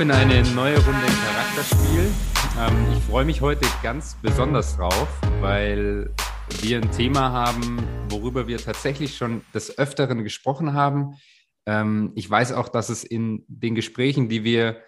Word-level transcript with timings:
auf 0.00 0.04
in 0.04 0.10
eine 0.10 0.42
neue 0.54 0.76
Runde 0.76 1.06
im 1.06 1.12
Charakterspiel. 1.12 2.10
Ähm, 2.58 2.86
ich 2.96 3.04
freue 3.04 3.24
mich 3.26 3.42
heute 3.42 3.66
ganz 3.82 4.16
besonders 4.22 4.76
drauf, 4.76 5.08
weil 5.40 6.10
wir 6.62 6.78
ein 6.78 6.90
Thema 6.90 7.32
haben, 7.32 7.78
worüber 8.08 8.46
wir 8.46 8.56
tatsächlich 8.56 9.16
schon 9.16 9.42
des 9.52 9.78
Öfteren 9.78 10.24
gesprochen 10.24 10.72
haben. 10.72 11.16
Ähm, 11.66 12.12
ich 12.14 12.30
weiß 12.30 12.52
auch, 12.52 12.70
dass 12.70 12.88
es 12.88 13.04
in 13.04 13.44
den 13.48 13.74
Gesprächen, 13.74 14.30
die 14.30 14.42
wir 14.42 14.80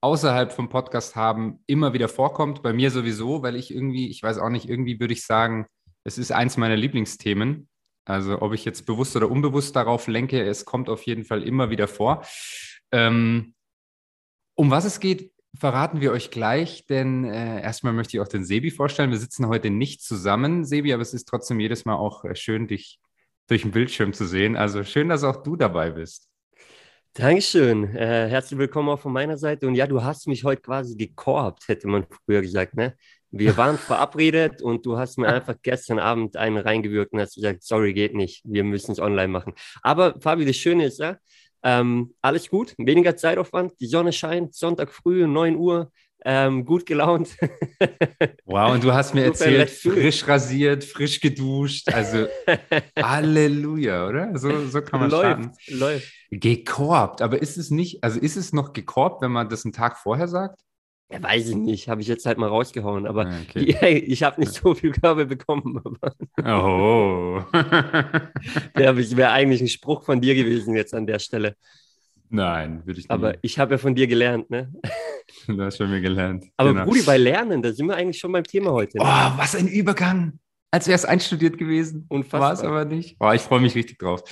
außerhalb 0.00 0.52
vom 0.52 0.68
Podcast 0.68 1.14
haben, 1.14 1.60
immer 1.66 1.92
wieder 1.92 2.08
vorkommt. 2.08 2.64
Bei 2.64 2.72
mir 2.72 2.90
sowieso, 2.90 3.42
weil 3.42 3.54
ich 3.54 3.72
irgendwie, 3.72 4.08
ich 4.08 4.20
weiß 4.22 4.38
auch 4.38 4.50
nicht, 4.50 4.68
irgendwie 4.68 4.98
würde 4.98 5.14
ich 5.14 5.24
sagen, 5.24 5.66
es 6.02 6.18
ist 6.18 6.32
eins 6.32 6.56
meiner 6.56 6.76
Lieblingsthemen. 6.76 7.68
Also 8.04 8.42
ob 8.42 8.52
ich 8.52 8.64
jetzt 8.64 8.84
bewusst 8.84 9.14
oder 9.14 9.30
unbewusst 9.30 9.76
darauf 9.76 10.08
lenke, 10.08 10.42
es 10.42 10.64
kommt 10.64 10.88
auf 10.88 11.02
jeden 11.02 11.24
Fall 11.24 11.44
immer 11.44 11.70
wieder 11.70 11.86
vor. 11.86 12.24
Ähm, 12.92 13.52
um 14.56 14.70
was 14.70 14.84
es 14.84 14.98
geht, 14.98 15.30
verraten 15.56 16.00
wir 16.00 16.12
euch 16.12 16.30
gleich, 16.30 16.86
denn 16.86 17.24
äh, 17.24 17.62
erstmal 17.62 17.92
möchte 17.92 18.16
ich 18.16 18.20
auch 18.20 18.28
den 18.28 18.44
Sebi 18.44 18.70
vorstellen. 18.70 19.10
Wir 19.10 19.18
sitzen 19.18 19.46
heute 19.46 19.70
nicht 19.70 20.02
zusammen, 20.02 20.64
Sebi, 20.64 20.92
aber 20.92 21.02
es 21.02 21.14
ist 21.14 21.28
trotzdem 21.28 21.60
jedes 21.60 21.84
Mal 21.84 21.94
auch 21.94 22.24
äh, 22.24 22.34
schön, 22.34 22.66
dich 22.66 22.98
durch 23.46 23.62
den 23.62 23.70
Bildschirm 23.70 24.12
zu 24.12 24.26
sehen. 24.26 24.56
Also 24.56 24.82
schön, 24.82 25.08
dass 25.08 25.24
auch 25.24 25.42
du 25.42 25.56
dabei 25.56 25.90
bist. 25.90 26.28
Dankeschön. 27.14 27.84
Äh, 27.96 28.28
herzlich 28.28 28.58
willkommen 28.58 28.88
auch 28.88 28.98
von 28.98 29.12
meiner 29.12 29.38
Seite. 29.38 29.66
Und 29.66 29.74
ja, 29.74 29.86
du 29.86 30.02
hast 30.02 30.26
mich 30.26 30.44
heute 30.44 30.60
quasi 30.60 30.96
gekorbt, 30.96 31.68
hätte 31.68 31.86
man 31.86 32.06
früher 32.26 32.42
gesagt. 32.42 32.74
Ne? 32.74 32.94
Wir 33.30 33.56
waren 33.56 33.78
verabredet 33.78 34.60
und 34.62 34.84
du 34.84 34.98
hast 34.98 35.16
mir 35.16 35.28
einfach 35.28 35.54
gestern 35.62 35.98
Abend 35.98 36.36
einen 36.36 36.58
reingewirkt 36.58 37.12
und 37.12 37.20
hast 37.20 37.36
gesagt, 37.36 37.62
sorry, 37.62 37.94
geht 37.94 38.14
nicht, 38.14 38.42
wir 38.44 38.64
müssen 38.64 38.92
es 38.92 39.00
online 39.00 39.28
machen. 39.28 39.54
Aber 39.82 40.20
Fabi, 40.20 40.44
das 40.44 40.56
Schöne 40.56 40.86
ist 40.86 40.98
ja, 40.98 41.16
ähm, 41.62 42.14
alles 42.22 42.48
gut, 42.48 42.74
weniger 42.78 43.16
Zeitaufwand, 43.16 43.72
die 43.80 43.86
Sonne 43.86 44.12
scheint, 44.12 44.54
Sonntag 44.54 44.92
früh, 44.92 45.26
9 45.26 45.56
Uhr, 45.56 45.90
ähm, 46.24 46.64
gut 46.64 46.86
gelaunt. 46.86 47.36
wow, 48.44 48.72
und 48.72 48.82
du 48.82 48.92
hast 48.92 49.14
mir 49.14 49.24
erzählt, 49.24 49.70
frisch 49.70 50.26
rasiert, 50.26 50.84
frisch 50.84 51.20
geduscht. 51.20 51.88
Also 51.92 52.26
Halleluja, 52.98 54.08
oder? 54.08 54.38
So, 54.38 54.66
so 54.66 54.82
kann 54.82 55.00
man 55.00 55.10
läuft, 55.10 55.24
starten. 55.24 55.52
Läuft. 55.68 56.12
Gekorbt, 56.30 57.22
aber 57.22 57.40
ist 57.40 57.56
es 57.56 57.70
nicht, 57.70 58.02
also 58.02 58.18
ist 58.18 58.36
es 58.36 58.52
noch 58.52 58.72
gekorbt, 58.72 59.22
wenn 59.22 59.30
man 59.30 59.48
das 59.48 59.64
einen 59.64 59.72
Tag 59.72 59.98
vorher 59.98 60.28
sagt? 60.28 60.60
Ja, 61.10 61.22
weiß 61.22 61.50
ich 61.50 61.54
nicht, 61.54 61.88
habe 61.88 62.00
ich 62.00 62.08
jetzt 62.08 62.26
halt 62.26 62.36
mal 62.36 62.48
rausgehauen, 62.48 63.06
aber 63.06 63.26
ah, 63.26 63.40
okay. 63.48 63.98
ich 64.06 64.22
habe 64.24 64.40
nicht 64.40 64.52
so 64.52 64.74
viel 64.74 64.90
Körbe 64.90 65.26
bekommen. 65.26 65.80
oh. 66.44 67.42
Der 68.76 68.96
wäre 68.96 69.30
eigentlich 69.30 69.60
ein 69.60 69.68
Spruch 69.68 70.02
von 70.02 70.20
dir 70.20 70.34
gewesen 70.34 70.74
jetzt 70.74 70.94
an 70.94 71.06
der 71.06 71.20
Stelle. 71.20 71.54
Nein, 72.28 72.84
würde 72.84 72.98
ich 72.98 73.04
nicht. 73.04 73.10
Aber 73.10 73.34
ich 73.42 73.58
habe 73.60 73.74
ja 73.74 73.78
von 73.78 73.94
dir 73.94 74.08
gelernt, 74.08 74.50
ne? 74.50 74.72
Du 75.46 75.60
hast 75.62 75.76
von 75.76 75.88
mir 75.88 76.00
gelernt. 76.00 76.46
Aber 76.56 76.72
genau. 76.72 76.84
Brudi, 76.84 77.02
bei 77.02 77.18
Lernen, 77.18 77.62
da 77.62 77.72
sind 77.72 77.86
wir 77.86 77.94
eigentlich 77.94 78.18
schon 78.18 78.32
beim 78.32 78.44
Thema 78.44 78.72
heute. 78.72 78.98
Ne? 78.98 79.04
Oh, 79.04 79.38
was 79.38 79.54
ein 79.54 79.68
Übergang. 79.68 80.40
Als 80.72 80.88
wäre 80.88 80.96
es 80.96 81.04
einstudiert 81.04 81.56
gewesen. 81.56 82.04
Unfassbar. 82.08 82.40
War 82.40 82.52
es 82.52 82.62
aber 82.62 82.84
nicht. 82.84 83.16
Oh, 83.20 83.30
ich 83.30 83.42
freue 83.42 83.60
mich 83.60 83.76
richtig 83.76 83.98
drauf. 83.98 84.22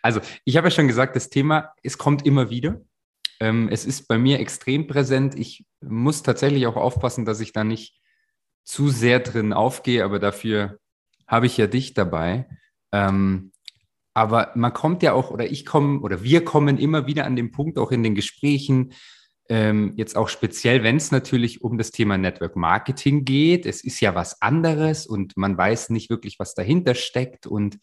Also, 0.00 0.20
ich 0.44 0.56
habe 0.56 0.68
ja 0.68 0.70
schon 0.70 0.88
gesagt, 0.88 1.14
das 1.14 1.28
Thema, 1.28 1.74
es 1.82 1.98
kommt 1.98 2.24
immer 2.24 2.48
wieder. 2.48 2.80
Ähm, 3.42 3.68
es 3.72 3.84
ist 3.84 4.06
bei 4.06 4.18
mir 4.18 4.38
extrem 4.38 4.86
präsent. 4.86 5.36
Ich 5.36 5.64
muss 5.80 6.22
tatsächlich 6.22 6.68
auch 6.68 6.76
aufpassen, 6.76 7.24
dass 7.24 7.40
ich 7.40 7.52
da 7.52 7.64
nicht 7.64 8.00
zu 8.62 8.88
sehr 8.88 9.18
drin 9.18 9.52
aufgehe, 9.52 10.04
aber 10.04 10.20
dafür 10.20 10.78
habe 11.26 11.46
ich 11.46 11.56
ja 11.56 11.66
dich 11.66 11.92
dabei. 11.92 12.46
Ähm, 12.92 13.50
aber 14.14 14.52
man 14.54 14.72
kommt 14.72 15.02
ja 15.02 15.12
auch, 15.12 15.32
oder 15.32 15.50
ich 15.50 15.66
komme, 15.66 16.02
oder 16.02 16.22
wir 16.22 16.44
kommen 16.44 16.78
immer 16.78 17.08
wieder 17.08 17.24
an 17.24 17.34
den 17.34 17.50
Punkt, 17.50 17.78
auch 17.78 17.90
in 17.90 18.04
den 18.04 18.14
Gesprächen, 18.14 18.92
ähm, 19.48 19.94
jetzt 19.96 20.16
auch 20.16 20.28
speziell, 20.28 20.84
wenn 20.84 20.98
es 20.98 21.10
natürlich 21.10 21.62
um 21.62 21.78
das 21.78 21.90
Thema 21.90 22.16
Network 22.18 22.54
Marketing 22.54 23.24
geht. 23.24 23.66
Es 23.66 23.82
ist 23.82 23.98
ja 23.98 24.14
was 24.14 24.40
anderes 24.40 25.04
und 25.04 25.36
man 25.36 25.58
weiß 25.58 25.90
nicht 25.90 26.10
wirklich, 26.10 26.38
was 26.38 26.54
dahinter 26.54 26.94
steckt. 26.94 27.48
Und 27.48 27.78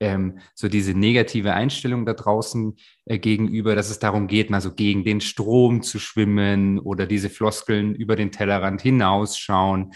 ähm, 0.00 0.38
so 0.54 0.68
diese 0.68 0.94
negative 0.94 1.54
Einstellung 1.54 2.06
da 2.06 2.14
draußen 2.14 2.76
äh, 3.04 3.18
gegenüber, 3.18 3.74
dass 3.74 3.90
es 3.90 3.98
darum 3.98 4.26
geht, 4.26 4.50
mal 4.50 4.60
so 4.60 4.74
gegen 4.74 5.04
den 5.04 5.20
Strom 5.20 5.82
zu 5.82 5.98
schwimmen 5.98 6.78
oder 6.78 7.06
diese 7.06 7.30
Floskeln 7.30 7.94
über 7.94 8.16
den 8.16 8.32
Tellerrand 8.32 8.80
hinausschauen. 8.80 9.92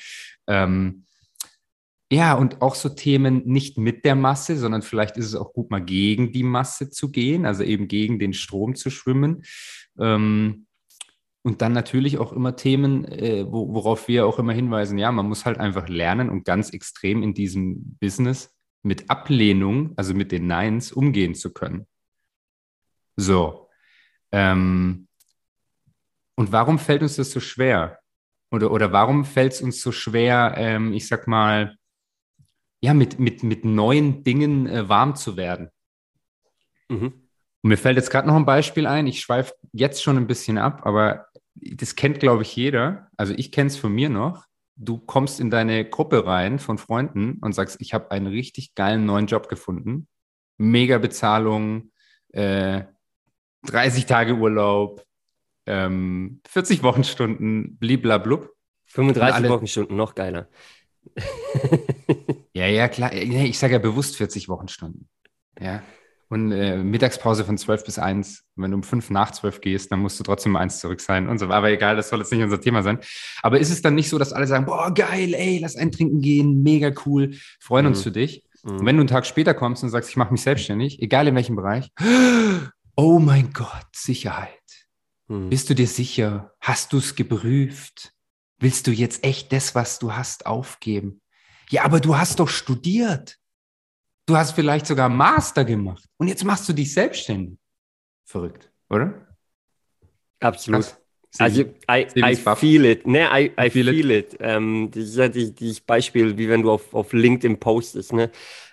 Ähm, 0.46 1.04
ja, 2.12 2.34
und 2.34 2.60
auch 2.60 2.74
so 2.74 2.90
Themen 2.90 3.42
nicht 3.46 3.78
mit 3.78 4.04
der 4.04 4.14
Masse, 4.14 4.58
sondern 4.58 4.82
vielleicht 4.82 5.16
ist 5.16 5.26
es 5.26 5.34
auch 5.34 5.52
gut, 5.52 5.70
mal 5.70 5.82
gegen 5.82 6.32
die 6.32 6.42
Masse 6.42 6.90
zu 6.90 7.10
gehen, 7.10 7.46
also 7.46 7.64
eben 7.64 7.88
gegen 7.88 8.18
den 8.18 8.34
Strom 8.34 8.74
zu 8.74 8.90
schwimmen. 8.90 9.42
Ähm, 9.98 10.66
und 11.42 11.60
dann 11.60 11.72
natürlich 11.72 12.18
auch 12.18 12.32
immer 12.32 12.56
Themen, 12.56 13.04
äh, 13.06 13.44
wo, 13.50 13.74
worauf 13.74 14.06
wir 14.06 14.26
auch 14.26 14.38
immer 14.38 14.52
hinweisen, 14.52 14.98
ja, 14.98 15.10
man 15.12 15.26
muss 15.26 15.44
halt 15.44 15.58
einfach 15.58 15.88
lernen 15.88 16.30
und 16.30 16.44
ganz 16.44 16.70
extrem 16.70 17.22
in 17.22 17.34
diesem 17.34 17.96
Business 18.00 18.53
mit 18.84 19.10
Ablehnung, 19.10 19.94
also 19.96 20.14
mit 20.14 20.30
den 20.30 20.46
Neins, 20.46 20.92
umgehen 20.92 21.34
zu 21.34 21.52
können. 21.52 21.86
So. 23.16 23.68
Ähm, 24.30 25.08
und 26.36 26.52
warum 26.52 26.78
fällt 26.78 27.02
uns 27.02 27.16
das 27.16 27.30
so 27.30 27.40
schwer? 27.40 27.98
Oder, 28.50 28.70
oder 28.70 28.92
warum 28.92 29.24
fällt 29.24 29.54
es 29.54 29.62
uns 29.62 29.80
so 29.80 29.90
schwer, 29.90 30.54
ähm, 30.56 30.92
ich 30.92 31.08
sag 31.08 31.26
mal, 31.26 31.76
ja, 32.80 32.92
mit, 32.92 33.18
mit, 33.18 33.42
mit 33.42 33.64
neuen 33.64 34.22
Dingen 34.22 34.66
äh, 34.66 34.88
warm 34.88 35.16
zu 35.16 35.36
werden? 35.36 35.70
Mhm. 36.88 37.06
Und 37.62 37.70
mir 37.70 37.78
fällt 37.78 37.96
jetzt 37.96 38.10
gerade 38.10 38.28
noch 38.28 38.36
ein 38.36 38.44
Beispiel 38.44 38.86
ein. 38.86 39.06
Ich 39.06 39.20
schweife 39.20 39.54
jetzt 39.72 40.02
schon 40.02 40.18
ein 40.18 40.26
bisschen 40.26 40.58
ab, 40.58 40.82
aber 40.84 41.26
das 41.54 41.96
kennt, 41.96 42.20
glaube 42.20 42.42
ich, 42.42 42.54
jeder. 42.54 43.08
Also 43.16 43.32
ich 43.34 43.50
kenne 43.50 43.68
es 43.68 43.78
von 43.78 43.92
mir 43.92 44.10
noch 44.10 44.44
du 44.76 44.98
kommst 44.98 45.40
in 45.40 45.50
deine 45.50 45.88
Gruppe 45.88 46.26
rein 46.26 46.58
von 46.58 46.78
Freunden 46.78 47.38
und 47.40 47.54
sagst, 47.54 47.76
ich 47.80 47.94
habe 47.94 48.10
einen 48.10 48.26
richtig 48.26 48.74
geilen 48.74 49.06
neuen 49.06 49.26
Job 49.26 49.48
gefunden, 49.48 50.08
mega 50.58 50.98
Bezahlung, 50.98 51.92
äh, 52.32 52.84
30 53.66 54.06
Tage 54.06 54.34
Urlaub, 54.34 55.04
ähm, 55.66 56.40
40 56.48 56.82
Wochenstunden, 56.82 57.76
bliblablub. 57.78 58.50
35 58.86 59.34
alle... 59.34 59.48
Wochenstunden, 59.48 59.96
noch 59.96 60.14
geiler. 60.14 60.48
ja, 62.52 62.66
ja, 62.66 62.88
klar. 62.88 63.12
Ich 63.12 63.58
sage 63.58 63.74
ja 63.74 63.78
bewusst 63.78 64.16
40 64.16 64.48
Wochenstunden. 64.48 65.08
Ja. 65.58 65.82
Und 66.34 66.50
äh, 66.50 66.78
Mittagspause 66.78 67.44
von 67.44 67.56
12 67.56 67.84
bis 67.84 68.00
1. 68.00 68.42
Wenn 68.56 68.72
du 68.72 68.78
um 68.78 68.82
5 68.82 69.10
nach 69.10 69.30
12 69.30 69.60
gehst, 69.60 69.92
dann 69.92 70.00
musst 70.00 70.18
du 70.18 70.24
trotzdem 70.24 70.50
um 70.50 70.56
1 70.56 70.80
zurück 70.80 71.00
sein 71.00 71.28
und 71.28 71.38
so. 71.38 71.48
Aber 71.48 71.70
egal, 71.70 71.94
das 71.94 72.08
soll 72.08 72.18
jetzt 72.18 72.32
nicht 72.32 72.42
unser 72.42 72.60
Thema 72.60 72.82
sein. 72.82 72.98
Aber 73.42 73.60
ist 73.60 73.70
es 73.70 73.82
dann 73.82 73.94
nicht 73.94 74.08
so, 74.08 74.18
dass 74.18 74.32
alle 74.32 74.48
sagen, 74.48 74.66
boah, 74.66 74.92
geil, 74.92 75.32
ey, 75.32 75.60
lass 75.60 75.76
einen 75.76 75.92
trinken 75.92 76.20
gehen, 76.20 76.64
mega 76.64 76.90
cool, 77.06 77.36
freuen 77.60 77.84
mhm. 77.84 77.92
uns 77.92 78.02
für 78.02 78.10
dich. 78.10 78.48
Mhm. 78.64 78.70
Und 78.72 78.84
wenn 78.84 78.96
du 78.96 79.02
einen 79.02 79.08
Tag 79.08 79.26
später 79.26 79.54
kommst 79.54 79.84
und 79.84 79.90
sagst, 79.90 80.10
ich 80.10 80.16
mache 80.16 80.32
mich 80.32 80.42
selbstständig, 80.42 81.00
egal 81.00 81.28
in 81.28 81.36
welchem 81.36 81.54
Bereich, 81.54 81.92
oh 82.96 83.20
mein 83.20 83.52
Gott, 83.52 83.86
Sicherheit. 83.94 84.50
Mhm. 85.28 85.50
Bist 85.50 85.70
du 85.70 85.74
dir 85.76 85.86
sicher? 85.86 86.52
Hast 86.60 86.92
du 86.92 86.98
es 86.98 87.14
geprüft? 87.14 88.12
Willst 88.58 88.88
du 88.88 88.90
jetzt 88.90 89.22
echt 89.22 89.52
das, 89.52 89.76
was 89.76 90.00
du 90.00 90.14
hast, 90.14 90.46
aufgeben? 90.46 91.20
Ja, 91.70 91.84
aber 91.84 92.00
du 92.00 92.16
hast 92.16 92.40
doch 92.40 92.48
studiert. 92.48 93.38
Du 94.26 94.36
hast 94.36 94.52
vielleicht 94.52 94.86
sogar 94.86 95.08
Master 95.08 95.64
gemacht 95.64 96.04
und 96.16 96.28
jetzt 96.28 96.44
machst 96.44 96.68
du 96.68 96.72
dich 96.72 96.92
selbstständig. 96.92 97.58
Verrückt, 98.24 98.72
oder? 98.88 99.26
Absolut. 100.40 100.82
Krass. 100.82 101.00
Also, 101.38 101.62
I, 101.90 102.06
I 102.16 102.36
feel 102.36 102.84
it. 102.84 103.06
Ne, 103.06 103.28
I, 103.28 103.50
I 103.58 103.68
feel, 103.68 103.92
feel 103.92 104.10
it. 104.12 104.34
it. 104.34 104.38
Ähm, 104.40 104.90
das 104.92 105.04
ist 105.04 105.16
ja 105.16 105.28
dieses 105.28 105.80
Beispiel, 105.80 106.38
wie 106.38 106.48
wenn 106.48 106.62
du 106.62 106.70
auf, 106.70 106.94
auf 106.94 107.12
LinkedIn 107.12 107.58
postest. 107.58 108.12
Ne? 108.12 108.30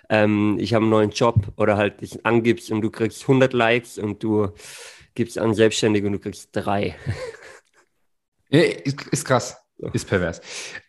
Ähm, 0.08 0.58
ich 0.60 0.72
habe 0.72 0.84
einen 0.84 0.90
neuen 0.90 1.10
Job 1.10 1.52
oder 1.56 1.76
halt 1.76 2.00
dich 2.00 2.24
angibst 2.24 2.70
und 2.70 2.80
du 2.80 2.90
kriegst 2.90 3.22
100 3.22 3.52
Likes 3.52 3.98
und 3.98 4.22
du 4.22 4.52
gibst 5.14 5.38
an 5.38 5.54
Selbstständig 5.54 6.04
und 6.04 6.12
du 6.12 6.18
kriegst 6.20 6.50
drei. 6.52 6.94
ist, 8.48 9.06
ist 9.10 9.24
krass. 9.24 9.56
Ist 9.92 10.08
pervers. 10.08 10.40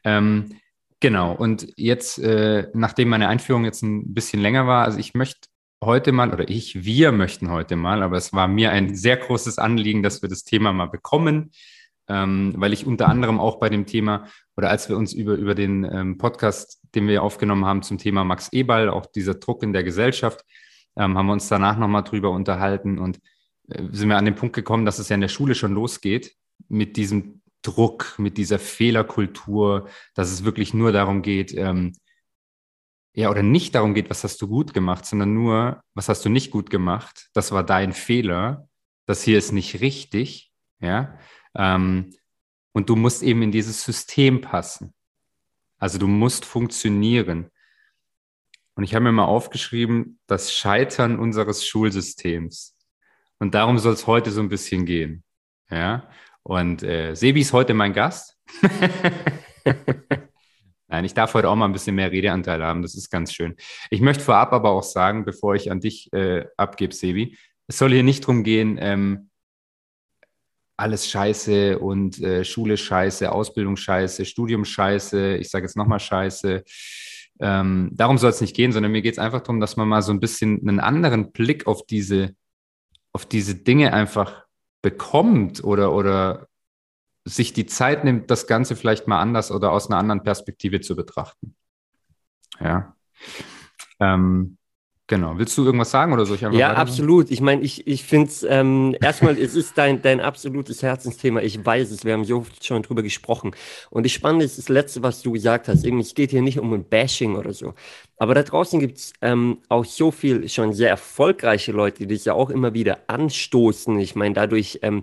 Ähm, 0.03 0.55
Genau, 1.03 1.33
und 1.33 1.67
jetzt, 1.75 2.17
äh, 2.19 2.69
nachdem 2.73 3.09
meine 3.09 3.27
Einführung 3.27 3.65
jetzt 3.65 3.81
ein 3.81 4.13
bisschen 4.13 4.39
länger 4.39 4.67
war, 4.67 4.85
also 4.85 4.99
ich 4.99 5.13
möchte 5.13 5.49
heute 5.83 6.13
mal, 6.13 6.31
oder 6.31 6.47
ich, 6.47 6.85
wir 6.85 7.11
möchten 7.11 7.51
heute 7.51 7.75
mal, 7.75 8.03
aber 8.03 8.15
es 8.15 8.31
war 8.31 8.47
mir 8.47 8.71
ein 8.71 8.95
sehr 8.95 9.17
großes 9.17 9.59
Anliegen, 9.59 10.01
dass 10.01 10.21
wir 10.21 10.29
das 10.29 10.45
Thema 10.45 10.71
mal 10.71 10.85
bekommen, 10.85 11.51
ähm, 12.07 12.53
weil 12.55 12.71
ich 12.71 12.85
unter 12.85 13.09
anderem 13.09 13.41
auch 13.41 13.59
bei 13.59 13.67
dem 13.67 13.85
Thema, 13.85 14.27
oder 14.55 14.69
als 14.69 14.87
wir 14.87 14.95
uns 14.95 15.11
über, 15.11 15.33
über 15.33 15.55
den 15.55 15.83
ähm, 15.83 16.17
Podcast, 16.17 16.79
den 16.95 17.09
wir 17.09 17.21
aufgenommen 17.21 17.65
haben 17.65 17.81
zum 17.81 17.97
Thema 17.97 18.23
Max 18.23 18.53
Eberl, 18.53 18.87
auch 18.87 19.05
dieser 19.05 19.33
Druck 19.33 19.61
in 19.61 19.73
der 19.73 19.83
Gesellschaft, 19.83 20.45
ähm, 20.95 21.17
haben 21.17 21.25
wir 21.25 21.33
uns 21.33 21.49
danach 21.49 21.77
nochmal 21.77 22.05
drüber 22.05 22.29
unterhalten 22.29 22.97
und 22.97 23.19
äh, 23.67 23.83
sind 23.91 24.07
wir 24.07 24.15
an 24.15 24.23
den 24.23 24.35
Punkt 24.35 24.55
gekommen, 24.55 24.85
dass 24.85 24.99
es 24.99 25.09
ja 25.09 25.15
in 25.15 25.21
der 25.21 25.27
Schule 25.27 25.53
schon 25.53 25.73
losgeht 25.73 26.33
mit 26.69 26.95
diesem 26.95 27.41
Druck, 27.63 28.15
mit 28.17 28.37
dieser 28.37 28.59
Fehlerkultur, 28.59 29.89
dass 30.13 30.31
es 30.31 30.43
wirklich 30.43 30.73
nur 30.73 30.91
darum 30.91 31.21
geht, 31.21 31.53
ähm, 31.53 31.93
ja, 33.15 33.29
oder 33.29 33.43
nicht 33.43 33.75
darum 33.75 33.93
geht, 33.93 34.09
was 34.09 34.23
hast 34.23 34.41
du 34.41 34.47
gut 34.47 34.73
gemacht, 34.73 35.05
sondern 35.05 35.33
nur, 35.33 35.81
was 35.93 36.09
hast 36.09 36.25
du 36.25 36.29
nicht 36.29 36.51
gut 36.51 36.69
gemacht, 36.69 37.29
das 37.33 37.51
war 37.51 37.63
dein 37.63 37.93
Fehler, 37.93 38.67
das 39.05 39.23
hier 39.23 39.37
ist 39.37 39.51
nicht 39.51 39.81
richtig, 39.81 40.51
ja. 40.79 41.17
Ähm, 41.55 42.13
und 42.73 42.89
du 42.89 42.95
musst 42.95 43.21
eben 43.21 43.43
in 43.43 43.51
dieses 43.51 43.83
System 43.83 44.41
passen. 44.41 44.93
Also 45.77 45.99
du 45.99 46.07
musst 46.07 46.45
funktionieren. 46.45 47.51
Und 48.75 48.83
ich 48.83 48.95
habe 48.95 49.03
mir 49.03 49.11
mal 49.11 49.25
aufgeschrieben, 49.25 50.19
das 50.25 50.51
Scheitern 50.51 51.19
unseres 51.19 51.67
Schulsystems. 51.67 52.75
Und 53.37 53.53
darum 53.53 53.77
soll 53.77 53.93
es 53.93 54.07
heute 54.07 54.31
so 54.31 54.41
ein 54.41 54.49
bisschen 54.49 54.85
gehen. 54.85 55.23
Ja. 55.69 56.09
Und 56.43 56.83
äh, 56.83 57.15
Sebi 57.15 57.41
ist 57.41 57.53
heute 57.53 57.73
mein 57.73 57.93
Gast. 57.93 58.37
Nein, 60.87 61.05
ich 61.05 61.13
darf 61.13 61.33
heute 61.33 61.49
auch 61.49 61.55
mal 61.55 61.65
ein 61.65 61.73
bisschen 61.73 61.95
mehr 61.95 62.11
Redeanteil 62.11 62.61
haben. 62.61 62.81
Das 62.81 62.95
ist 62.95 63.09
ganz 63.09 63.33
schön. 63.33 63.55
Ich 63.89 64.01
möchte 64.01 64.23
vorab 64.23 64.53
aber 64.53 64.71
auch 64.71 64.83
sagen, 64.83 65.25
bevor 65.25 65.55
ich 65.55 65.71
an 65.71 65.79
dich 65.79 66.11
äh, 66.13 66.45
abgebe, 66.57 66.93
Sebi, 66.93 67.37
es 67.67 67.77
soll 67.77 67.91
hier 67.91 68.03
nicht 68.03 68.23
darum 68.23 68.43
gehen, 68.43 68.77
ähm, 68.79 69.29
alles 70.77 71.09
scheiße 71.09 71.79
und 71.79 72.21
äh, 72.21 72.43
Schule 72.43 72.77
scheiße, 72.77 73.31
Ausbildung 73.31 73.77
scheiße, 73.77 74.25
Studium 74.25 74.65
scheiße, 74.65 75.37
ich 75.37 75.49
sage 75.49 75.65
jetzt 75.65 75.77
nochmal 75.77 75.99
scheiße. 75.99 76.63
Ähm, 77.39 77.89
darum 77.93 78.17
soll 78.17 78.31
es 78.31 78.41
nicht 78.41 78.55
gehen, 78.55 78.71
sondern 78.71 78.91
mir 78.91 79.01
geht 79.01 79.13
es 79.13 79.19
einfach 79.19 79.41
darum, 79.41 79.59
dass 79.59 79.77
man 79.77 79.87
mal 79.87 80.01
so 80.01 80.11
ein 80.11 80.19
bisschen 80.19 80.59
einen 80.67 80.79
anderen 80.79 81.31
Blick 81.31 81.67
auf 81.67 81.85
diese, 81.85 82.35
auf 83.13 83.25
diese 83.25 83.55
Dinge 83.55 83.93
einfach 83.93 84.43
bekommt 84.83 85.63
oder, 85.63 85.93
oder 85.93 86.47
sich 87.25 87.53
die 87.53 87.65
Zeit 87.65 88.03
nimmt, 88.03 88.29
das 88.29 88.45
Ganze 88.45 88.75
vielleicht 88.75 89.07
mal 89.07 89.19
anders 89.19 89.49
oder 89.49 89.71
aus 89.71 89.87
einer 89.87 89.97
anderen 89.97 90.21
Perspektive 90.21 90.81
zu 90.81 90.95
betrachten. 90.95 91.55
Ja. 92.59 92.95
Ähm, 93.99 94.57
Genau. 95.07 95.37
Willst 95.37 95.57
du 95.57 95.65
irgendwas 95.65 95.91
sagen 95.91 96.13
oder 96.13 96.25
soll 96.25 96.37
ich 96.37 96.45
einfach 96.45 96.57
Ja, 96.57 96.73
absolut. 96.73 97.29
Ich 97.29 97.41
meine, 97.41 97.61
ich, 97.61 97.85
ich 97.87 98.03
finde 98.03 98.27
es 98.29 98.43
ähm, 98.47 98.95
erstmal, 99.01 99.37
es 99.37 99.53
ist 99.53 99.77
dein, 99.77 100.01
dein 100.01 100.21
absolutes 100.21 100.81
Herzensthema. 100.81 101.41
Ich 101.41 101.63
weiß 101.63 101.91
es, 101.91 102.05
wir 102.05 102.13
haben 102.13 102.23
so 102.23 102.45
schon 102.61 102.83
drüber 102.83 103.03
gesprochen. 103.03 103.51
Und 103.89 104.05
das 104.05 104.13
Spannende 104.13 104.45
ist 104.45 104.57
das 104.57 104.69
Letzte, 104.69 105.03
was 105.03 105.21
du 105.21 105.33
gesagt 105.33 105.67
hast. 105.67 105.83
Eben, 105.83 105.99
es 105.99 106.15
geht 106.15 106.31
hier 106.31 106.41
nicht 106.41 106.57
um 106.57 106.71
ein 106.73 106.85
Bashing 106.85 107.35
oder 107.35 107.51
so. 107.51 107.73
Aber 108.15 108.33
da 108.33 108.43
draußen 108.43 108.79
gibt 108.79 108.97
es 108.97 109.13
ähm, 109.21 109.57
auch 109.67 109.83
so 109.83 110.09
viel 110.09 110.47
schon 110.47 110.71
sehr 110.71 110.89
erfolgreiche 110.89 111.73
Leute, 111.73 112.07
die 112.07 112.15
das 112.15 112.23
ja 112.23 112.33
auch 112.33 112.49
immer 112.49 112.73
wieder 112.73 112.99
anstoßen. 113.07 113.99
Ich 113.99 114.15
meine, 114.15 114.35
dadurch 114.35 114.79
ähm, 114.83 115.01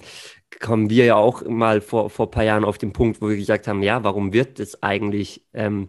kommen 0.60 0.88
wir 0.88 1.04
ja 1.04 1.16
auch 1.16 1.44
mal 1.46 1.82
vor, 1.82 2.08
vor 2.08 2.28
ein 2.28 2.30
paar 2.30 2.44
Jahren 2.44 2.64
auf 2.64 2.78
den 2.78 2.94
Punkt, 2.94 3.20
wo 3.20 3.28
wir 3.28 3.36
gesagt 3.36 3.68
haben, 3.68 3.82
ja, 3.82 4.02
warum 4.02 4.32
wird 4.32 4.58
das 4.58 4.82
eigentlich, 4.82 5.44
ähm, 5.52 5.88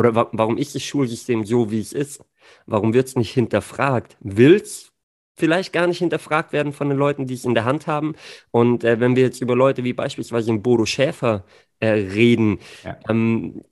oder 0.00 0.14
wa 0.14 0.28
warum 0.32 0.56
ist 0.56 0.74
das 0.74 0.82
Schulsystem 0.82 1.44
so, 1.44 1.70
wie 1.70 1.80
es 1.80 1.92
ist? 1.92 2.24
Warum 2.66 2.94
wird 2.94 3.06
es 3.06 3.16
nicht 3.16 3.32
hinterfragt? 3.32 4.16
Will 4.20 4.54
es 4.54 4.92
vielleicht 5.36 5.72
gar 5.72 5.86
nicht 5.86 5.98
hinterfragt 5.98 6.52
werden 6.52 6.72
von 6.72 6.88
den 6.88 6.98
Leuten, 6.98 7.26
die 7.26 7.34
es 7.34 7.44
in 7.44 7.54
der 7.54 7.66
Hand 7.66 7.86
haben? 7.86 8.14
Und 8.50 8.82
äh, 8.82 8.98
wenn 8.98 9.14
wir 9.14 9.22
jetzt 9.22 9.40
über 9.42 9.54
Leute 9.54 9.84
wie 9.84 9.92
beispielsweise 9.92 10.52
Bodo 10.54 10.86
Schäfer 10.86 11.44
äh, 11.80 11.88
reden, 11.88 12.60
ja. 12.82 12.98
ähm, 13.08 13.62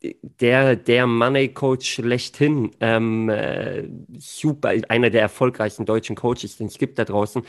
der, 0.41 0.77
der 0.77 1.07
Money-Coach 1.07 1.91
schlechthin, 1.91 2.73
ähm, 2.81 3.31
äh, 3.31 3.89
super, 4.19 4.73
einer 4.89 5.11
der 5.11 5.23
erfolgreichsten 5.23 5.87
deutschen 5.87 6.15
Coaches, 6.15 6.59
den 6.59 6.67
es 6.67 6.79
gibt 6.79 6.99
da 6.99 7.05
draußen, 7.05 7.43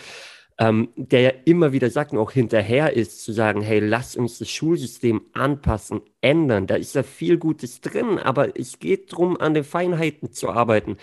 ähm, 0.60 0.90
der 0.98 1.22
ja 1.22 1.32
immer 1.46 1.72
wieder 1.72 1.90
sagt 1.90 2.12
und 2.12 2.18
auch 2.18 2.32
hinterher 2.32 2.94
ist, 2.94 3.24
zu 3.24 3.32
sagen, 3.32 3.62
hey, 3.62 3.80
lass 3.80 4.18
uns 4.18 4.40
das 4.40 4.50
Schulsystem 4.50 5.22
anpassen, 5.32 6.02
ändern. 6.20 6.68
Da 6.68 6.76
ist 6.76 6.96
ja 6.96 7.04
viel 7.04 7.38
Gutes 7.38 7.80
drin, 7.80 8.20
aber 8.20 8.60
es 8.60 8.78
geht 8.80 9.14
darum, 9.14 9.38
an 9.38 9.54
den 9.54 9.64
Feinheiten 9.64 10.34
zu 10.34 10.50
arbeiten, 10.50 10.98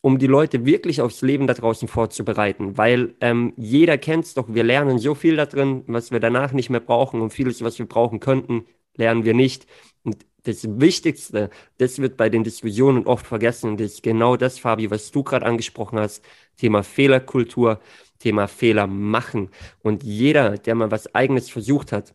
um 0.00 0.20
die 0.20 0.28
Leute 0.28 0.64
wirklich 0.64 1.02
aufs 1.02 1.22
Leben 1.22 1.48
da 1.48 1.54
draußen 1.54 1.88
vorzubereiten. 1.88 2.78
Weil 2.78 3.14
ähm, 3.20 3.52
jeder 3.56 3.98
kennt 3.98 4.26
es 4.26 4.34
doch, 4.34 4.46
wir 4.48 4.62
lernen 4.62 5.00
so 5.00 5.16
viel 5.16 5.34
da 5.34 5.46
drin, 5.46 5.82
was 5.88 6.12
wir 6.12 6.20
danach 6.20 6.52
nicht 6.52 6.70
mehr 6.70 6.80
brauchen 6.80 7.20
und 7.20 7.30
vieles, 7.32 7.64
was 7.64 7.80
wir 7.80 7.86
brauchen 7.86 8.20
könnten, 8.20 8.64
lernen 8.94 9.24
wir 9.24 9.34
nicht. 9.34 9.66
Und 10.04 10.24
das 10.44 10.66
Wichtigste, 10.80 11.50
das 11.78 11.98
wird 11.98 12.16
bei 12.16 12.28
den 12.28 12.44
Diskussionen 12.44 13.06
oft 13.06 13.26
vergessen. 13.26 13.70
Und 13.70 13.80
das 13.80 13.94
ist 13.94 14.02
genau 14.02 14.36
das, 14.36 14.58
Fabi, 14.58 14.90
was 14.90 15.10
du 15.10 15.22
gerade 15.22 15.46
angesprochen 15.46 15.98
hast, 15.98 16.24
Thema 16.56 16.82
Fehlerkultur. 16.82 17.80
Thema 18.20 18.46
Fehler 18.46 18.86
machen. 18.86 19.50
Und 19.82 20.04
jeder, 20.04 20.56
der 20.58 20.76
mal 20.76 20.92
was 20.92 21.12
eigenes 21.14 21.50
versucht 21.50 21.90
hat, 21.90 22.14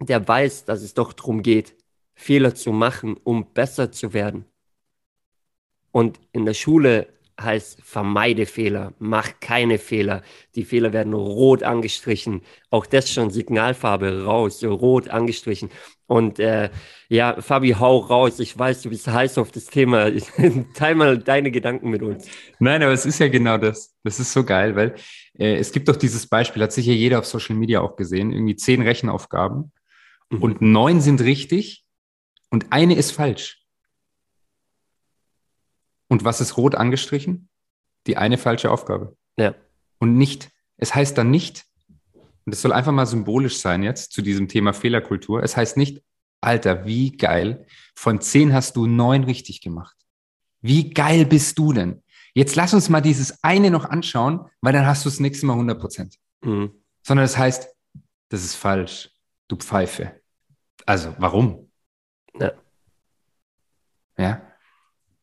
der 0.00 0.26
weiß, 0.26 0.66
dass 0.66 0.82
es 0.82 0.94
doch 0.94 1.12
darum 1.14 1.42
geht, 1.42 1.74
Fehler 2.14 2.54
zu 2.54 2.72
machen, 2.72 3.16
um 3.24 3.52
besser 3.54 3.92
zu 3.92 4.12
werden. 4.12 4.44
Und 5.92 6.20
in 6.32 6.44
der 6.44 6.54
Schule 6.54 7.08
heißt 7.40 7.80
vermeide 7.82 8.44
Fehler, 8.44 8.92
mach 8.98 9.40
keine 9.40 9.78
Fehler. 9.78 10.22
Die 10.54 10.64
Fehler 10.64 10.92
werden 10.92 11.14
rot 11.14 11.62
angestrichen. 11.62 12.42
Auch 12.68 12.86
das 12.86 13.10
schon 13.10 13.30
Signalfarbe 13.30 14.24
raus, 14.24 14.62
rot 14.62 15.08
angestrichen. 15.08 15.70
Und 16.10 16.40
äh, 16.40 16.70
ja, 17.08 17.40
Fabi, 17.40 17.70
hau 17.78 17.98
raus. 17.98 18.40
Ich 18.40 18.58
weiß, 18.58 18.82
du 18.82 18.88
bist 18.90 19.06
heiß 19.06 19.38
auf 19.38 19.52
das 19.52 19.66
Thema. 19.66 20.10
Teil 20.74 20.96
mal 20.96 21.16
deine 21.18 21.52
Gedanken 21.52 21.88
mit 21.88 22.02
uns. 22.02 22.26
Nein, 22.58 22.82
aber 22.82 22.92
es 22.92 23.06
ist 23.06 23.20
ja 23.20 23.28
genau 23.28 23.58
das. 23.58 23.94
Das 24.02 24.18
ist 24.18 24.32
so 24.32 24.42
geil, 24.42 24.74
weil 24.74 24.96
äh, 25.38 25.54
es 25.54 25.70
gibt 25.70 25.88
doch 25.88 25.94
dieses 25.94 26.26
Beispiel, 26.26 26.64
hat 26.64 26.72
sicher 26.72 26.90
jeder 26.90 27.20
auf 27.20 27.26
Social 27.26 27.54
Media 27.54 27.80
auch 27.80 27.94
gesehen, 27.94 28.32
irgendwie 28.32 28.56
zehn 28.56 28.82
Rechenaufgaben 28.82 29.70
mhm. 30.30 30.42
und 30.42 30.62
neun 30.62 31.00
sind 31.00 31.20
richtig 31.20 31.84
und 32.50 32.72
eine 32.72 32.96
ist 32.96 33.12
falsch. 33.12 33.64
Und 36.08 36.24
was 36.24 36.40
ist 36.40 36.56
rot 36.56 36.74
angestrichen? 36.74 37.48
Die 38.08 38.16
eine 38.16 38.36
falsche 38.36 38.72
Aufgabe. 38.72 39.16
Ja. 39.36 39.54
Und 40.00 40.16
nicht, 40.16 40.50
es 40.76 40.92
heißt 40.92 41.16
dann 41.16 41.30
nicht, 41.30 41.66
und 42.44 42.52
es 42.52 42.62
soll 42.62 42.72
einfach 42.72 42.92
mal 42.92 43.06
symbolisch 43.06 43.58
sein 43.58 43.82
jetzt 43.82 44.12
zu 44.12 44.22
diesem 44.22 44.48
Thema 44.48 44.72
Fehlerkultur, 44.72 45.42
es 45.42 45.56
heißt 45.56 45.76
nicht, 45.76 46.02
Alter, 46.40 46.86
wie 46.86 47.12
geil, 47.12 47.66
von 47.94 48.20
zehn 48.20 48.54
hast 48.54 48.76
du 48.76 48.86
neun 48.86 49.24
richtig 49.24 49.60
gemacht. 49.60 49.96
Wie 50.62 50.90
geil 50.90 51.26
bist 51.26 51.58
du 51.58 51.72
denn? 51.72 52.02
Jetzt 52.32 52.56
lass 52.56 52.72
uns 52.72 52.88
mal 52.88 53.00
dieses 53.00 53.42
eine 53.42 53.70
noch 53.70 53.84
anschauen, 53.84 54.46
weil 54.60 54.72
dann 54.72 54.86
hast 54.86 55.04
du 55.04 55.10
das 55.10 55.20
nächste 55.20 55.46
Mal 55.46 55.54
100 55.54 55.78
Prozent. 55.78 56.16
Mhm. 56.42 56.72
Sondern 57.02 57.24
das 57.24 57.36
heißt, 57.36 57.68
das 58.28 58.44
ist 58.44 58.54
falsch, 58.54 59.10
du 59.48 59.56
Pfeife. 59.56 60.20
Also, 60.86 61.14
warum? 61.18 61.70
Ja. 62.38 62.52
Ja. 64.16 64.42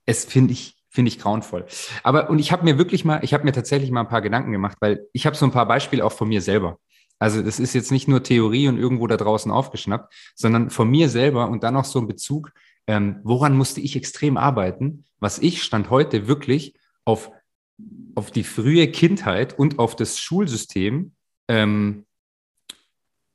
Es 0.05 0.25
finde 0.25 0.53
ich, 0.53 0.77
Finde 0.97 1.09
ich 1.09 1.19
grauenvoll. 1.19 1.67
Aber 2.01 2.27
und 2.27 2.39
ich 2.39 2.51
habe 2.51 2.63
mir 2.63 2.79
wirklich 2.79 3.05
mal, 3.05 3.23
ich 3.23 3.31
habe 3.35 3.43
mir 3.43 3.51
tatsächlich 3.51 3.91
mal 3.91 3.99
ein 3.99 4.07
paar 4.07 4.23
Gedanken 4.23 4.51
gemacht, 4.51 4.77
weil 4.79 5.05
ich 5.13 5.27
habe 5.27 5.35
so 5.35 5.45
ein 5.45 5.51
paar 5.51 5.67
Beispiele 5.67 6.03
auch 6.03 6.11
von 6.11 6.27
mir 6.27 6.41
selber. 6.41 6.79
Also 7.19 7.41
das 7.41 7.59
ist 7.59 7.73
jetzt 7.73 7.91
nicht 7.91 8.07
nur 8.07 8.23
Theorie 8.23 8.67
und 8.67 8.77
irgendwo 8.77 9.07
da 9.07 9.17
draußen 9.17 9.51
aufgeschnappt, 9.51 10.13
sondern 10.35 10.69
von 10.69 10.89
mir 10.89 11.09
selber 11.09 11.49
und 11.49 11.63
dann 11.63 11.75
auch 11.75 11.85
so 11.85 11.99
ein 11.99 12.07
Bezug, 12.07 12.51
ähm, 12.85 13.19
woran 13.23 13.57
musste 13.57 13.81
ich 13.81 13.95
extrem 13.95 14.37
arbeiten, 14.37 15.05
was 15.19 15.39
ich 15.39 15.63
stand 15.63 15.89
heute 15.89 16.27
wirklich 16.27 16.75
auf, 17.05 17.31
auf 18.15 18.31
die 18.31 18.43
frühe 18.43 18.87
Kindheit 18.89 19.57
und 19.57 19.79
auf 19.79 19.95
das 19.95 20.19
Schulsystem 20.19 21.13
ähm, 21.47 22.05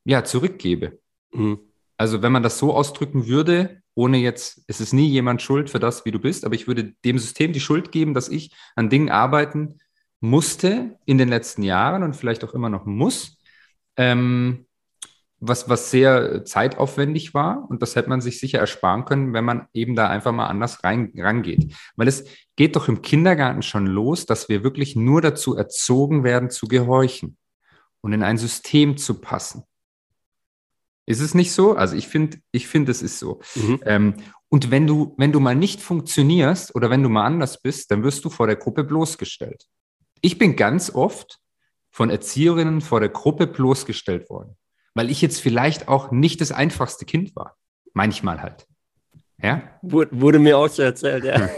ja, 0.05 0.25
zurückgebe. 0.25 0.99
Mhm. 1.33 1.59
Also 1.97 2.23
wenn 2.23 2.33
man 2.33 2.43
das 2.43 2.59
so 2.59 2.75
ausdrücken 2.75 3.27
würde, 3.27 3.83
ohne 3.95 4.19
jetzt, 4.19 4.65
es 4.67 4.81
ist 4.81 4.93
nie 4.93 5.09
jemand 5.09 5.43
schuld 5.43 5.71
für 5.71 5.79
das, 5.79 6.05
wie 6.05 6.11
du 6.11 6.19
bist, 6.19 6.45
aber 6.45 6.55
ich 6.55 6.67
würde 6.67 6.95
dem 7.05 7.19
System 7.19 7.53
die 7.53 7.61
Schuld 7.61 7.93
geben, 7.93 8.15
dass 8.15 8.29
ich 8.29 8.53
an 8.75 8.91
Dingen 8.91 9.11
arbeiten 9.11 9.79
musste 10.21 10.99
in 11.05 11.19
den 11.19 11.29
letzten 11.29 11.63
Jahren 11.63 12.03
und 12.03 12.17
vielleicht 12.17 12.45
auch 12.45 12.55
immer 12.55 12.71
noch 12.71 12.87
muss, 12.87 13.39
ähm, 13.97 14.67
was, 15.43 15.69
was 15.69 15.91
sehr 15.91 16.45
zeitaufwendig 16.45 17.35
war. 17.35 17.67
Und 17.69 17.83
das 17.83 17.97
hätte 17.97 18.09
man 18.09 18.21
sich 18.21 18.39
sicher 18.39 18.61
ersparen 18.61 19.05
können, 19.05 19.33
wenn 19.33 19.45
man 19.45 19.67
eben 19.75 19.97
da 19.97 20.09
einfach 20.09 20.33
mal 20.33 20.47
anders 20.47 20.85
rein, 20.85 21.13
rangeht. 21.17 21.75
Weil 21.97 22.07
es 22.07 22.25
geht 22.57 22.77
doch 22.77 22.89
im 22.89 23.03
Kindergarten 23.03 23.63
schon 23.63 23.87
los, 23.87 24.25
dass 24.25 24.49
wir 24.49 24.63
wirklich 24.63 24.95
nur 24.95 25.21
dazu 25.21 25.57
erzogen 25.57 26.23
werden, 26.23 26.49
zu 26.49 26.69
gehorchen 26.69 27.37
und 28.03 28.13
in 28.13 28.23
ein 28.23 28.39
System 28.39 28.97
zu 28.97 29.21
passen. 29.21 29.65
Ist 31.07 31.21
es 31.21 31.35
nicht 31.35 31.53
so? 31.53 31.75
Also 31.75 31.97
ich 31.97 32.07
finde, 32.07 32.39
ich 32.53 32.69
finde, 32.69 32.93
es 32.93 33.03
ist 33.03 33.19
so. 33.19 33.41
Mhm. 33.57 33.81
Ähm, 33.85 34.15
und 34.49 34.71
wenn 34.71 34.87
du, 34.87 35.15
wenn 35.19 35.33
du 35.33 35.41
mal 35.41 35.57
nicht 35.57 35.81
funktionierst 35.81 36.75
oder 36.77 36.89
wenn 36.89 37.03
du 37.03 37.09
mal 37.09 37.27
anders 37.27 37.61
bist, 37.61 37.91
dann 37.91 38.05
wirst 38.05 38.25
du 38.25 38.31
vor 38.31 38.47
der 38.47 38.57
Gruppe 38.57 38.85
bloßgestellt. 38.85 39.65
Ich 40.21 40.39
bin 40.39 40.55
ganz 40.55 40.95
oft 40.95 41.41
von 41.93 42.11
Erzieherinnen 42.11 42.81
vor 42.81 43.01
der 43.01 43.11
Gruppe 43.11 43.47
bloßgestellt 43.47 44.29
worden, 44.31 44.57
weil 44.95 45.11
ich 45.11 45.23
jetzt 45.23 45.41
vielleicht 45.41 45.89
auch 45.89 46.11
nicht 46.11 46.41
das 46.41 46.51
einfachste 46.51 47.05
Kind 47.05 47.37
war. 47.37 47.57
Manchmal 47.93 48.43
halt. 48.43 48.67
Ja? 49.41 49.63
Wurde 49.83 50.39
mir 50.39 50.57
auch 50.57 50.69
so 50.69 50.83
erzählt, 50.83 51.25
ja. 51.25 51.51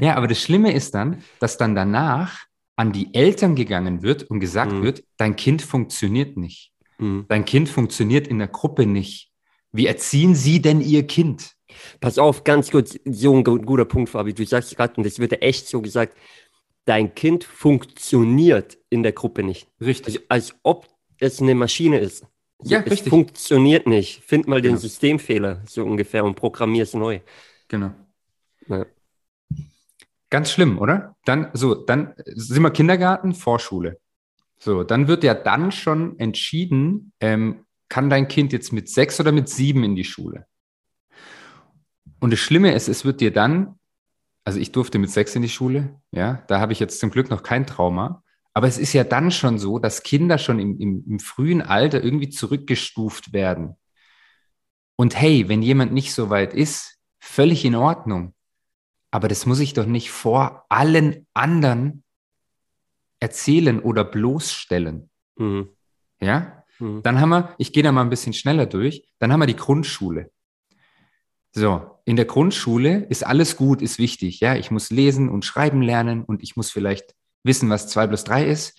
ja, 0.00 0.14
aber 0.16 0.26
das 0.26 0.40
Schlimme 0.40 0.72
ist 0.72 0.94
dann, 0.94 1.22
dass 1.38 1.58
dann 1.58 1.74
danach 1.74 2.46
an 2.76 2.92
die 2.92 3.14
Eltern 3.14 3.54
gegangen 3.54 4.02
wird 4.02 4.24
und 4.24 4.40
gesagt 4.40 4.72
mhm. 4.72 4.82
wird, 4.82 5.04
dein 5.16 5.36
Kind 5.36 5.62
funktioniert 5.62 6.36
nicht. 6.36 6.72
Mhm. 6.98 7.26
Dein 7.28 7.44
Kind 7.44 7.68
funktioniert 7.68 8.28
in 8.28 8.38
der 8.38 8.48
Gruppe 8.48 8.86
nicht. 8.86 9.30
Wie 9.72 9.86
erziehen 9.86 10.34
Sie 10.34 10.62
denn 10.62 10.80
Ihr 10.80 11.06
Kind? 11.06 11.52
Pass 12.00 12.18
auf, 12.18 12.44
ganz 12.44 12.70
kurz, 12.70 12.98
so 13.04 13.36
ein 13.36 13.44
guter 13.44 13.84
Punkt, 13.84 14.10
Fabi. 14.10 14.32
Du 14.32 14.46
sagst 14.46 14.74
gerade, 14.76 14.94
und 14.96 15.04
das 15.04 15.18
wird 15.18 15.32
ja 15.32 15.38
echt 15.38 15.68
so 15.68 15.82
gesagt, 15.82 16.16
dein 16.86 17.14
Kind 17.14 17.44
funktioniert 17.44 18.78
in 18.88 19.02
der 19.02 19.12
Gruppe 19.12 19.42
nicht. 19.42 19.68
Richtig. 19.80 20.22
Also, 20.28 20.52
als 20.52 20.60
ob 20.62 20.88
es 21.18 21.42
eine 21.42 21.54
Maschine 21.54 21.98
ist. 21.98 22.26
Ja, 22.62 22.80
es 22.80 22.90
richtig. 22.90 23.10
funktioniert 23.10 23.86
nicht. 23.86 24.22
Find 24.24 24.48
mal 24.48 24.62
den 24.62 24.72
genau. 24.72 24.80
Systemfehler, 24.80 25.62
so 25.66 25.84
ungefähr, 25.84 26.24
und 26.24 26.36
programmier 26.36 26.84
es 26.84 26.94
neu. 26.94 27.20
Genau. 27.68 27.92
Ja. 28.68 28.86
Ganz 30.30 30.50
schlimm, 30.50 30.78
oder? 30.78 31.16
Dann, 31.24 31.50
so, 31.52 31.74
dann 31.74 32.14
sind 32.24 32.62
wir 32.62 32.70
Kindergarten, 32.70 33.34
Vorschule. 33.34 34.00
So, 34.58 34.84
dann 34.84 35.06
wird 35.06 35.22
ja 35.22 35.34
dann 35.34 35.70
schon 35.70 36.18
entschieden, 36.18 37.12
ähm, 37.20 37.66
kann 37.88 38.10
dein 38.10 38.26
Kind 38.26 38.52
jetzt 38.52 38.72
mit 38.72 38.88
sechs 38.88 39.20
oder 39.20 39.32
mit 39.32 39.48
sieben 39.48 39.84
in 39.84 39.94
die 39.94 40.04
Schule? 40.04 40.46
Und 42.20 42.32
das 42.32 42.40
Schlimme 42.40 42.74
ist, 42.74 42.88
es 42.88 43.04
wird 43.04 43.20
dir 43.20 43.32
dann, 43.32 43.78
also 44.46 44.60
ich 44.60 44.70
durfte 44.70 45.00
mit 45.00 45.10
sechs 45.10 45.34
in 45.34 45.42
die 45.42 45.48
Schule, 45.48 46.00
ja, 46.12 46.44
da 46.46 46.60
habe 46.60 46.72
ich 46.72 46.78
jetzt 46.78 47.00
zum 47.00 47.10
Glück 47.10 47.30
noch 47.30 47.42
kein 47.42 47.66
Trauma. 47.66 48.22
Aber 48.54 48.68
es 48.68 48.78
ist 48.78 48.92
ja 48.92 49.02
dann 49.02 49.32
schon 49.32 49.58
so, 49.58 49.80
dass 49.80 50.04
Kinder 50.04 50.38
schon 50.38 50.60
im, 50.60 50.78
im, 50.78 51.04
im 51.04 51.18
frühen 51.18 51.60
Alter 51.60 52.02
irgendwie 52.02 52.30
zurückgestuft 52.30 53.32
werden. 53.32 53.74
Und 54.94 55.20
hey, 55.20 55.48
wenn 55.48 55.62
jemand 55.62 55.92
nicht 55.92 56.14
so 56.14 56.30
weit 56.30 56.54
ist, 56.54 56.96
völlig 57.18 57.64
in 57.64 57.74
Ordnung. 57.74 58.34
Aber 59.10 59.26
das 59.26 59.46
muss 59.46 59.58
ich 59.58 59.74
doch 59.74 59.84
nicht 59.84 60.12
vor 60.12 60.64
allen 60.68 61.26
anderen 61.34 62.04
erzählen 63.18 63.80
oder 63.80 64.04
bloßstellen. 64.04 65.10
Mhm. 65.34 65.70
Ja? 66.20 66.62
Mhm. 66.78 67.02
Dann 67.02 67.20
haben 67.20 67.30
wir, 67.30 67.54
ich 67.58 67.72
gehe 67.72 67.82
da 67.82 67.90
mal 67.90 68.02
ein 68.02 68.10
bisschen 68.10 68.32
schneller 68.32 68.66
durch, 68.66 69.08
dann 69.18 69.32
haben 69.32 69.40
wir 69.40 69.46
die 69.46 69.56
Grundschule. 69.56 70.30
So, 71.50 71.95
in 72.06 72.14
der 72.14 72.24
Grundschule 72.24 73.04
ist 73.08 73.26
alles 73.26 73.56
gut, 73.56 73.82
ist 73.82 73.98
wichtig. 73.98 74.38
Ja, 74.38 74.54
ich 74.54 74.70
muss 74.70 74.90
lesen 74.90 75.28
und 75.28 75.44
schreiben 75.44 75.82
lernen 75.82 76.22
und 76.22 76.40
ich 76.42 76.56
muss 76.56 76.70
vielleicht 76.70 77.14
wissen, 77.42 77.68
was 77.68 77.88
2 77.88 78.06
plus 78.06 78.22
3 78.22 78.46
ist. 78.46 78.78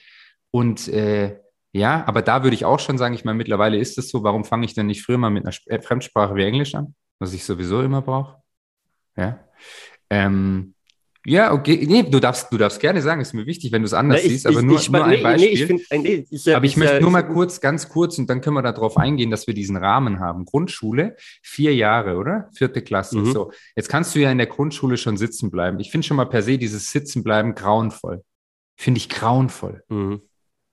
Und 0.49 0.87
äh, 0.87 1.37
ja, 1.73 2.07
aber 2.07 2.21
da 2.21 2.43
würde 2.43 2.55
ich 2.55 2.63
auch 2.63 2.79
schon 2.79 2.97
sagen, 2.97 3.13
ich 3.13 3.25
meine, 3.25 3.37
mittlerweile 3.37 3.77
ist 3.77 3.97
es 3.97 4.09
so, 4.09 4.23
warum 4.23 4.45
fange 4.45 4.65
ich 4.65 4.73
denn 4.73 4.87
nicht 4.87 5.03
früher 5.03 5.17
mal 5.17 5.29
mit 5.29 5.45
einer 5.45 5.53
äh, 5.65 5.81
Fremdsprache 5.81 6.35
wie 6.35 6.45
Englisch 6.45 6.73
an, 6.73 6.95
was 7.19 7.33
ich 7.33 7.43
sowieso 7.43 7.81
immer 7.81 8.01
brauche? 8.01 8.41
Ja. 9.17 9.39
Ähm, 10.09 10.73
ja, 11.27 11.51
okay. 11.51 11.85
Nee, 11.85 12.03
du 12.03 12.21
darfst, 12.21 12.51
du 12.53 12.57
darfst 12.57 12.79
gerne 12.79 13.01
sagen, 13.01 13.19
ist 13.19 13.33
mir 13.33 13.45
wichtig, 13.45 13.73
wenn 13.73 13.81
du 13.81 13.85
es 13.87 13.93
anders 13.93 14.23
nee, 14.23 14.29
siehst, 14.29 14.47
aber 14.47 14.59
ich, 14.59 14.65
nur, 14.65 14.79
ich, 14.79 14.89
nur 14.89 15.03
ein 15.03 15.09
nee, 15.17 15.21
Beispiel. 15.21 15.67
Nee, 15.67 15.83
find, 15.83 16.03
nee, 16.03 16.25
ja, 16.29 16.55
aber 16.55 16.65
ich 16.65 16.77
möchte 16.77 16.95
ja, 16.95 17.01
nur 17.01 17.11
mal 17.11 17.23
kurz, 17.23 17.59
ganz 17.59 17.89
kurz, 17.89 18.17
und 18.17 18.29
dann 18.29 18.39
können 18.39 18.55
wir 18.55 18.61
darauf 18.61 18.95
eingehen, 18.95 19.29
dass 19.29 19.45
wir 19.45 19.53
diesen 19.53 19.75
Rahmen 19.75 20.21
haben. 20.21 20.45
Grundschule, 20.45 21.17
vier 21.41 21.75
Jahre, 21.75 22.15
oder? 22.15 22.49
Vierte 22.55 22.81
Klasse. 22.81 23.17
Mhm. 23.17 23.33
So, 23.33 23.51
jetzt 23.75 23.89
kannst 23.89 24.15
du 24.15 24.19
ja 24.19 24.31
in 24.31 24.37
der 24.37 24.47
Grundschule 24.47 24.95
schon 24.95 25.17
sitzen 25.17 25.51
bleiben. 25.51 25.81
Ich 25.81 25.91
finde 25.91 26.07
schon 26.07 26.15
mal 26.15 26.25
per 26.25 26.41
se 26.41 26.57
dieses 26.57 26.91
Sitzenbleiben 26.91 27.55
grauenvoll. 27.55 28.23
Finde 28.77 28.99
ich 28.99 29.09
grauenvoll. 29.09 29.83
Mhm. 29.89 30.21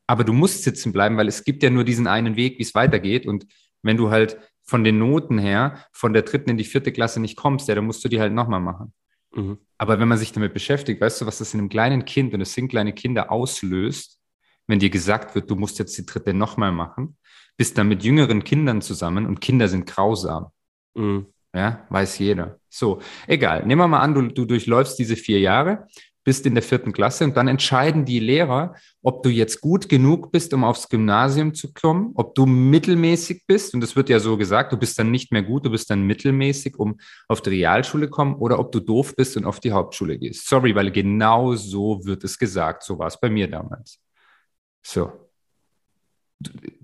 Aber 0.06 0.22
du 0.22 0.32
musst 0.32 0.62
sitzen 0.62 0.92
bleiben, 0.92 1.16
weil 1.16 1.26
es 1.26 1.42
gibt 1.42 1.64
ja 1.64 1.70
nur 1.70 1.82
diesen 1.82 2.06
einen 2.06 2.36
Weg, 2.36 2.58
wie 2.58 2.62
es 2.62 2.76
weitergeht. 2.76 3.26
Und 3.26 3.46
wenn 3.82 3.96
du 3.96 4.10
halt 4.10 4.38
von 4.62 4.84
den 4.84 4.98
Noten 4.98 5.38
her 5.38 5.84
von 5.92 6.12
der 6.12 6.22
dritten 6.22 6.50
in 6.50 6.58
die 6.58 6.64
vierte 6.64 6.92
Klasse 6.92 7.20
nicht 7.20 7.36
kommst, 7.36 7.66
ja, 7.68 7.74
dann 7.74 7.86
musst 7.86 8.04
du 8.04 8.08
die 8.08 8.20
halt 8.20 8.32
nochmal 8.32 8.60
machen. 8.60 8.92
Mhm. 9.34 9.58
Aber 9.78 9.98
wenn 9.98 10.08
man 10.08 10.18
sich 10.18 10.32
damit 10.32 10.54
beschäftigt, 10.54 11.00
weißt 11.00 11.20
du, 11.20 11.26
was 11.26 11.38
das 11.38 11.54
in 11.54 11.60
einem 11.60 11.68
kleinen 11.68 12.04
Kind, 12.04 12.34
und 12.34 12.40
es 12.40 12.54
sind 12.54 12.68
kleine 12.68 12.92
Kinder, 12.92 13.30
auslöst, 13.30 14.20
wenn 14.66 14.78
dir 14.78 14.90
gesagt 14.90 15.34
wird, 15.34 15.50
du 15.50 15.56
musst 15.56 15.78
jetzt 15.78 15.96
die 15.98 16.06
dritte 16.06 16.32
nochmal 16.32 16.72
machen, 16.72 17.16
bist 17.56 17.76
dann 17.76 17.88
mit 17.88 18.02
jüngeren 18.02 18.42
Kindern 18.44 18.80
zusammen 18.80 19.26
und 19.26 19.40
Kinder 19.40 19.68
sind 19.68 19.86
grausam. 19.86 20.46
Mhm. 20.94 21.26
Ja, 21.54 21.86
weiß 21.88 22.18
jeder. 22.18 22.58
So, 22.68 23.00
egal. 23.28 23.64
Nehmen 23.64 23.80
wir 23.80 23.88
mal 23.88 24.00
an, 24.00 24.14
du, 24.14 24.22
du 24.22 24.44
durchläufst 24.44 24.98
diese 24.98 25.14
vier 25.14 25.38
Jahre 25.38 25.86
bist 26.24 26.46
in 26.46 26.54
der 26.54 26.62
vierten 26.62 26.92
Klasse 26.92 27.24
und 27.24 27.36
dann 27.36 27.48
entscheiden 27.48 28.04
die 28.04 28.18
Lehrer, 28.18 28.74
ob 29.02 29.22
du 29.22 29.28
jetzt 29.28 29.60
gut 29.60 29.88
genug 29.88 30.32
bist, 30.32 30.52
um 30.54 30.64
aufs 30.64 30.88
Gymnasium 30.88 31.54
zu 31.54 31.72
kommen, 31.72 32.12
ob 32.14 32.34
du 32.34 32.46
mittelmäßig 32.46 33.44
bist, 33.46 33.74
und 33.74 33.80
das 33.80 33.94
wird 33.94 34.08
ja 34.08 34.18
so 34.18 34.36
gesagt, 34.36 34.72
du 34.72 34.76
bist 34.76 34.98
dann 34.98 35.10
nicht 35.10 35.30
mehr 35.32 35.42
gut, 35.42 35.66
du 35.66 35.70
bist 35.70 35.90
dann 35.90 36.02
mittelmäßig, 36.02 36.78
um 36.78 36.98
auf 37.28 37.42
die 37.42 37.50
Realschule 37.50 38.08
kommen, 38.08 38.34
oder 38.36 38.58
ob 38.58 38.72
du 38.72 38.80
doof 38.80 39.14
bist 39.16 39.36
und 39.36 39.44
auf 39.44 39.60
die 39.60 39.72
Hauptschule 39.72 40.18
gehst. 40.18 40.48
Sorry, 40.48 40.74
weil 40.74 40.90
genau 40.90 41.54
so 41.54 42.04
wird 42.04 42.24
es 42.24 42.38
gesagt. 42.38 42.82
So 42.82 42.98
war 42.98 43.08
es 43.08 43.20
bei 43.20 43.30
mir 43.30 43.48
damals. 43.48 44.00
So. 44.82 45.23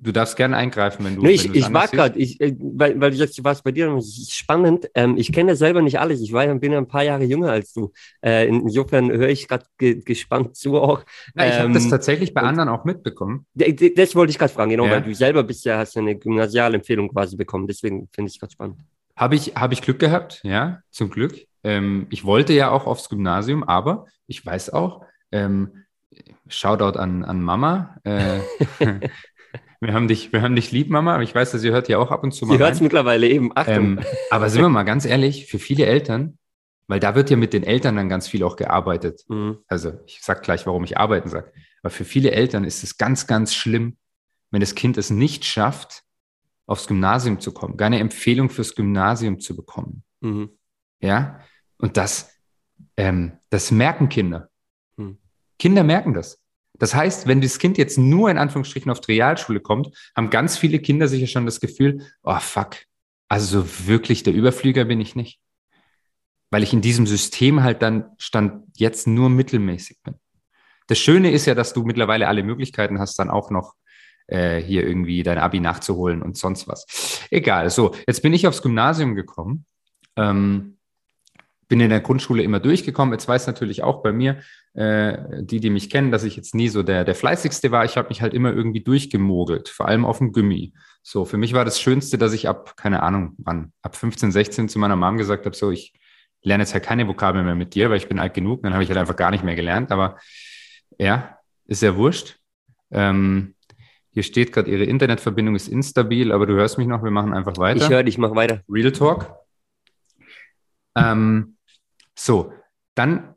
Du 0.02 0.12
darfst 0.12 0.37
gerne 0.37 0.57
eingreifen, 0.57 1.05
wenn 1.05 1.17
du. 1.17 1.23
Nee, 1.23 1.33
ich, 1.33 1.55
ich 1.55 1.73
war 1.73 1.87
gerade, 1.87 2.19
äh, 2.19 2.57
weil, 2.59 2.99
weil 3.00 3.11
du 3.11 3.17
sagst, 3.19 3.43
war 3.45 3.52
es 3.52 3.61
bei 3.61 3.71
dir 3.71 4.00
spannend. 4.29 4.88
Ähm, 4.95 5.17
ich 5.19 5.31
kenne 5.31 5.57
selber 5.57 5.83
nicht 5.83 6.00
alles. 6.00 6.21
Ich 6.23 6.33
war, 6.33 6.47
bin 6.55 6.73
ja 6.73 6.79
ein 6.79 6.88
paar 6.88 7.02
Jahre 7.02 7.25
jünger 7.25 7.50
als 7.50 7.75
du. 7.75 7.93
Äh, 8.25 8.49
insofern 8.49 9.11
höre 9.11 9.29
ich 9.29 9.47
gerade 9.47 9.67
ge 9.76 10.00
gespannt 10.00 10.57
zu 10.57 10.76
auch. 10.79 11.05
Ja, 11.37 11.47
ich 11.47 11.55
ähm, 11.55 11.61
habe 11.61 11.73
das 11.75 11.88
tatsächlich 11.88 12.33
bei 12.33 12.40
anderen 12.40 12.71
auch 12.71 12.85
mitbekommen. 12.85 13.47
Das 13.55 14.14
wollte 14.14 14.31
ich 14.31 14.38
gerade 14.38 14.52
fragen, 14.52 14.71
genau, 14.71 14.87
ja. 14.87 14.93
weil 14.93 15.02
du 15.02 15.14
selber 15.14 15.43
bist 15.43 15.64
ja, 15.67 15.79
hast 15.79 15.97
eine 15.97 16.17
Gymnasialempfehlung 16.17 17.11
quasi 17.11 17.37
bekommen. 17.37 17.67
Deswegen 17.67 18.09
finde 18.12 18.29
ich 18.29 18.37
es 18.37 18.40
gerade 18.40 18.52
spannend. 18.52 18.81
Habe 19.17 19.35
ich, 19.35 19.55
hab 19.55 19.73
ich 19.73 19.83
Glück 19.83 19.99
gehabt, 19.99 20.40
ja, 20.45 20.81
zum 20.90 21.11
Glück. 21.11 21.47
Ähm, 21.62 22.07
ich 22.09 22.25
wollte 22.25 22.55
ja 22.55 22.71
auch 22.71 22.87
aufs 22.87 23.11
Gymnasium, 23.11 23.64
aber 23.64 24.07
ich 24.26 24.45
weiß 24.45 24.71
auch, 24.71 25.05
ähm, 25.31 25.85
Shoutout 26.49 26.99
an, 26.99 27.25
an 27.25 27.43
Mama. 27.43 27.97
Äh, 28.05 28.40
Wir 29.81 29.95
haben 29.95 30.09
dich, 30.09 30.33
wir 30.33 30.43
haben 30.43 30.55
dich 30.55 30.73
lieb, 30.73 30.91
Mama, 30.91 31.15
aber 31.15 31.23
ich 31.23 31.35
weiß, 31.35 31.53
dass 31.53 31.65
ihr 31.65 31.73
hört 31.73 31.89
ja 31.89 31.99
auch 31.99 32.11
ab 32.11 32.23
und 32.23 32.33
zu 32.33 32.45
mal. 32.45 32.55
Sie 32.55 32.63
hört 32.63 32.75
es 32.75 32.81
mittlerweile 32.83 33.27
eben. 33.27 33.51
Achtung. 33.55 33.75
Ähm, 33.75 34.01
aber 34.31 34.51
sind 34.51 34.61
wir 34.61 34.69
mal 34.69 34.83
ganz 34.83 35.07
ehrlich, 35.07 35.47
für 35.47 35.59
viele 35.59 35.87
Eltern, 35.87 36.39
weil 36.87 37.01
da 37.01 37.15
wird 37.15 37.31
ja 37.31 37.37
mit 37.37 37.55
den 37.55 37.63
Eltern 37.63 37.97
dann 37.97 38.09
ganz 38.09 38.29
viel 38.29 38.43
auch 38.43 38.57
gearbeitet. 38.57 39.25
Mhm. 39.29 39.59
Also 39.69 39.95
ich 40.07 40.21
sag 40.23 40.43
gleich, 40.43 40.67
warum 40.67 40.85
ich 40.85 40.99
arbeiten 40.99 41.31
sage. 41.31 41.53
Aber 41.83 41.91
für 41.91 42.05
viele 42.05 42.33
Eltern 42.33 42.65
ist 42.65 42.85
es 42.85 42.99
ganz, 42.99 43.27
ganz 43.27 43.55
schlimm, 43.55 43.97
wenn 44.51 44.61
das 44.61 44.75
Kind 44.75 44.99
es 44.99 45.09
nicht 45.09 45.45
schafft, 45.47 46.03
aufs 46.67 46.87
Gymnasium 46.87 47.41
zu 47.41 47.53
kommen, 47.53 47.77
gar 47.77 47.87
eine 47.87 48.01
Empfehlung 48.01 48.51
fürs 48.51 48.75
Gymnasium 48.75 49.41
zu 49.41 49.57
bekommen. 49.57 50.05
Mhm. 50.21 50.51
Ja, 51.01 51.41
und 51.79 51.97
das, 51.97 52.37
ähm, 52.97 53.39
das 53.49 53.71
merken 53.71 54.09
Kinder. 54.09 54.51
Mhm. 54.97 55.19
Kinder 55.59 55.85
merken 55.85 56.13
das. 56.13 56.39
Das 56.81 56.95
heißt, 56.95 57.29
wenn 57.29 57.41
das 57.41 57.59
Kind 57.59 57.79
jetzt 57.79 57.99
nur 57.99 58.31
in 58.31 58.39
Anführungsstrichen 58.39 58.91
auf 58.91 59.01
die 59.01 59.13
Realschule 59.13 59.61
kommt, 59.61 59.95
haben 60.17 60.31
ganz 60.31 60.57
viele 60.57 60.81
Kinder 60.81 61.07
sicher 61.07 61.29
schon 61.29 61.47
das 61.47 61.61
Gefühl, 61.61 62.07
oh 62.23 62.41
fuck, 62.41 62.77
also 63.29 63.65
wirklich 63.87 64.25
der 64.25 64.35
Überflieger 64.35 64.87
bin 64.87 65.01
ich 65.01 65.15
nicht. 65.15 65.39
Weil 66.51 66.65
ich 66.65 66.73
in 66.73 66.81
diesem 66.81 67.07
System 67.07 67.63
halt 67.63 67.83
dann 67.83 68.11
stand 68.19 68.65
jetzt 68.77 69.07
nur 69.07 69.29
mittelmäßig 69.31 69.99
bin. 70.03 70.17
Das 70.89 70.99
Schöne 70.99 71.31
ist 71.31 71.47
ja, 71.47 71.55
dass 71.55 71.73
du 71.73 71.85
mittlerweile 71.85 72.27
alle 72.27 72.43
Möglichkeiten 72.43 72.99
hast, 72.99 73.17
dann 73.19 73.31
auch 73.31 73.51
noch 73.51 73.75
äh, 74.27 74.61
hier 74.61 74.85
irgendwie 74.85 75.23
dein 75.23 75.39
Abi 75.39 75.61
nachzuholen 75.61 76.23
und 76.23 76.37
sonst 76.37 76.67
was. 76.67 77.27
Egal. 77.31 77.71
So, 77.71 77.95
jetzt 78.09 78.23
bin 78.23 78.33
ich 78.33 78.49
aufs 78.49 78.63
Gymnasium 78.63 79.15
gekommen. 79.15 79.67
Ähm, 80.17 80.79
bin 81.71 81.81
in 81.81 81.89
der 81.89 82.00
Grundschule 82.00 82.43
immer 82.43 82.59
durchgekommen. 82.59 83.15
Jetzt 83.15 83.29
weiß 83.29 83.47
natürlich 83.47 83.83
auch 83.85 84.03
bei 84.03 84.12
mir, 84.12 84.41
äh, 84.75 85.17
die, 85.41 85.61
die 85.61 85.71
mich 85.71 85.89
kennen, 85.89 86.11
dass 86.11 86.25
ich 86.25 86.37
jetzt 86.37 86.53
nie 86.53 86.69
so 86.69 86.83
der, 86.83 87.05
der 87.05 87.15
fleißigste 87.15 87.71
war. 87.71 87.85
Ich 87.85 87.97
habe 87.97 88.09
mich 88.09 88.21
halt 88.21 88.35
immer 88.35 88.53
irgendwie 88.53 88.83
durchgemogelt, 88.83 89.69
vor 89.69 89.87
allem 89.87 90.05
auf 90.05 90.19
dem 90.19 90.33
Gummi. 90.33 90.75
So, 91.03 91.25
für 91.25 91.39
mich 91.39 91.55
war 91.55 91.65
das 91.65 91.81
Schönste, 91.81 92.19
dass 92.19 92.33
ich 92.33 92.49
ab, 92.49 92.77
keine 92.77 93.05
Ahnung, 93.05 93.35
wann, 93.39 93.73
ab 93.83 93.95
15, 93.95 94.33
16 94.33 94.69
zu 94.69 94.81
meiner 94.81 94.97
Mom 94.97 95.17
gesagt 95.17 95.47
habe, 95.47 95.55
so, 95.55 95.71
ich 95.71 95.95
lerne 96.43 96.65
jetzt 96.65 96.75
halt 96.75 96.85
keine 96.85 97.07
Vokabeln 97.07 97.47
mehr 97.47 97.55
mit 97.55 97.75
dir, 97.75 97.89
weil 97.89 97.99
ich 97.99 98.09
bin 98.09 98.19
alt 98.19 98.35
genug. 98.35 98.65
Dann 98.65 98.75
habe 98.75 98.83
ich 98.83 98.89
halt 98.91 98.99
einfach 98.99 99.17
gar 99.17 99.31
nicht 99.31 99.45
mehr 99.45 99.55
gelernt. 99.55 99.93
Aber 99.93 100.19
ja, 100.99 101.39
ist 101.67 101.83
ja 101.83 101.95
wurscht. 101.97 102.37
Ähm, 102.91 103.55
hier 104.11 104.25
steht 104.25 104.53
gerade, 104.53 104.69
Ihre 104.69 104.85
Internetverbindung 104.85 105.55
ist 105.55 105.69
instabil, 105.69 106.33
aber 106.33 106.47
du 106.47 106.55
hörst 106.55 106.79
mich 106.79 106.89
noch, 106.89 107.05
wir 107.05 107.12
machen 107.12 107.33
einfach 107.33 107.57
weiter. 107.59 107.85
Ich 107.85 107.89
höre 107.89 108.03
dich, 108.03 108.19
mach 108.19 108.35
weiter. 108.35 108.62
Real 108.69 108.91
Talk. 108.91 109.33
Ähm, 110.97 111.57
so, 112.14 112.52
dann 112.95 113.35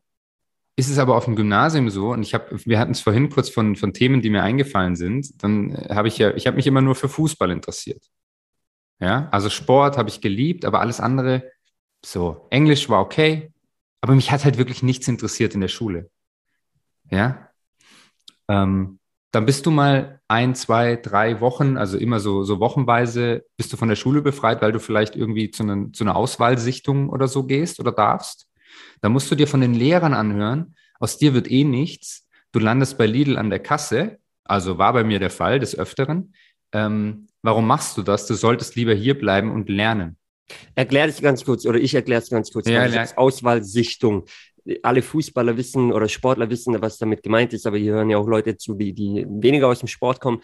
ist 0.75 0.89
es 0.89 0.97
aber 0.97 1.15
auf 1.15 1.25
dem 1.25 1.35
Gymnasium 1.35 1.89
so, 1.89 2.11
und 2.11 2.23
ich 2.23 2.33
habe, 2.33 2.57
wir 2.65 2.79
hatten 2.79 2.91
es 2.91 3.01
vorhin 3.01 3.29
kurz 3.29 3.49
von, 3.49 3.75
von 3.75 3.93
Themen, 3.93 4.21
die 4.21 4.29
mir 4.29 4.43
eingefallen 4.43 4.95
sind, 4.95 5.43
dann 5.43 5.71
äh, 5.71 5.93
habe 5.93 6.07
ich 6.07 6.17
ja, 6.17 6.33
ich 6.35 6.47
habe 6.47 6.57
mich 6.57 6.67
immer 6.67 6.81
nur 6.81 6.95
für 6.95 7.09
Fußball 7.09 7.51
interessiert. 7.51 8.03
Ja, 8.99 9.27
also 9.31 9.49
Sport 9.49 9.97
habe 9.97 10.09
ich 10.09 10.21
geliebt, 10.21 10.65
aber 10.65 10.79
alles 10.79 10.99
andere, 10.99 11.51
so, 12.05 12.47
Englisch 12.49 12.89
war 12.89 13.01
okay, 13.01 13.53
aber 14.01 14.15
mich 14.15 14.31
hat 14.31 14.45
halt 14.45 14.57
wirklich 14.57 14.83
nichts 14.83 15.07
interessiert 15.07 15.55
in 15.55 15.61
der 15.61 15.67
Schule. 15.67 16.09
Ja, 17.11 17.49
ähm, 18.47 18.99
dann 19.31 19.45
bist 19.47 19.65
du 19.65 19.71
mal 19.71 20.21
ein, 20.27 20.53
zwei, 20.53 20.95
drei 20.95 21.41
Wochen, 21.41 21.75
also 21.75 21.97
immer 21.97 22.19
so, 22.19 22.43
so 22.43 22.59
wochenweise, 22.59 23.45
bist 23.57 23.73
du 23.73 23.77
von 23.77 23.89
der 23.89 23.95
Schule 23.95 24.21
befreit, 24.21 24.61
weil 24.61 24.71
du 24.71 24.79
vielleicht 24.79 25.15
irgendwie 25.15 25.49
zu, 25.49 25.63
ne, 25.63 25.91
zu 25.91 26.03
einer 26.03 26.15
Auswahlsichtung 26.15 27.09
oder 27.09 27.27
so 27.27 27.43
gehst 27.43 27.79
oder 27.79 27.91
darfst. 27.91 28.47
Da 29.01 29.09
musst 29.09 29.29
du 29.29 29.35
dir 29.35 29.47
von 29.47 29.61
den 29.61 29.73
Lehrern 29.73 30.13
anhören, 30.13 30.75
aus 30.99 31.17
dir 31.17 31.33
wird 31.33 31.51
eh 31.51 31.63
nichts. 31.63 32.27
Du 32.51 32.59
landest 32.59 32.97
bei 32.97 33.05
Lidl 33.05 33.37
an 33.37 33.49
der 33.49 33.59
Kasse, 33.59 34.19
also 34.43 34.77
war 34.77 34.93
bei 34.93 35.03
mir 35.03 35.19
der 35.19 35.29
Fall 35.29 35.59
des 35.59 35.77
Öfteren. 35.77 36.33
Ähm, 36.71 37.27
warum 37.41 37.67
machst 37.67 37.97
du 37.97 38.01
das? 38.01 38.25
Du 38.25 38.33
solltest 38.33 38.75
lieber 38.75 38.93
hier 38.93 39.17
bleiben 39.17 39.51
und 39.51 39.69
lernen. 39.69 40.17
Erklär 40.75 41.07
dich 41.07 41.21
ganz 41.21 41.43
kurz, 41.43 41.65
oder 41.65 41.79
ich 41.79 41.93
erkläre 41.93 42.21
es 42.21 42.29
ganz 42.29 42.51
kurz. 42.51 42.67
Ja, 42.67 42.85
ja. 42.85 43.05
Auswahlsichtung. 43.15 44.25
Alle 44.81 45.01
Fußballer 45.01 45.57
wissen 45.57 45.91
oder 45.91 46.07
Sportler 46.07 46.49
wissen, 46.49 46.81
was 46.81 46.97
damit 46.97 47.21
gemeint 47.21 47.51
ist, 47.53 47.67
aber 47.67 47.77
hier 47.77 47.93
hören 47.93 48.09
ja 48.09 48.17
auch 48.17 48.27
Leute 48.27 48.55
zu, 48.55 48.75
die, 48.75 48.93
die 48.93 49.25
weniger 49.27 49.67
aus 49.67 49.79
dem 49.79 49.87
Sport 49.87 50.21
kommen. 50.21 50.41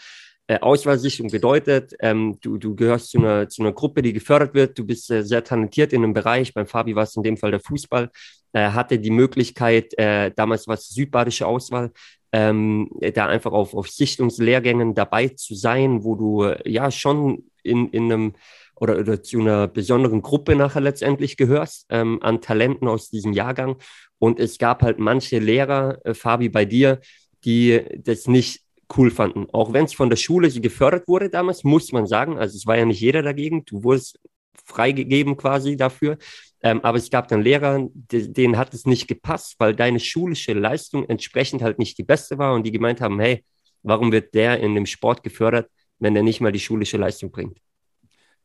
Äh, 0.50 0.60
Auswahlsichtung 0.62 1.29
bedeutet, 1.29 1.94
ähm, 2.00 2.39
du, 2.41 2.58
du 2.58 2.75
gehörst 2.75 3.12
zu 3.12 3.20
einer, 3.20 3.48
zu 3.50 3.62
einer 3.62 3.72
Gruppe, 3.72 4.01
die 4.01 4.13
gefördert 4.13 4.56
wird, 4.56 4.79
du 4.79 4.84
bist 4.84 5.12
äh, 5.12 5.24
sehr 5.24 5.44
talentiert 5.44 5.94
in 5.94 6.03
einem 6.03 6.13
Bereich, 6.13 6.56
beim 6.56 6.65
Fabi 6.65 6.96
war 6.96 7.03
es 7.03 7.15
in 7.15 7.22
dem 7.22 7.38
Fall 7.38 7.51
der 7.51 7.60
Fußball, 7.60 8.10
äh, 8.53 8.72
hatte 8.72 8.98
die 8.98 9.12
Möglichkeit, 9.12 9.96
äh, 10.00 10.32
damals 10.36 10.68
war 10.68 10.74
es 10.74 10.89
südbadische 10.89 11.46
Auswahl, 11.46 11.91
ähm, 12.32 12.89
da 13.13 13.27
einfach 13.27 13.51
auf, 13.51 13.75
auf 13.75 13.89
Sichtungslehrgängen 13.89 14.96
dabei 14.96 15.27
zu 15.27 15.53
sein, 15.53 16.03
wo 16.03 16.15
du 16.15 16.44
äh, 16.46 16.68
ja 16.68 16.89
schon 16.89 17.44
in, 17.62 17.89
in 17.89 18.12
einem 18.12 18.34
oder, 18.75 18.98
oder 18.98 19.22
zu 19.22 19.41
einer 19.41 19.68
besonderen 19.68 20.24
Gruppe 20.24 20.56
nachher 20.56 20.82
letztendlich 20.82 21.38
gehörst 21.38 21.86
ähm, 21.89 22.24
an 22.24 22.41
Talenten 22.41 22.88
aus 22.88 23.12
diesem 23.12 23.34
Jahrgang. 23.34 23.75
Und 24.18 24.39
es 24.39 24.58
gab 24.58 24.82
halt 24.82 24.98
manche 24.98 25.38
Lehrer, 25.38 26.00
äh, 26.06 26.15
Fabi, 26.15 26.50
bei 26.50 26.65
dir, 26.65 27.01
die 27.46 27.82
das 28.00 28.27
nicht 28.27 28.63
cool 28.98 29.12
fanden. 29.12 29.48
Auch 29.51 29.74
wenn 29.74 29.86
es 29.86 29.93
von 29.93 30.10
der 30.10 30.17
Schule 30.17 30.50
gefördert 30.50 31.08
wurde 31.08 31.29
damals, 31.29 31.63
muss 31.63 31.91
man 31.91 32.08
sagen. 32.08 32.38
Also 32.38 32.55
es 32.55 32.65
war 32.65 32.77
ja 32.77 32.86
nicht 32.86 33.01
jeder 33.01 33.22
dagegen. 33.22 33.65
Du 33.65 33.84
wurdest 33.84 34.19
freigegeben 34.65 35.38
quasi 35.38 35.75
dafür. 35.77 36.17
Ähm, 36.62 36.81
aber 36.84 36.98
es 36.98 37.10
gab 37.10 37.27
dann 37.29 37.41
Lehrer, 37.41 37.88
denen 37.93 38.58
hat 38.58 38.74
es 38.74 38.86
nicht 38.86 39.08
gepasst, 39.08 39.55
weil 39.60 39.75
deine 39.75 40.00
schulische 40.00 40.53
Leistung 40.53 41.08
entsprechend 41.08 41.62
halt 41.62 41.79
nicht 41.79 41.98
die 41.98 42.03
beste 42.03 42.38
war 42.38 42.53
und 42.53 42.63
die 42.63 42.72
gemeint 42.72 43.00
haben, 43.00 43.19
hey, 43.19 43.46
warum 43.81 44.12
wird 44.12 44.34
der 44.34 44.60
in 44.60 44.75
dem 44.75 44.86
Sport 44.86 45.24
gefördert, 45.24 45.69
wenn 46.00 46.15
er 46.15 46.24
nicht 46.24 46.41
mal 46.41 46.51
die 46.51 46.60
schulische 46.60 46.98
Leistung 46.98 47.31
bringt? 47.31 47.60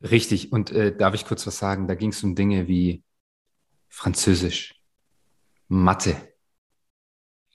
Richtig. 0.00 0.52
Und 0.52 0.70
äh, 0.70 0.96
darf 0.96 1.14
ich 1.14 1.24
kurz 1.24 1.46
was 1.46 1.58
sagen? 1.58 1.88
Da 1.88 1.94
ging 1.94 2.10
es 2.10 2.22
um 2.22 2.34
Dinge 2.34 2.68
wie 2.68 3.02
Französisch, 3.88 4.80
Mathe, 5.68 6.16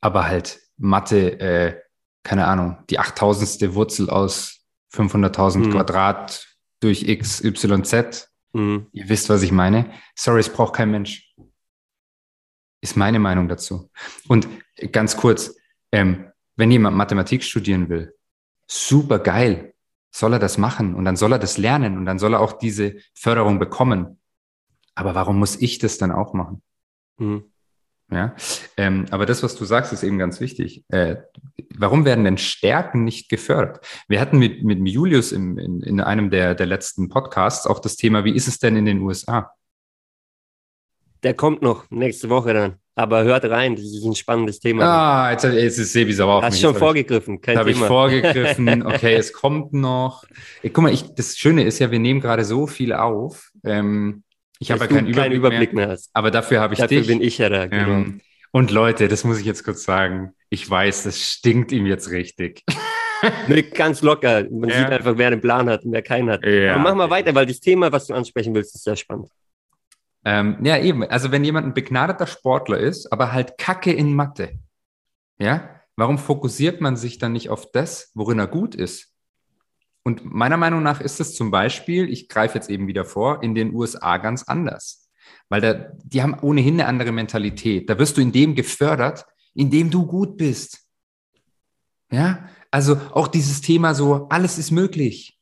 aber 0.01 0.27
halt 0.27 0.59
Mathe, 0.77 1.39
äh, 1.39 1.81
keine 2.23 2.47
Ahnung, 2.47 2.77
die 2.89 2.99
8000. 2.99 3.73
Wurzel 3.73 4.09
aus 4.09 4.61
500.000 4.93 5.57
mhm. 5.57 5.71
Quadrat 5.71 6.47
durch 6.79 7.03
x, 7.03 7.43
y, 7.43 7.83
z. 7.83 8.29
Mhm. 8.53 8.87
Ihr 8.91 9.09
wisst, 9.09 9.29
was 9.29 9.43
ich 9.43 9.51
meine. 9.51 9.91
Sorry, 10.15 10.39
es 10.39 10.49
braucht 10.49 10.75
kein 10.75 10.91
Mensch. 10.91 11.35
Ist 12.81 12.95
meine 12.95 13.19
Meinung 13.19 13.47
dazu. 13.47 13.91
Und 14.27 14.47
ganz 14.91 15.17
kurz, 15.17 15.55
ähm, 15.91 16.31
wenn 16.55 16.71
jemand 16.71 16.95
Mathematik 16.95 17.43
studieren 17.43 17.89
will, 17.89 18.15
super 18.67 19.19
geil, 19.19 19.73
soll 20.11 20.33
er 20.33 20.39
das 20.39 20.57
machen 20.57 20.95
und 20.95 21.05
dann 21.05 21.15
soll 21.15 21.33
er 21.33 21.39
das 21.39 21.57
lernen 21.57 21.97
und 21.97 22.05
dann 22.05 22.19
soll 22.19 22.33
er 22.33 22.39
auch 22.39 22.53
diese 22.53 22.95
Förderung 23.13 23.59
bekommen. 23.59 24.19
Aber 24.95 25.13
warum 25.15 25.37
muss 25.37 25.55
ich 25.55 25.77
das 25.77 25.97
dann 25.97 26.11
auch 26.11 26.33
machen? 26.33 26.61
Mhm. 27.17 27.51
Ja, 28.11 28.35
ähm, 28.75 29.05
aber 29.11 29.27
das, 29.27 29.43
was 29.43 29.55
du 29.55 29.65
sagst, 29.65 29.93
ist 29.93 30.01
eben 30.01 30.17
ganz 30.17 30.39
wichtig. 30.39 30.83
Äh, 30.89 31.17
warum 31.75 32.05
werden 32.05 32.23
denn 32.23 32.39
Stärken 32.39 33.03
nicht 33.03 33.29
gefördert? 33.29 33.85
Wir 34.07 34.19
hatten 34.19 34.39
mit, 34.39 34.63
mit 34.63 34.79
Julius 34.87 35.31
im, 35.31 35.59
in, 35.59 35.81
in 35.81 36.01
einem 36.01 36.31
der, 36.31 36.55
der 36.55 36.65
letzten 36.65 37.09
Podcasts 37.09 37.67
auch 37.67 37.79
das 37.79 37.97
Thema, 37.97 38.25
wie 38.25 38.35
ist 38.35 38.47
es 38.47 38.57
denn 38.57 38.75
in 38.75 38.85
den 38.85 39.01
USA? 39.01 39.51
Der 41.21 41.35
kommt 41.35 41.61
noch 41.61 41.89
nächste 41.91 42.29
Woche 42.29 42.53
dann. 42.53 42.75
Aber 42.95 43.23
hört 43.23 43.45
rein, 43.45 43.77
das 43.77 43.85
ist 43.85 44.03
ein 44.03 44.15
spannendes 44.15 44.59
Thema. 44.59 44.83
Ah, 44.83 45.31
jetzt, 45.31 45.45
jetzt 45.45 45.77
ist 45.77 45.93
Sebi 45.93 46.11
sauer 46.11 46.35
auf 46.35 46.43
Hast 46.43 46.55
mich. 46.55 46.61
schon 46.61 46.75
vorgegriffen, 46.75 47.39
kein 47.39 47.57
Habe 47.57 47.71
ich 47.71 47.77
vorgegriffen, 47.77 48.83
okay, 48.85 49.15
es 49.15 49.31
kommt 49.31 49.71
noch. 49.71 50.25
Ich, 50.63 50.73
guck 50.73 50.83
mal, 50.83 50.91
ich, 50.91 51.15
das 51.15 51.37
Schöne 51.37 51.63
ist 51.63 51.79
ja, 51.79 51.91
wir 51.91 51.99
nehmen 51.99 52.19
gerade 52.19 52.43
so 52.43 52.67
viel 52.67 52.91
auf. 52.91 53.51
Ähm, 53.63 54.23
ich 54.59 54.71
habe 54.71 54.81
ja 54.81 54.87
keinen 54.87 55.07
Überblick, 55.07 55.37
Überblick 55.37 55.73
mehr, 55.73 55.87
mehr, 55.87 55.93
hast. 55.93 56.09
Aber 56.13 56.31
dafür 56.31 56.59
habe 56.59 56.73
ich 56.73 56.79
dafür 56.79 56.99
dich. 56.99 57.07
bin 57.07 57.21
ich 57.21 57.37
ja 57.37 57.49
da, 57.49 57.67
genau. 57.67 57.87
Ähm, 57.87 58.21
und 58.51 58.71
Leute, 58.71 59.07
das 59.07 59.23
muss 59.23 59.39
ich 59.39 59.45
jetzt 59.45 59.63
kurz 59.63 59.83
sagen. 59.83 60.33
Ich 60.49 60.69
weiß, 60.69 61.03
das 61.03 61.19
stinkt 61.21 61.71
ihm 61.71 61.85
jetzt 61.85 62.11
richtig. 62.11 62.63
nee, 63.47 63.61
ganz 63.61 64.01
locker. 64.01 64.45
Man 64.49 64.69
ja. 64.69 64.79
sieht 64.79 64.89
einfach, 64.89 65.17
wer 65.17 65.27
einen 65.27 65.41
Plan 65.41 65.69
hat 65.69 65.85
und 65.85 65.91
wer 65.91 66.01
keinen 66.01 66.29
hat. 66.29 66.45
Ja. 66.45 66.73
Aber 66.73 66.83
mach 66.83 66.95
mal 66.95 67.09
weiter, 67.09 67.33
weil 67.35 67.45
das 67.45 67.59
Thema, 67.59 67.91
was 67.91 68.07
du 68.07 68.13
ansprechen 68.13 68.53
willst, 68.53 68.75
ist 68.75 68.83
sehr 68.83 68.95
spannend. 68.95 69.29
Ähm, 70.25 70.57
ja, 70.63 70.77
eben. 70.77 71.03
Also 71.03 71.31
wenn 71.31 71.43
jemand 71.43 71.67
ein 71.67 71.73
begnadeter 71.73 72.27
Sportler 72.27 72.79
ist, 72.79 73.11
aber 73.13 73.31
halt 73.31 73.57
Kacke 73.57 73.93
in 73.93 74.13
Mathe, 74.13 74.59
ja, 75.37 75.81
warum 75.95 76.17
fokussiert 76.17 76.81
man 76.81 76.97
sich 76.97 77.17
dann 77.17 77.31
nicht 77.31 77.49
auf 77.49 77.71
das, 77.71 78.11
worin 78.13 78.39
er 78.39 78.47
gut 78.47 78.75
ist? 78.75 79.13
Und 80.09 80.25
meiner 80.25 80.57
Meinung 80.57 80.81
nach 80.81 81.01
ist 81.01 81.19
es 81.19 81.35
zum 81.35 81.51
Beispiel, 81.51 82.09
ich 82.09 82.29
greife 82.29 82.55
jetzt 82.55 82.67
eben 82.67 82.87
wieder 82.87 83.05
vor, 83.05 83.43
in 83.43 83.53
den 83.53 83.75
USA 83.75 84.17
ganz 84.17 84.41
anders. 84.41 85.07
Weil 85.49 85.61
da, 85.61 85.73
die 86.03 86.23
haben 86.23 86.33
ohnehin 86.41 86.73
eine 86.81 86.87
andere 86.87 87.11
Mentalität. 87.11 87.87
Da 87.87 87.99
wirst 87.99 88.17
du 88.17 88.21
in 88.21 88.31
dem 88.31 88.55
gefördert, 88.55 89.27
in 89.53 89.69
dem 89.69 89.91
du 89.91 90.07
gut 90.07 90.35
bist. 90.35 90.79
Ja, 92.11 92.49
also 92.71 92.99
auch 93.11 93.27
dieses 93.27 93.61
Thema 93.61 93.93
so, 93.93 94.27
alles 94.29 94.57
ist 94.57 94.71
möglich. 94.71 95.39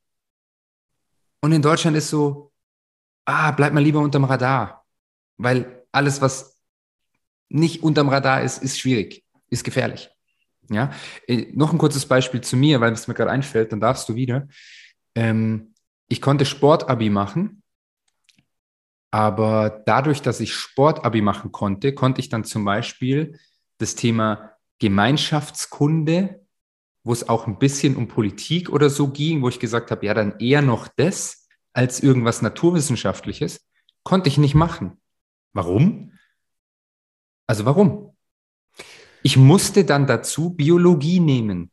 Und 1.39 1.53
in 1.53 1.61
Deutschland 1.61 1.95
ist 1.95 2.09
so, 2.09 2.51
ah, 3.23 3.51
bleib 3.51 3.71
mal 3.71 3.81
lieber 3.81 4.01
unterm 4.01 4.25
Radar. 4.25 4.85
Weil 5.37 5.85
alles, 5.93 6.19
was 6.19 6.59
nicht 7.47 7.83
unterm 7.83 8.09
Radar 8.09 8.41
ist, 8.41 8.61
ist 8.61 8.77
schwierig, 8.77 9.23
ist 9.49 9.63
gefährlich. 9.63 10.09
Ja, 10.69 10.91
äh, 11.27 11.47
noch 11.53 11.71
ein 11.71 11.77
kurzes 11.77 12.05
Beispiel 12.05 12.41
zu 12.41 12.57
mir, 12.57 12.81
weil 12.81 12.93
es 12.93 13.07
mir 13.07 13.13
gerade 13.13 13.31
einfällt, 13.31 13.71
dann 13.71 13.79
darfst 13.79 14.07
du 14.09 14.15
wieder. 14.15 14.47
Ähm, 15.15 15.73
ich 16.09 16.21
konnte 16.21 16.45
Sportabi 16.45 17.09
machen, 17.09 17.63
aber 19.11 19.83
dadurch, 19.85 20.21
dass 20.21 20.39
ich 20.39 20.53
Sportabi 20.53 21.21
machen 21.21 21.51
konnte, 21.51 21.93
konnte 21.93 22.19
ich 22.19 22.29
dann 22.29 22.43
zum 22.43 22.65
Beispiel 22.65 23.39
das 23.77 23.95
Thema 23.95 24.51
Gemeinschaftskunde, 24.79 26.45
wo 27.03 27.13
es 27.13 27.29
auch 27.29 27.47
ein 27.47 27.57
bisschen 27.57 27.95
um 27.95 28.07
Politik 28.07 28.69
oder 28.69 28.89
so 28.89 29.07
ging, 29.07 29.41
wo 29.41 29.49
ich 29.49 29.59
gesagt 29.59 29.91
habe, 29.91 30.05
ja, 30.05 30.13
dann 30.13 30.39
eher 30.39 30.61
noch 30.61 30.87
das 30.87 31.47
als 31.73 32.01
irgendwas 32.01 32.41
Naturwissenschaftliches, 32.41 33.65
konnte 34.03 34.29
ich 34.29 34.37
nicht 34.37 34.55
machen. 34.55 34.99
Warum? 35.53 36.13
Also 37.47 37.65
warum? 37.65 38.16
Ich 39.23 39.37
musste 39.37 39.83
dann 39.83 40.07
dazu 40.07 40.51
Biologie 40.51 41.19
nehmen. 41.19 41.71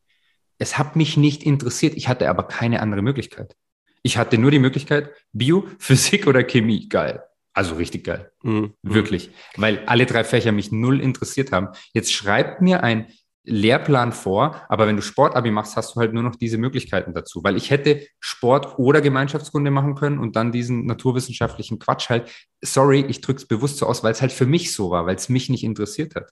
Es 0.59 0.79
hat 0.79 0.97
mich 0.97 1.17
nicht 1.17 1.43
interessiert. 1.43 1.95
Ich 1.95 2.09
hatte 2.09 2.29
aber 2.29 2.45
keine 2.45 2.81
andere 2.81 3.03
Möglichkeit. 3.03 3.57
Ich 4.03 4.19
hatte 4.19 4.39
nur 4.39 4.51
die 4.51 4.59
Möglichkeit, 4.59 5.11
Bio, 5.33 5.67
Physik 5.79 6.27
oder 6.27 6.43
Chemie. 6.43 6.89
Geil. 6.89 7.23
Also 7.55 7.77
richtig 7.77 8.05
geil. 8.05 8.33
Mhm. 8.43 8.75
Wirklich. 8.83 9.31
Weil 9.57 9.85
alle 9.87 10.07
drei 10.07 10.25
Fächer 10.25 10.53
mich 10.53 10.73
null 10.73 11.01
interessiert 11.01 11.53
haben. 11.53 11.69
Jetzt 11.93 12.13
schreibt 12.13 12.61
mir 12.61 12.83
ein 12.83 13.07
Lehrplan 13.45 14.13
vor, 14.13 14.63
aber 14.69 14.87
wenn 14.87 14.97
du 14.97 15.03
Sportabi 15.03 15.51
machst, 15.51 15.77
hast 15.77 15.95
du 15.95 16.01
halt 16.01 16.15
nur 16.15 16.23
noch 16.23 16.35
diese 16.35 16.57
Möglichkeiten 16.57 17.13
dazu, 17.13 17.45
weil 17.45 17.57
ich 17.57 17.71
hätte 17.71 18.07
Sport 18.19 18.79
oder 18.79 19.03
Gemeinschaftskunde 19.03 19.71
machen 19.71 19.95
können 19.95 20.19
und 20.19 20.35
dann 20.35 20.51
diesen 20.51 20.87
naturwissenschaftlichen 20.87 21.79
Quatsch 21.79 22.09
halt. 22.09 22.31
Sorry, 22.63 23.05
ich 23.07 23.21
drücke 23.21 23.39
es 23.39 23.47
bewusst 23.47 23.77
so 23.77 23.87
aus, 23.87 24.03
weil 24.03 24.13
es 24.13 24.23
halt 24.23 24.33
für 24.33 24.47
mich 24.47 24.73
so 24.73 24.91
war, 24.91 25.07
weil 25.07 25.17
es 25.17 25.29
mich 25.29 25.51
nicht 25.51 25.63
interessiert 25.63 26.15
hat. 26.15 26.31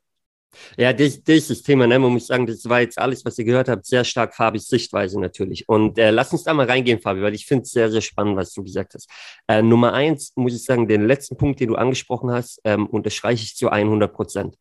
Ja, 0.77 0.93
das, 0.93 1.23
das 1.23 1.37
ist 1.37 1.51
das 1.51 1.63
Thema, 1.63 1.87
ne? 1.87 1.99
man 1.99 2.13
muss 2.13 2.27
sagen, 2.27 2.47
das 2.47 2.69
war 2.69 2.81
jetzt 2.81 2.99
alles, 2.99 3.25
was 3.25 3.39
ihr 3.39 3.45
gehört 3.45 3.69
habt, 3.69 3.87
sehr 3.87 4.05
stark 4.05 4.35
Fabis 4.35 4.67
Sichtweise 4.67 5.21
natürlich. 5.21 5.69
Und 5.69 5.99
äh, 5.99 6.11
lass 6.11 6.33
uns 6.33 6.45
da 6.45 6.55
mal 6.55 6.67
reingehen, 6.67 7.01
Fabi, 7.01 7.23
weil 7.23 7.35
ich 7.35 7.47
finde 7.47 7.63
es 7.63 7.71
sehr, 7.71 7.91
sehr 7.91 8.01
spannend, 8.01 8.37
was 8.37 8.53
du 8.53 8.63
gesagt 8.63 8.95
hast. 8.95 9.09
Äh, 9.49 9.63
Nummer 9.63 9.93
eins, 9.93 10.33
muss 10.37 10.55
ich 10.55 10.65
sagen, 10.65 10.89
den 10.89 11.07
letzten 11.07 11.37
Punkt, 11.37 11.61
den 11.61 11.69
du 11.69 11.77
angesprochen 11.77 12.31
hast, 12.31 12.61
ähm, 12.65 12.87
unterstreiche 12.87 13.45
ich 13.45 13.57
zu 13.57 13.71
100 13.71 14.13
Prozent. 14.13 14.57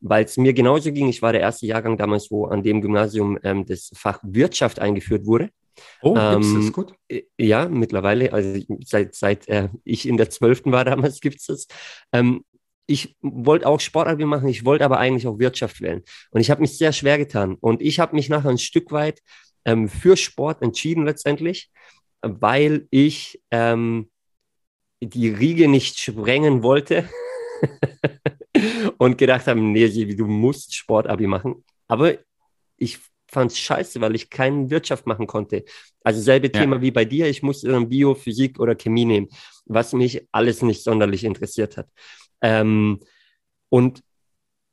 Weil 0.00 0.24
es 0.24 0.36
mir 0.36 0.52
genauso 0.52 0.92
ging, 0.92 1.08
ich 1.08 1.22
war 1.22 1.32
der 1.32 1.42
erste 1.42 1.66
Jahrgang 1.66 1.96
damals, 1.96 2.30
wo 2.30 2.46
an 2.46 2.62
dem 2.62 2.80
Gymnasium 2.80 3.38
ähm, 3.42 3.64
das 3.66 3.90
Fach 3.94 4.20
Wirtschaft 4.22 4.80
eingeführt 4.80 5.26
wurde. 5.26 5.50
Oh, 6.02 6.16
ähm, 6.16 6.62
das 6.62 6.72
gut? 6.72 6.94
Äh, 7.08 7.22
ja, 7.38 7.68
mittlerweile, 7.68 8.32
also 8.32 8.60
seit, 8.84 9.14
seit 9.14 9.48
äh, 9.48 9.68
ich 9.84 10.06
in 10.06 10.16
der 10.16 10.30
Zwölften 10.30 10.72
war 10.72 10.84
damals, 10.84 11.20
gibt 11.20 11.40
es 11.40 11.46
das. 11.46 11.66
Ähm, 12.12 12.44
ich 12.86 13.16
wollte 13.20 13.66
auch 13.66 13.80
Sportabi 13.80 14.24
machen, 14.24 14.48
ich 14.48 14.64
wollte 14.64 14.84
aber 14.84 14.98
eigentlich 14.98 15.26
auch 15.26 15.38
Wirtschaft 15.38 15.80
wählen. 15.80 16.02
Und 16.30 16.40
ich 16.40 16.50
habe 16.50 16.60
mich 16.60 16.76
sehr 16.76 16.92
schwer 16.92 17.18
getan. 17.18 17.56
Und 17.60 17.80
ich 17.80 18.00
habe 18.00 18.14
mich 18.14 18.28
nachher 18.28 18.50
ein 18.50 18.58
Stück 18.58 18.90
weit 18.92 19.20
ähm, 19.64 19.88
für 19.88 20.16
Sport 20.16 20.62
entschieden 20.62 21.04
letztendlich, 21.04 21.70
weil 22.20 22.86
ich 22.90 23.40
ähm, 23.50 24.10
die 25.00 25.28
Riege 25.28 25.68
nicht 25.68 25.98
sprengen 25.98 26.62
wollte 26.62 27.08
und 28.98 29.18
gedacht 29.18 29.46
habe, 29.46 29.60
nee, 29.60 29.88
du 29.88 30.26
musst 30.26 30.74
Sportabi 30.74 31.26
machen. 31.26 31.64
Aber 31.88 32.14
ich 32.76 32.98
fand 33.28 33.50
es 33.50 33.58
scheiße, 33.58 34.00
weil 34.00 34.14
ich 34.14 34.30
keine 34.30 34.70
Wirtschaft 34.70 35.06
machen 35.06 35.26
konnte. 35.26 35.64
Also 36.04 36.20
selbe 36.20 36.48
ja. 36.48 36.60
Thema 36.60 36.80
wie 36.80 36.90
bei 36.90 37.04
dir, 37.04 37.28
ich 37.28 37.42
musste 37.42 37.68
dann 37.68 37.88
Bio, 37.88 38.14
Physik 38.14 38.60
oder 38.60 38.74
Chemie 38.74 39.04
nehmen, 39.04 39.28
was 39.64 39.92
mich 39.92 40.26
alles 40.32 40.62
nicht 40.62 40.84
sonderlich 40.84 41.24
interessiert 41.24 41.76
hat. 41.76 41.88
Ähm, 42.42 43.00
und 43.68 44.02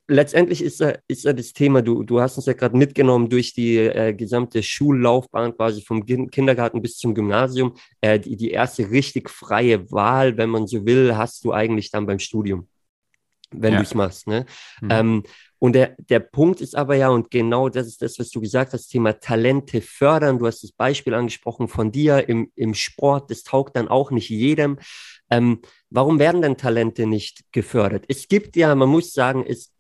letztendlich 0.09 0.61
ist 0.61 0.79
ja, 0.79 0.95
ist 1.07 1.23
ja 1.23 1.33
das 1.33 1.53
Thema, 1.53 1.81
du, 1.81 2.03
du 2.03 2.19
hast 2.19 2.35
uns 2.37 2.47
ja 2.47 2.53
gerade 2.53 2.75
mitgenommen 2.75 3.29
durch 3.29 3.53
die 3.53 3.77
äh, 3.77 4.13
gesamte 4.13 4.63
Schullaufbahn, 4.63 5.55
quasi 5.55 5.81
vom 5.81 6.05
Kindergarten 6.05 6.81
bis 6.81 6.97
zum 6.97 7.13
Gymnasium. 7.13 7.75
Äh, 8.01 8.19
die, 8.19 8.35
die 8.35 8.51
erste 8.51 8.89
richtig 8.89 9.29
freie 9.29 9.89
Wahl, 9.91 10.35
wenn 10.37 10.49
man 10.49 10.67
so 10.67 10.85
will, 10.85 11.15
hast 11.15 11.45
du 11.45 11.53
eigentlich 11.53 11.91
dann 11.91 12.07
beim 12.07 12.19
Studium. 12.19 12.67
wenn 13.51 13.73
ja. 13.73 13.79
du 13.79 13.83
es 13.83 13.93
machst. 13.93 14.27
Ne? 14.27 14.45
Mhm. 14.81 14.89
Ähm, 14.91 15.23
und 15.59 15.73
der, 15.73 15.95
der 15.97 16.21
Punkt 16.21 16.61
ist 16.61 16.75
aber 16.75 16.95
ja, 16.95 17.09
und 17.09 17.29
genau 17.29 17.67
das 17.67 17.85
ist 17.87 18.01
das, 18.01 18.17
was 18.17 18.29
du 18.29 18.39
gesagt 18.39 18.71
hast, 18.71 18.87
Thema 18.87 19.19
Talente 19.19 19.81
fördern. 19.81 20.39
Du 20.39 20.47
hast 20.47 20.63
das 20.63 20.71
Beispiel 20.71 21.13
angesprochen 21.13 21.67
von 21.67 21.91
dir 21.91 22.29
im, 22.29 22.51
im 22.55 22.73
Sport, 22.73 23.29
das 23.29 23.43
taugt 23.43 23.75
dann 23.75 23.89
auch 23.89 24.09
nicht 24.09 24.29
jedem. 24.29 24.79
Ähm, 25.29 25.59
warum 25.89 26.17
werden 26.17 26.41
denn 26.41 26.55
Talente 26.55 27.05
nicht 27.05 27.43
gefördert? 27.51 28.05
Es 28.07 28.29
gibt 28.29 28.55
ja, 28.55 28.73
man 28.73 28.87
muss 28.87 29.11
sagen, 29.11 29.45
es 29.45 29.71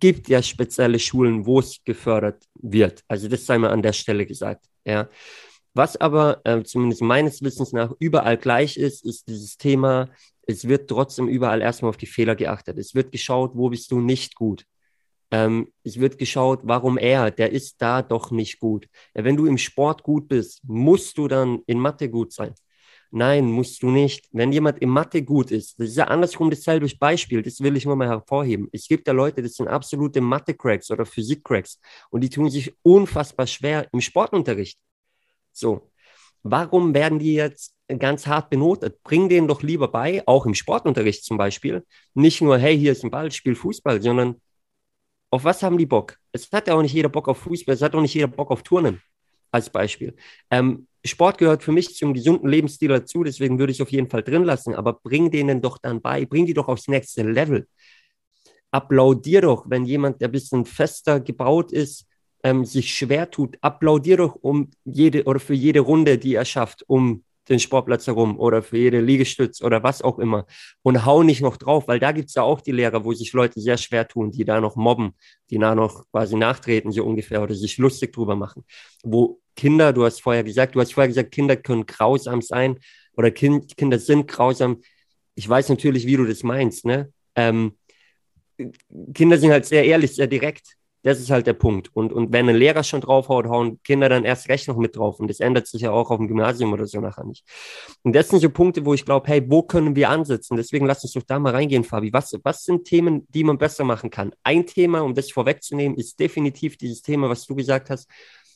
gibt 0.00 0.28
ja 0.28 0.42
spezielle 0.42 0.98
Schulen, 0.98 1.46
wo 1.46 1.60
es 1.60 1.82
gefördert 1.84 2.44
wird. 2.54 3.04
Also 3.06 3.28
das 3.28 3.46
sei 3.46 3.58
mal 3.58 3.70
an 3.70 3.82
der 3.82 3.92
Stelle 3.92 4.26
gesagt. 4.26 4.66
Ja. 4.84 5.08
Was 5.74 5.96
aber 5.96 6.40
äh, 6.44 6.62
zumindest 6.64 7.00
meines 7.00 7.42
Wissens 7.42 7.72
nach 7.72 7.92
überall 7.98 8.36
gleich 8.36 8.76
ist, 8.76 9.04
ist 9.04 9.28
dieses 9.28 9.56
Thema, 9.56 10.10
es 10.46 10.66
wird 10.66 10.90
trotzdem 10.90 11.28
überall 11.28 11.62
erstmal 11.62 11.90
auf 11.90 11.96
die 11.96 12.06
Fehler 12.06 12.34
geachtet. 12.34 12.76
Es 12.78 12.94
wird 12.94 13.12
geschaut, 13.12 13.52
wo 13.54 13.70
bist 13.70 13.90
du 13.90 14.00
nicht 14.00 14.34
gut. 14.34 14.66
Ähm, 15.32 15.72
es 15.82 15.98
wird 15.98 16.18
geschaut, 16.18 16.60
warum 16.64 16.98
er, 16.98 17.30
der 17.30 17.52
ist 17.52 17.80
da 17.80 18.02
doch 18.02 18.30
nicht 18.30 18.60
gut. 18.60 18.86
Ja, 19.14 19.24
wenn 19.24 19.36
du 19.36 19.46
im 19.46 19.58
Sport 19.58 20.02
gut 20.02 20.28
bist, 20.28 20.60
musst 20.64 21.16
du 21.18 21.26
dann 21.26 21.62
in 21.66 21.80
Mathe 21.80 22.10
gut 22.10 22.32
sein. 22.32 22.54
Nein, 23.10 23.46
musst 23.46 23.82
du 23.82 23.90
nicht. 23.90 24.28
Wenn 24.32 24.52
jemand 24.52 24.78
in 24.80 24.90
Mathe 24.90 25.22
gut 25.22 25.50
ist, 25.50 25.78
das 25.78 25.90
ist 25.90 25.96
ja 25.96 26.04
andersrum 26.04 26.50
dasselbe 26.50 26.88
Beispiel, 26.98 27.42
das 27.42 27.60
will 27.60 27.76
ich 27.76 27.84
nur 27.86 27.96
mal 27.96 28.08
hervorheben. 28.08 28.68
Es 28.72 28.88
gibt 28.88 29.06
ja 29.06 29.12
Leute, 29.14 29.42
das 29.42 29.54
sind 29.54 29.68
absolute 29.68 30.20
Mathe-Cracks 30.20 30.90
oder 30.90 31.06
Physik-Cracks 31.06 31.78
und 32.10 32.22
die 32.22 32.30
tun 32.30 32.50
sich 32.50 32.74
unfassbar 32.82 33.46
schwer 33.46 33.88
im 33.92 34.00
Sportunterricht. 34.00 34.78
So, 35.52 35.90
warum 36.42 36.94
werden 36.94 37.18
die 37.18 37.34
jetzt 37.34 37.74
ganz 37.98 38.26
hart 38.26 38.50
benotet? 38.50 39.02
Bring 39.02 39.28
denen 39.28 39.48
doch 39.48 39.62
lieber 39.62 39.88
bei, 39.88 40.22
auch 40.26 40.46
im 40.46 40.54
Sportunterricht 40.54 41.24
zum 41.24 41.38
Beispiel, 41.38 41.84
nicht 42.14 42.40
nur, 42.42 42.58
hey, 42.58 42.78
hier 42.78 42.92
ist 42.92 43.04
ein 43.04 43.10
Ball, 43.10 43.30
spiel 43.32 43.54
Fußball, 43.54 44.02
sondern 44.02 44.40
auf 45.32 45.44
was 45.44 45.62
haben 45.62 45.78
die 45.78 45.86
Bock? 45.86 46.18
Es 46.30 46.50
hat 46.52 46.68
ja 46.68 46.74
auch 46.74 46.82
nicht 46.82 46.92
jeder 46.92 47.08
Bock 47.08 47.26
auf 47.26 47.38
Fußball, 47.38 47.74
es 47.74 47.82
hat 47.82 47.94
auch 47.94 48.02
nicht 48.02 48.14
jeder 48.14 48.28
Bock 48.28 48.50
auf 48.50 48.62
Turnen, 48.62 49.00
als 49.50 49.70
Beispiel. 49.70 50.14
Ähm, 50.50 50.86
Sport 51.04 51.38
gehört 51.38 51.62
für 51.62 51.72
mich 51.72 51.94
zum 51.96 52.12
gesunden 52.12 52.48
Lebensstil 52.48 52.88
dazu, 52.88 53.24
deswegen 53.24 53.58
würde 53.58 53.72
ich 53.72 53.80
auf 53.80 53.90
jeden 53.90 54.10
Fall 54.10 54.22
drin 54.22 54.44
lassen, 54.44 54.74
aber 54.74 54.92
bring 54.92 55.30
denen 55.30 55.62
doch 55.62 55.78
dann 55.78 56.02
bei, 56.02 56.26
bring 56.26 56.44
die 56.44 56.54
doch 56.54 56.68
aufs 56.68 56.86
nächste 56.86 57.22
Level. 57.22 57.66
Applaudier 58.70 59.40
doch, 59.40 59.64
wenn 59.68 59.86
jemand, 59.86 60.20
der 60.20 60.28
ein 60.28 60.32
bisschen 60.32 60.66
fester 60.66 61.18
gebaut 61.18 61.72
ist, 61.72 62.06
ähm, 62.44 62.66
sich 62.66 62.94
schwer 62.94 63.30
tut, 63.30 63.56
applaudier 63.62 64.18
doch 64.18 64.36
um 64.36 64.70
jede 64.84 65.24
oder 65.24 65.40
für 65.40 65.54
jede 65.54 65.80
Runde, 65.80 66.18
die 66.18 66.34
er 66.34 66.44
schafft, 66.44 66.84
um 66.88 67.24
den 67.48 67.58
Sportplatz 67.58 68.06
herum 68.06 68.38
oder 68.38 68.62
für 68.62 68.78
jede 68.78 69.00
Liegestütz 69.00 69.62
oder 69.62 69.82
was 69.82 70.02
auch 70.02 70.18
immer 70.18 70.46
und 70.82 71.04
hau 71.04 71.22
nicht 71.22 71.40
noch 71.40 71.56
drauf, 71.56 71.88
weil 71.88 71.98
da 71.98 72.12
gibt 72.12 72.28
es 72.28 72.34
ja 72.34 72.42
auch 72.42 72.60
die 72.60 72.72
Lehrer, 72.72 73.04
wo 73.04 73.12
sich 73.12 73.32
Leute 73.32 73.60
sehr 73.60 73.76
schwer 73.76 74.06
tun, 74.06 74.30
die 74.30 74.44
da 74.44 74.60
noch 74.60 74.76
mobben, 74.76 75.12
die 75.50 75.58
da 75.58 75.74
noch 75.74 76.04
quasi 76.10 76.36
nachtreten, 76.36 76.92
so 76.92 77.04
ungefähr, 77.04 77.42
oder 77.42 77.54
sich 77.54 77.78
lustig 77.78 78.12
drüber 78.12 78.36
machen. 78.36 78.64
Wo 79.02 79.40
Kinder, 79.56 79.92
du 79.92 80.04
hast 80.04 80.22
vorher 80.22 80.44
gesagt, 80.44 80.74
du 80.74 80.80
hast 80.80 80.94
vorher 80.94 81.08
gesagt, 81.08 81.32
Kinder 81.32 81.56
können 81.56 81.86
grausam 81.86 82.42
sein 82.42 82.78
oder 83.16 83.30
kind, 83.30 83.76
Kinder 83.76 83.98
sind 83.98 84.28
grausam. 84.28 84.80
Ich 85.34 85.48
weiß 85.48 85.68
natürlich, 85.68 86.06
wie 86.06 86.16
du 86.16 86.24
das 86.24 86.42
meinst, 86.42 86.84
ne? 86.84 87.12
Ähm, 87.34 87.76
Kinder 89.14 89.38
sind 89.38 89.50
halt 89.50 89.66
sehr 89.66 89.84
ehrlich, 89.84 90.14
sehr 90.14 90.26
direkt. 90.26 90.76
Das 91.04 91.18
ist 91.18 91.30
halt 91.30 91.48
der 91.48 91.54
Punkt. 91.54 91.90
Und, 91.94 92.12
und 92.12 92.32
wenn 92.32 92.48
ein 92.48 92.54
Lehrer 92.54 92.84
schon 92.84 93.00
draufhaut, 93.00 93.46
hauen 93.46 93.82
Kinder 93.82 94.08
dann 94.08 94.24
erst 94.24 94.48
recht 94.48 94.68
noch 94.68 94.76
mit 94.76 94.96
drauf. 94.96 95.18
Und 95.18 95.28
das 95.28 95.40
ändert 95.40 95.66
sich 95.66 95.82
ja 95.82 95.90
auch 95.90 96.10
auf 96.10 96.18
dem 96.18 96.28
Gymnasium 96.28 96.72
oder 96.72 96.86
so 96.86 97.00
nachher 97.00 97.24
nicht. 97.24 97.44
Und 98.02 98.14
das 98.14 98.28
sind 98.28 98.38
so 98.38 98.50
Punkte, 98.50 98.86
wo 98.86 98.94
ich 98.94 99.04
glaube, 99.04 99.26
hey, 99.26 99.42
wo 99.48 99.62
können 99.62 99.96
wir 99.96 100.10
ansetzen? 100.10 100.56
Deswegen 100.56 100.86
lass 100.86 101.02
uns 101.02 101.14
doch 101.14 101.24
da 101.24 101.40
mal 101.40 101.52
reingehen, 101.52 101.82
Fabi. 101.82 102.12
Was, 102.12 102.32
was 102.44 102.62
sind 102.62 102.84
Themen, 102.84 103.26
die 103.30 103.42
man 103.42 103.58
besser 103.58 103.82
machen 103.82 104.10
kann? 104.10 104.32
Ein 104.44 104.64
Thema, 104.64 105.00
um 105.00 105.14
das 105.14 105.32
vorwegzunehmen, 105.32 105.98
ist 105.98 106.20
definitiv 106.20 106.76
dieses 106.76 107.02
Thema, 107.02 107.28
was 107.28 107.46
du 107.46 107.56
gesagt 107.56 107.90
hast. 107.90 108.08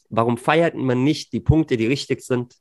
Warum 0.09 0.39
feiert 0.39 0.77
man 0.77 1.03
nicht 1.03 1.33
die 1.33 1.41
Punkte, 1.41 1.77
die 1.77 1.87
richtig 1.87 2.23
sind, 2.23 2.55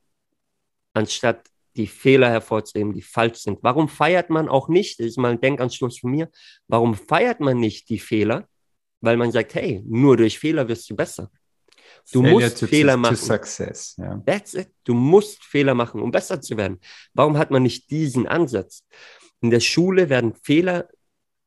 anstatt 0.94 1.48
die 1.76 1.86
Fehler 1.86 2.32
hervorzuheben, 2.32 2.92
die 2.92 3.04
falsch 3.04 3.38
sind? 3.38 3.60
Warum 3.62 3.88
feiert 3.88 4.32
man 4.32 4.50
auch 4.50 4.68
nicht, 4.68 5.00
das 5.00 5.06
ist 5.06 5.18
mal 5.18 5.32
ein 5.32 5.42
Denkanschluss 5.42 6.00
von 6.00 6.10
mir, 6.10 6.32
warum 6.68 6.96
feiert 6.96 7.40
man 7.40 7.60
nicht 7.60 7.90
die 7.90 8.00
Fehler, 8.00 8.48
weil 9.02 9.18
man 9.18 9.32
sagt, 9.32 9.56
hey, 9.56 9.84
nur 9.86 10.18
durch 10.18 10.40
Fehler 10.40 10.68
wirst 10.68 10.90
du 10.90 10.96
besser. 10.96 11.32
Du 12.12 12.22
Failure 12.22 12.42
musst 12.42 12.60
to, 12.60 12.68
Fehler 12.68 12.98
machen. 12.98 13.16
Success, 13.16 13.96
yeah. 13.98 14.22
That's 14.26 14.54
it. 14.54 14.70
Du 14.84 14.94
musst 14.94 15.44
Fehler 15.44 15.74
machen, 15.74 16.02
um 16.02 16.12
besser 16.12 16.42
zu 16.42 16.58
werden. 16.58 16.80
Warum 17.14 17.38
hat 17.38 17.52
man 17.52 17.64
nicht 17.64 17.90
diesen 17.90 18.28
Ansatz? 18.28 18.84
In 19.42 19.50
der 19.50 19.60
Schule 19.60 20.10
werden 20.10 20.34
Fehler, 20.44 20.88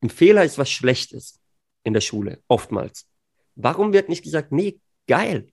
ein 0.01 0.09
Fehler 0.09 0.43
ist 0.43 0.57
was 0.57 0.69
Schlechtes 0.69 1.39
in 1.83 1.93
der 1.93 2.01
Schule, 2.01 2.41
oftmals. 2.47 3.07
Warum 3.55 3.93
wird 3.93 4.09
nicht 4.09 4.23
gesagt, 4.23 4.51
nee, 4.51 4.79
geil. 5.07 5.51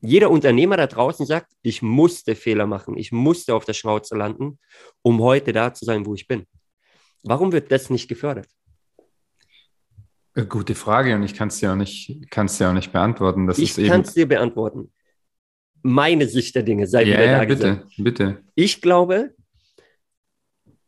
Jeder 0.00 0.30
Unternehmer 0.30 0.76
da 0.76 0.86
draußen 0.86 1.26
sagt, 1.26 1.52
ich 1.62 1.80
musste 1.80 2.34
Fehler 2.34 2.66
machen, 2.66 2.96
ich 2.96 3.12
musste 3.12 3.54
auf 3.54 3.64
der 3.64 3.74
Schnauze 3.74 4.16
landen, 4.16 4.58
um 5.02 5.20
heute 5.20 5.52
da 5.52 5.72
zu 5.72 5.84
sein, 5.84 6.06
wo 6.06 6.14
ich 6.14 6.26
bin. 6.26 6.46
Warum 7.22 7.52
wird 7.52 7.70
das 7.70 7.88
nicht 7.88 8.08
gefördert? 8.08 8.48
Äh, 10.34 10.46
gute 10.46 10.74
Frage 10.74 11.14
und 11.14 11.22
ich 11.22 11.34
kann 11.34 11.48
es 11.48 11.58
dir 11.58 11.72
auch 11.72 11.76
nicht, 11.76 12.30
kann's 12.30 12.58
dir 12.58 12.70
auch 12.70 12.74
nicht 12.74 12.92
beantworten. 12.92 13.46
Das 13.46 13.58
ich 13.58 13.76
kann 13.76 14.02
es 14.02 14.14
dir 14.14 14.26
beantworten. 14.26 14.92
Meine 15.82 16.28
Sicht 16.28 16.54
der 16.54 16.62
Dinge, 16.62 16.86
sei 16.86 17.02
ja, 17.02 17.14
wieder 17.14 17.26
da 17.26 17.32
ja, 17.32 17.44
bitte, 17.44 17.56
gesagt. 17.56 17.94
bitte. 17.98 18.44
Ich 18.54 18.80
glaube, 18.80 19.34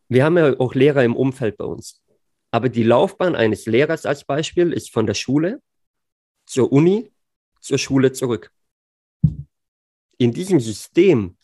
wir 0.08 0.24
haben 0.24 0.38
ja 0.38 0.58
auch 0.58 0.74
Lehrer 0.74 1.04
im 1.04 1.16
Umfeld 1.16 1.56
bei 1.56 1.64
uns. 1.64 2.02
Aber 2.50 2.68
die 2.68 2.84
Laufbahn 2.84 3.34
eines 3.34 3.66
Lehrers 3.66 4.06
als 4.06 4.24
Beispiel 4.24 4.72
ist 4.72 4.92
von 4.92 5.06
der 5.06 5.14
Schule 5.14 5.60
zur 6.46 6.72
Uni, 6.72 7.10
zur 7.60 7.78
Schule 7.78 8.12
zurück. 8.12 8.52
In 10.18 10.32
diesem 10.32 10.60
System 10.60 11.36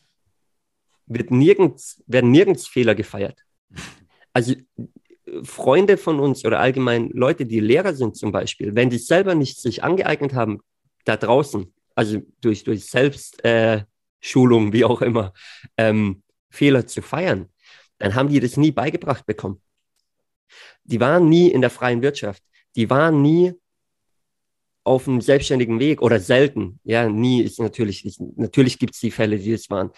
wird 1.07 1.33
nirgends, 1.33 2.03
werden 2.07 2.31
nirgends 2.31 2.69
Fehler 2.69 2.95
gefeiert. 2.95 3.45
Also 4.33 4.55
Freunde 5.43 5.97
von 5.97 6.21
uns 6.21 6.45
oder 6.45 6.61
allgemein 6.61 7.11
Leute, 7.11 7.47
die 7.47 7.61
Lehrer 7.61 7.95
sind 7.95 8.17
zum 8.17 8.33
Beispiel, 8.33 8.75
wenn 8.75 8.91
die 8.91 8.99
selber 8.99 9.35
nicht 9.35 9.61
sich 9.61 9.83
angeeignet 9.83 10.35
haben, 10.35 10.61
da 11.05 11.17
draußen, 11.17 11.73
also 11.95 12.21
durch, 12.41 12.65
durch 12.65 12.87
Selbstschulung, 12.87 14.69
äh, 14.69 14.73
wie 14.73 14.85
auch 14.85 15.03
immer, 15.03 15.33
ähm, 15.77 16.23
Fehler 16.51 16.87
zu 16.87 17.03
feiern, 17.03 17.49
dann 17.99 18.15
haben 18.15 18.29
die 18.29 18.41
das 18.41 18.57
nie 18.57 18.73
beigebracht 18.73 19.27
bekommen. 19.27 19.61
Die 20.85 21.01
waren 21.01 21.29
nie 21.29 21.49
in 21.49 21.61
der 21.61 21.71
freien 21.71 22.03
Wirtschaft. 22.03 22.43
Die 22.77 22.91
waren 22.91 23.23
nie 23.23 23.53
auf 24.85 25.07
einem 25.07 25.21
selbstständigen 25.21 25.79
Weg 25.79 26.03
oder 26.03 26.19
selten. 26.19 26.81
Ja, 26.85 27.09
nie 27.09 27.43
ist 27.43 27.61
natürlich, 27.61 28.05
ist, 28.05 28.21
natürlich 28.37 28.79
gibt 28.79 28.95
es 28.95 29.01
die 29.01 29.11
Fälle, 29.11 29.39
die 29.39 29.53
es 29.53 29.69
waren 29.71 29.91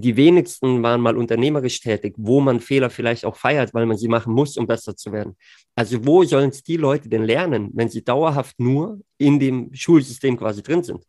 die 0.00 0.16
wenigsten 0.16 0.80
waren 0.84 1.00
mal 1.00 1.16
unternehmerisch 1.16 1.80
tätig, 1.80 2.14
wo 2.16 2.40
man 2.40 2.60
Fehler 2.60 2.88
vielleicht 2.88 3.24
auch 3.24 3.34
feiert, 3.34 3.74
weil 3.74 3.84
man 3.84 3.96
sie 3.96 4.06
machen 4.06 4.32
muss, 4.32 4.56
um 4.56 4.66
besser 4.66 4.94
zu 4.94 5.10
werden. 5.10 5.36
Also 5.74 6.06
wo 6.06 6.22
sollen 6.22 6.50
es 6.50 6.62
die 6.62 6.76
Leute 6.76 7.08
denn 7.08 7.24
lernen, 7.24 7.70
wenn 7.74 7.88
sie 7.88 8.04
dauerhaft 8.04 8.60
nur 8.60 9.00
in 9.16 9.40
dem 9.40 9.74
Schulsystem 9.74 10.36
quasi 10.36 10.62
drin 10.62 10.84
sind? 10.84 11.04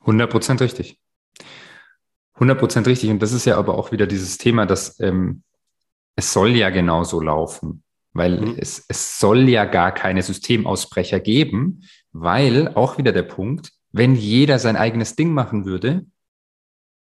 100 0.00 0.30
Prozent 0.30 0.60
richtig. 0.60 0.98
100 2.34 2.58
Prozent 2.58 2.86
richtig. 2.86 3.08
Und 3.08 3.22
das 3.22 3.32
ist 3.32 3.46
ja 3.46 3.56
aber 3.56 3.78
auch 3.78 3.92
wieder 3.92 4.06
dieses 4.06 4.36
Thema, 4.36 4.66
dass 4.66 5.00
ähm, 5.00 5.42
es 6.16 6.34
soll 6.34 6.50
ja 6.50 6.68
genauso 6.68 7.18
laufen, 7.18 7.82
weil 8.12 8.40
mhm. 8.42 8.56
es, 8.58 8.84
es 8.88 9.18
soll 9.18 9.48
ja 9.48 9.64
gar 9.64 9.92
keine 9.92 10.22
Systemausbrecher 10.22 11.18
geben, 11.18 11.82
weil 12.12 12.68
auch 12.74 12.98
wieder 12.98 13.12
der 13.12 13.22
Punkt, 13.22 13.72
wenn 13.90 14.16
jeder 14.16 14.58
sein 14.58 14.76
eigenes 14.76 15.16
Ding 15.16 15.32
machen 15.32 15.64
würde, 15.64 16.04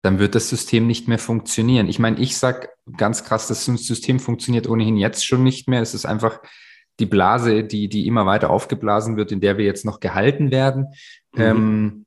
dann 0.03 0.19
wird 0.19 0.35
das 0.35 0.49
System 0.49 0.87
nicht 0.87 1.09
mehr 1.09 1.19
funktionieren. 1.19 1.89
Ich 1.89 1.99
meine, 1.99 2.19
ich 2.19 2.37
sage 2.37 2.69
ganz 2.97 3.25
krass, 3.25 3.49
das 3.49 3.65
System 3.65 4.21
funktioniert 4.21 4.69
ohnehin 4.69 4.97
jetzt 4.97 5.27
schon 5.27 5.43
nicht 5.43 5.69
mehr. 5.69 5.83
Es 5.83 5.95
ist 5.95 6.07
einfach 6.07 6.41
die 7.01 7.07
Blase, 7.07 7.65
die, 7.65 7.89
die 7.89 8.07
immer 8.07 8.27
weiter 8.27 8.51
aufgeblasen 8.51 9.17
wird, 9.17 9.33
in 9.33 9.41
der 9.41 9.59
wir 9.59 9.65
jetzt 9.65 9.85
noch 9.85 10.01
gehalten 10.01 10.51
werden. 10.51 10.87
Mhm. 11.33 11.41
Ähm, 11.41 12.07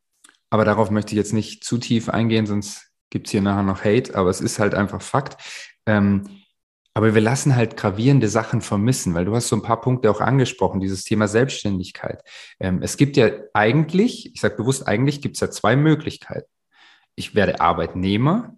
aber 0.50 0.66
darauf 0.66 0.90
möchte 0.90 1.14
ich 1.14 1.18
jetzt 1.18 1.34
nicht 1.34 1.64
zu 1.64 1.78
tief 1.78 2.10
eingehen, 2.10 2.46
sonst 2.46 2.92
gibt 3.10 3.28
es 3.28 3.32
hier 3.32 3.42
nachher 3.42 3.64
noch 3.64 3.84
Hate, 3.84 4.16
aber 4.16 4.30
es 4.30 4.42
ist 4.42 4.60
halt 4.60 4.74
einfach 4.76 5.02
Fakt. 5.02 5.42
Ähm, 5.86 6.24
aber 6.94 7.14
wir 7.14 7.22
lassen 7.22 7.56
halt 7.56 7.78
gravierende 7.78 8.28
Sachen 8.28 8.60
vermissen, 8.60 9.14
weil 9.14 9.24
du 9.24 9.34
hast 9.34 9.48
so 9.48 9.56
ein 9.56 9.62
paar 9.62 9.80
Punkte 9.80 10.12
auch 10.12 10.20
angesprochen, 10.20 10.82
dieses 10.82 11.06
Thema 11.06 11.30
Selbstständigkeit. 11.30 12.22
Ähm, 12.60 12.82
es 12.82 12.98
gibt 12.98 13.16
ja 13.16 13.30
eigentlich, 13.54 14.34
ich 14.34 14.42
sage 14.42 14.58
bewusst 14.58 14.88
eigentlich, 14.88 15.22
gibt 15.22 15.38
es 15.38 15.42
ja 15.42 15.50
zwei 15.50 15.78
Möglichkeiten 15.78 16.50
ich 17.16 17.36
werde 17.36 17.62
Arbeitnehmer 17.62 18.58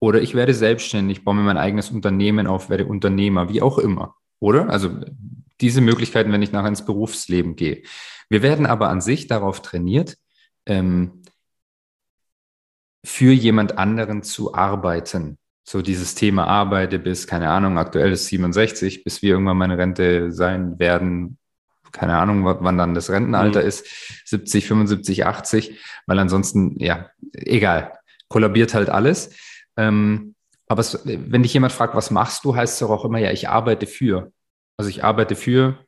oder 0.00 0.20
ich 0.20 0.34
werde 0.34 0.54
selbstständig, 0.54 1.24
baue 1.24 1.34
mir 1.34 1.42
mein 1.42 1.58
eigenes 1.58 1.90
Unternehmen 1.90 2.46
auf, 2.46 2.68
werde 2.70 2.86
Unternehmer, 2.86 3.48
wie 3.48 3.62
auch 3.62 3.78
immer. 3.78 4.14
Oder? 4.38 4.68
Also 4.68 4.90
diese 5.60 5.80
Möglichkeiten, 5.80 6.32
wenn 6.32 6.42
ich 6.42 6.52
nachher 6.52 6.68
ins 6.68 6.84
Berufsleben 6.84 7.56
gehe. 7.56 7.82
Wir 8.28 8.42
werden 8.42 8.66
aber 8.66 8.88
an 8.88 9.00
sich 9.00 9.26
darauf 9.26 9.62
trainiert, 9.62 10.16
ähm, 10.66 11.22
für 13.04 13.32
jemand 13.32 13.78
anderen 13.78 14.22
zu 14.22 14.54
arbeiten. 14.54 15.38
so 15.68 15.82
dieses 15.82 16.14
Thema 16.14 16.46
arbeite 16.46 17.00
bis, 17.00 17.26
keine 17.26 17.50
Ahnung, 17.50 17.76
aktuell 17.78 18.12
ist 18.12 18.26
67, 18.26 19.02
bis 19.02 19.22
wir 19.22 19.30
irgendwann 19.30 19.56
meine 19.56 19.78
Rente 19.78 20.30
sein 20.30 20.78
werden, 20.78 21.38
keine 21.96 22.16
Ahnung, 22.16 22.44
wann 22.44 22.78
dann 22.78 22.94
das 22.94 23.10
Rentenalter 23.10 23.62
mhm. 23.62 23.68
ist, 23.68 23.86
70, 24.26 24.66
75, 24.66 25.26
80, 25.26 25.80
weil 26.06 26.18
ansonsten, 26.18 26.78
ja, 26.78 27.10
egal, 27.32 27.92
kollabiert 28.28 28.74
halt 28.74 28.90
alles. 28.90 29.30
Ähm, 29.76 30.34
aber 30.68 30.80
es, 30.80 31.00
wenn 31.04 31.42
dich 31.42 31.54
jemand 31.54 31.72
fragt, 31.72 31.94
was 31.94 32.10
machst 32.10 32.44
du, 32.44 32.54
heißt 32.54 32.74
es 32.74 32.78
doch 32.80 32.90
auch 32.90 33.04
immer, 33.04 33.18
ja, 33.18 33.30
ich 33.30 33.48
arbeite 33.48 33.86
für. 33.86 34.32
Also 34.76 34.90
ich 34.90 35.04
arbeite 35.04 35.36
für 35.36 35.78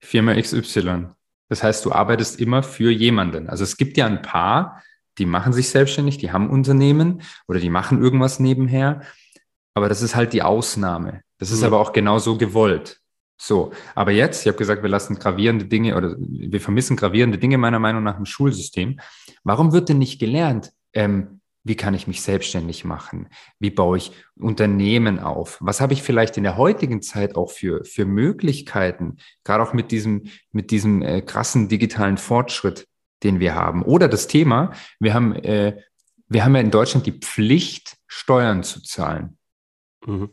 Firma 0.00 0.34
XY. 0.34 1.08
Das 1.48 1.62
heißt, 1.62 1.84
du 1.84 1.92
arbeitest 1.92 2.40
immer 2.40 2.62
für 2.62 2.90
jemanden. 2.90 3.48
Also 3.48 3.64
es 3.64 3.76
gibt 3.76 3.96
ja 3.96 4.06
ein 4.06 4.22
paar, 4.22 4.82
die 5.18 5.26
machen 5.26 5.52
sich 5.52 5.68
selbstständig, 5.68 6.18
die 6.18 6.30
haben 6.30 6.48
Unternehmen 6.48 7.22
oder 7.48 7.58
die 7.58 7.70
machen 7.70 8.00
irgendwas 8.00 8.38
nebenher. 8.38 9.02
Aber 9.74 9.88
das 9.88 10.00
ist 10.00 10.14
halt 10.14 10.32
die 10.32 10.42
Ausnahme. 10.42 11.22
Das 11.38 11.50
ist 11.50 11.60
mhm. 11.60 11.66
aber 11.66 11.80
auch 11.80 11.92
genauso 11.92 12.38
gewollt. 12.38 12.99
So, 13.42 13.72
aber 13.94 14.10
jetzt, 14.10 14.42
ich 14.42 14.48
habe 14.48 14.58
gesagt, 14.58 14.82
wir 14.82 14.90
lassen 14.90 15.18
gravierende 15.18 15.64
Dinge 15.64 15.96
oder 15.96 16.14
wir 16.18 16.60
vermissen 16.60 16.94
gravierende 16.94 17.38
Dinge 17.38 17.56
meiner 17.56 17.78
Meinung 17.78 18.02
nach 18.02 18.18
im 18.18 18.26
Schulsystem. 18.26 19.00
Warum 19.44 19.72
wird 19.72 19.88
denn 19.88 19.96
nicht 19.96 20.18
gelernt, 20.18 20.72
ähm, 20.92 21.40
wie 21.64 21.74
kann 21.74 21.94
ich 21.94 22.06
mich 22.06 22.20
selbstständig 22.20 22.84
machen? 22.84 23.28
Wie 23.58 23.70
baue 23.70 23.96
ich 23.96 24.12
Unternehmen 24.38 25.18
auf? 25.18 25.56
Was 25.60 25.80
habe 25.80 25.94
ich 25.94 26.02
vielleicht 26.02 26.36
in 26.36 26.42
der 26.42 26.58
heutigen 26.58 27.00
Zeit 27.00 27.34
auch 27.34 27.50
für, 27.50 27.82
für 27.86 28.04
Möglichkeiten, 28.04 29.16
gerade 29.42 29.62
auch 29.62 29.72
mit 29.72 29.90
diesem, 29.90 30.24
mit 30.52 30.70
diesem 30.70 31.00
äh, 31.00 31.22
krassen 31.22 31.68
digitalen 31.68 32.18
Fortschritt, 32.18 32.88
den 33.22 33.40
wir 33.40 33.54
haben? 33.54 33.82
Oder 33.82 34.08
das 34.08 34.26
Thema, 34.26 34.74
wir 34.98 35.14
haben, 35.14 35.34
äh, 35.34 35.80
wir 36.28 36.44
haben 36.44 36.54
ja 36.54 36.60
in 36.60 36.70
Deutschland 36.70 37.06
die 37.06 37.18
Pflicht, 37.18 37.96
Steuern 38.06 38.64
zu 38.64 38.82
zahlen. 38.82 39.38
Mhm. 40.04 40.30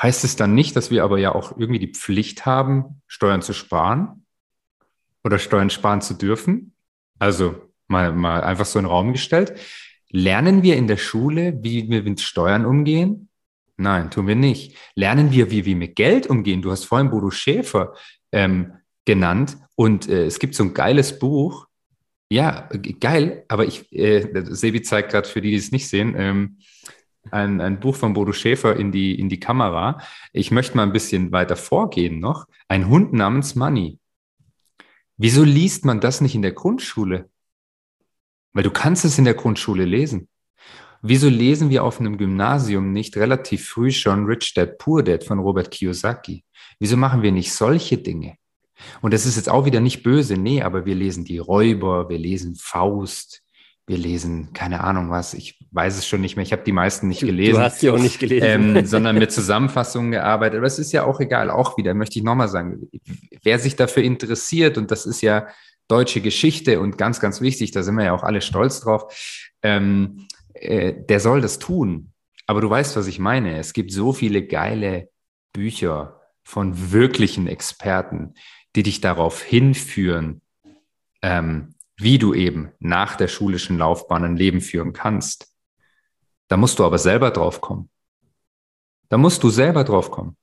Heißt 0.00 0.24
es 0.24 0.36
dann 0.36 0.54
nicht, 0.54 0.76
dass 0.76 0.90
wir 0.90 1.04
aber 1.04 1.18
ja 1.18 1.34
auch 1.34 1.56
irgendwie 1.56 1.78
die 1.78 1.92
Pflicht 1.92 2.44
haben, 2.44 3.00
Steuern 3.06 3.42
zu 3.42 3.52
sparen 3.52 4.26
oder 5.24 5.38
Steuern 5.38 5.70
sparen 5.70 6.02
zu 6.02 6.14
dürfen? 6.14 6.74
Also 7.18 7.54
mal, 7.88 8.12
mal 8.12 8.42
einfach 8.42 8.66
so 8.66 8.78
in 8.78 8.84
den 8.84 8.90
Raum 8.90 9.12
gestellt. 9.12 9.58
Lernen 10.10 10.62
wir 10.62 10.76
in 10.76 10.86
der 10.86 10.98
Schule, 10.98 11.58
wie 11.62 11.88
wir 11.88 12.02
mit 12.02 12.20
Steuern 12.20 12.66
umgehen? 12.66 13.28
Nein, 13.78 14.10
tun 14.10 14.26
wir 14.26 14.36
nicht. 14.36 14.76
Lernen 14.94 15.32
wir, 15.32 15.50
wie 15.50 15.64
wir 15.64 15.76
mit 15.76 15.96
Geld 15.96 16.26
umgehen? 16.28 16.62
Du 16.62 16.70
hast 16.70 16.84
vorhin 16.84 17.10
Bodo 17.10 17.30
Schäfer 17.30 17.94
ähm, 18.32 18.72
genannt 19.04 19.56
und 19.74 20.08
äh, 20.08 20.24
es 20.24 20.38
gibt 20.38 20.54
so 20.54 20.64
ein 20.64 20.74
geiles 20.74 21.18
Buch. 21.18 21.66
Ja, 22.28 22.68
geil, 22.98 23.44
aber 23.48 23.66
ich, 23.66 23.92
äh, 23.92 24.26
Sebi 24.46 24.82
zeigt 24.82 25.12
gerade 25.12 25.28
für 25.28 25.40
die, 25.40 25.50
die 25.50 25.56
es 25.56 25.70
nicht 25.70 25.88
sehen, 25.88 26.14
ähm, 26.16 26.58
ein, 27.30 27.60
ein 27.60 27.80
Buch 27.80 27.96
von 27.96 28.12
Bodo 28.12 28.32
Schäfer 28.32 28.76
in 28.76 28.92
die, 28.92 29.18
in 29.18 29.28
die 29.28 29.40
Kamera. 29.40 30.00
Ich 30.32 30.50
möchte 30.50 30.76
mal 30.76 30.84
ein 30.84 30.92
bisschen 30.92 31.32
weiter 31.32 31.56
vorgehen 31.56 32.20
noch. 32.20 32.46
Ein 32.68 32.88
Hund 32.88 33.12
namens 33.12 33.54
Money. 33.54 33.98
Wieso 35.16 35.44
liest 35.44 35.84
man 35.84 36.00
das 36.00 36.20
nicht 36.20 36.34
in 36.34 36.42
der 36.42 36.52
Grundschule? 36.52 37.30
Weil 38.52 38.64
du 38.64 38.70
kannst 38.70 39.04
es 39.04 39.18
in 39.18 39.24
der 39.24 39.34
Grundschule 39.34 39.84
lesen. 39.84 40.28
Wieso 41.02 41.28
lesen 41.28 41.70
wir 41.70 41.84
auf 41.84 42.00
einem 42.00 42.18
Gymnasium 42.18 42.92
nicht 42.92 43.16
relativ 43.16 43.68
früh 43.68 43.90
schon 43.90 44.24
Rich 44.24 44.54
Dad 44.54 44.78
Poor 44.78 45.02
Dad 45.02 45.24
von 45.24 45.38
Robert 45.38 45.70
Kiyosaki? 45.70 46.44
Wieso 46.78 46.96
machen 46.96 47.22
wir 47.22 47.32
nicht 47.32 47.52
solche 47.52 47.98
Dinge? 47.98 48.36
Und 49.00 49.14
das 49.14 49.24
ist 49.24 49.36
jetzt 49.36 49.48
auch 49.48 49.64
wieder 49.64 49.80
nicht 49.80 50.02
böse, 50.02 50.36
nee, 50.36 50.62
aber 50.62 50.84
wir 50.84 50.94
lesen 50.94 51.24
die 51.24 51.38
Räuber, 51.38 52.08
wir 52.08 52.18
lesen 52.18 52.56
Faust, 52.56 53.42
wir 53.86 53.98
lesen, 53.98 54.52
keine 54.52 54.82
Ahnung 54.82 55.10
was, 55.10 55.32
ich 55.32 55.64
weiß 55.70 55.96
es 55.96 56.06
schon 56.06 56.20
nicht 56.20 56.36
mehr, 56.36 56.42
ich 56.42 56.52
habe 56.52 56.64
die 56.64 56.72
meisten 56.72 57.06
nicht 57.06 57.20
gelesen. 57.20 57.54
Du 57.54 57.60
hast 57.60 57.80
sie 57.80 57.90
auch 57.90 57.98
nicht 57.98 58.18
gelesen. 58.18 58.76
Ähm, 58.76 58.86
sondern 58.86 59.16
mit 59.16 59.30
Zusammenfassungen 59.30 60.10
gearbeitet. 60.10 60.58
Aber 60.58 60.66
es 60.66 60.78
ist 60.78 60.92
ja 60.92 61.04
auch 61.04 61.20
egal, 61.20 61.50
auch 61.50 61.78
wieder, 61.78 61.94
möchte 61.94 62.18
ich 62.18 62.24
nochmal 62.24 62.48
sagen, 62.48 62.88
wer 63.42 63.58
sich 63.58 63.76
dafür 63.76 64.02
interessiert, 64.02 64.76
und 64.76 64.90
das 64.90 65.06
ist 65.06 65.22
ja 65.22 65.46
deutsche 65.88 66.20
Geschichte 66.20 66.80
und 66.80 66.98
ganz, 66.98 67.20
ganz 67.20 67.40
wichtig, 67.40 67.70
da 67.70 67.84
sind 67.84 67.94
wir 67.94 68.06
ja 68.06 68.12
auch 68.12 68.24
alle 68.24 68.40
stolz 68.40 68.80
drauf, 68.80 69.14
ähm, 69.62 70.26
äh, 70.54 70.92
der 71.08 71.20
soll 71.20 71.40
das 71.40 71.60
tun. 71.60 72.12
Aber 72.48 72.60
du 72.60 72.68
weißt, 72.68 72.96
was 72.96 73.06
ich 73.06 73.18
meine. 73.18 73.58
Es 73.58 73.72
gibt 73.72 73.92
so 73.92 74.12
viele 74.12 74.44
geile 74.46 75.10
Bücher 75.52 76.20
von 76.42 76.92
wirklichen 76.92 77.46
Experten, 77.46 78.34
die 78.74 78.82
dich 78.82 79.00
darauf 79.00 79.42
hinführen, 79.42 80.42
ähm, 81.22 81.74
wie 81.96 82.18
du 82.18 82.34
eben 82.34 82.72
nach 82.78 83.16
der 83.16 83.28
schulischen 83.28 83.78
Laufbahn 83.78 84.24
ein 84.24 84.36
Leben 84.36 84.60
führen 84.60 84.92
kannst. 84.92 85.52
Da 86.48 86.56
musst 86.56 86.78
du 86.78 86.84
aber 86.84 86.98
selber 86.98 87.30
drauf 87.30 87.60
kommen. 87.60 87.90
Da 89.08 89.18
musst 89.18 89.42
du 89.42 89.50
selber 89.50 89.84
drauf 89.84 90.10
kommen. 90.10 90.36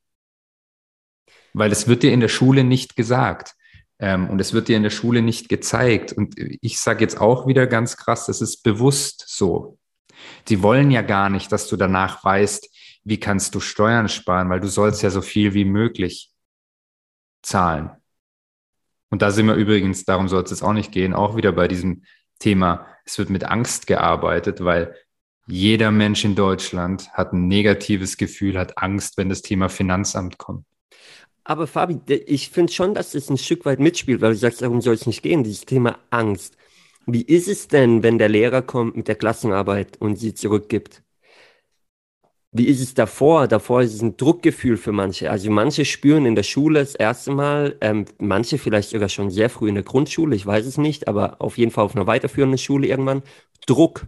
Weil 1.54 1.72
es 1.72 1.88
wird 1.88 2.04
dir 2.04 2.12
in 2.12 2.20
der 2.20 2.30
Schule 2.30 2.64
nicht 2.64 2.96
gesagt. 2.96 3.56
Ähm, 4.00 4.30
und 4.30 4.40
es 4.42 4.54
wird 4.54 4.68
dir 4.68 4.78
in 4.78 4.84
der 4.84 4.90
Schule 4.90 5.22
nicht 5.22 5.50
gezeigt. 5.50 6.12
Und 6.12 6.36
ich 6.38 6.80
sage 6.80 7.02
jetzt 7.02 7.22
auch 7.22 7.46
wieder 7.46 7.68
ganz 7.68 7.98
krass, 7.98 8.26
das 8.26 8.42
ist 8.42 8.64
bewusst 8.64 9.26
so. 9.28 9.78
Sie 10.48 10.64
wollen 10.64 10.92
ja 10.92 11.02
gar 11.02 11.30
nicht, 11.30 11.52
dass 11.52 11.68
du 11.68 11.78
danach 11.78 12.24
weißt, 12.24 12.70
wie 13.04 13.20
kannst 13.20 13.54
du 13.54 13.60
Steuern 13.60 14.10
sparen, 14.10 14.50
weil 14.50 14.60
du 14.60 14.68
sollst 14.68 15.04
ja 15.04 15.10
so 15.10 15.22
viel 15.22 15.54
wie 15.54 15.66
möglich 15.66 16.32
zahlen. 17.42 17.92
Und 19.14 19.22
da 19.22 19.30
sind 19.30 19.46
wir 19.46 19.54
übrigens, 19.54 20.06
darum 20.06 20.28
soll 20.28 20.42
es 20.42 20.50
jetzt 20.50 20.64
auch 20.64 20.74
nicht 20.74 20.92
gehen, 20.92 21.14
auch 21.14 21.36
wieder 21.36 21.52
bei 21.52 21.68
diesem 21.68 22.02
Thema, 22.40 22.88
es 23.06 23.20
wird 23.20 23.30
mit 23.30 23.44
Angst 23.44 23.86
gearbeitet, 23.86 24.64
weil 24.64 24.96
jeder 25.46 25.92
Mensch 25.92 26.26
in 26.26 26.34
Deutschland 26.34 27.12
hat 27.14 27.32
ein 27.32 27.48
negatives 27.48 28.18
Gefühl, 28.18 28.58
hat 28.58 28.80
Angst, 28.80 29.20
wenn 29.20 29.30
das 29.30 29.44
Thema 29.44 29.70
Finanzamt 29.70 30.40
kommt. 30.40 30.66
Aber 31.44 31.68
Fabi, 31.68 32.00
ich 32.26 32.50
finde 32.50 32.74
schon, 32.74 32.96
dass 32.96 33.14
es 33.14 33.30
ein 33.30 33.38
Stück 33.38 33.66
weit 33.66 33.80
mitspielt, 33.80 34.20
weil 34.20 34.32
du 34.32 34.38
sagst, 34.40 34.64
darum 34.64 34.82
soll 34.82 34.96
es 34.96 35.06
nicht 35.06 35.22
gehen, 35.22 35.44
dieses 35.44 35.66
Thema 35.66 36.00
Angst. 36.10 36.58
Wie 37.06 37.22
ist 37.22 37.48
es 37.48 37.68
denn, 37.68 38.02
wenn 38.02 38.18
der 38.18 38.30
Lehrer 38.30 38.64
kommt 38.64 38.98
mit 38.98 39.08
der 39.08 39.16
Klassenarbeit 39.16 39.96
und 40.02 40.16
sie 40.16 40.34
zurückgibt? 40.34 41.03
Wie 42.56 42.68
ist 42.68 42.82
es 42.82 42.94
davor? 42.94 43.48
Davor 43.48 43.82
ist 43.82 43.96
es 43.96 44.02
ein 44.04 44.16
Druckgefühl 44.16 44.78
für 44.78 44.92
manche. 44.92 45.32
Also 45.32 45.50
manche 45.50 45.86
spüren 45.86 46.28
in 46.28 46.36
der 46.36 46.44
Schule 46.44 46.80
das 46.82 46.94
erste 46.94 47.32
Mal, 47.32 47.76
ähm, 47.82 48.06
manche 48.20 48.60
vielleicht 48.60 48.92
sogar 48.92 49.10
schon 49.10 49.32
sehr 49.32 49.50
früh 49.50 49.70
in 49.70 49.76
der 49.76 49.84
Grundschule, 49.84 50.36
ich 50.36 50.46
weiß 50.46 50.68
es 50.68 50.78
nicht, 50.78 51.08
aber 51.08 51.42
auf 51.42 51.58
jeden 51.58 51.72
Fall 51.72 51.84
auf 51.84 51.96
einer 51.96 52.06
weiterführenden 52.06 52.60
Schule 52.60 52.86
irgendwann, 52.88 53.24
Druck. 53.66 54.06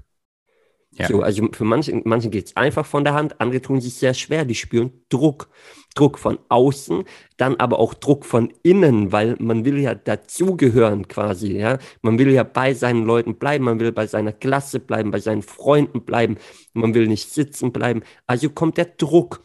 Ja. 0.97 1.08
So, 1.08 1.21
also 1.21 1.47
für 1.51 1.65
manche, 1.65 2.01
manche 2.05 2.29
geht 2.29 2.47
es 2.47 2.55
einfach 2.55 2.86
von 2.86 3.03
der 3.03 3.13
Hand, 3.13 3.39
andere 3.41 3.62
tun 3.62 3.81
sich 3.81 3.95
sehr 3.95 4.13
schwer, 4.13 4.45
die 4.45 4.55
spüren 4.55 4.91
Druck. 5.10 5.49
Druck 5.93 6.19
von 6.19 6.39
außen, 6.49 7.05
dann 7.38 7.55
aber 7.55 7.79
auch 7.79 7.93
Druck 7.93 8.25
von 8.25 8.53
innen, 8.63 9.13
weil 9.13 9.38
man 9.39 9.63
will 9.63 9.79
ja 9.79 9.95
dazugehören 9.95 11.08
quasi, 11.08 11.53
ja. 11.53 11.79
Man 12.01 12.19
will 12.19 12.31
ja 12.31 12.43
bei 12.43 12.73
seinen 12.73 13.05
Leuten 13.05 13.36
bleiben, 13.36 13.63
man 13.63 13.79
will 13.79 13.93
bei 13.93 14.05
seiner 14.05 14.34
Klasse 14.34 14.81
bleiben, 14.81 15.12
bei 15.12 15.19
seinen 15.19 15.41
Freunden 15.41 16.03
bleiben, 16.03 16.38
man 16.73 16.93
will 16.93 17.08
nicht 17.08 17.31
sitzen 17.31 17.71
bleiben. 17.71 18.03
Also 18.27 18.49
kommt 18.49 18.77
der 18.77 18.86
Druck 18.86 19.41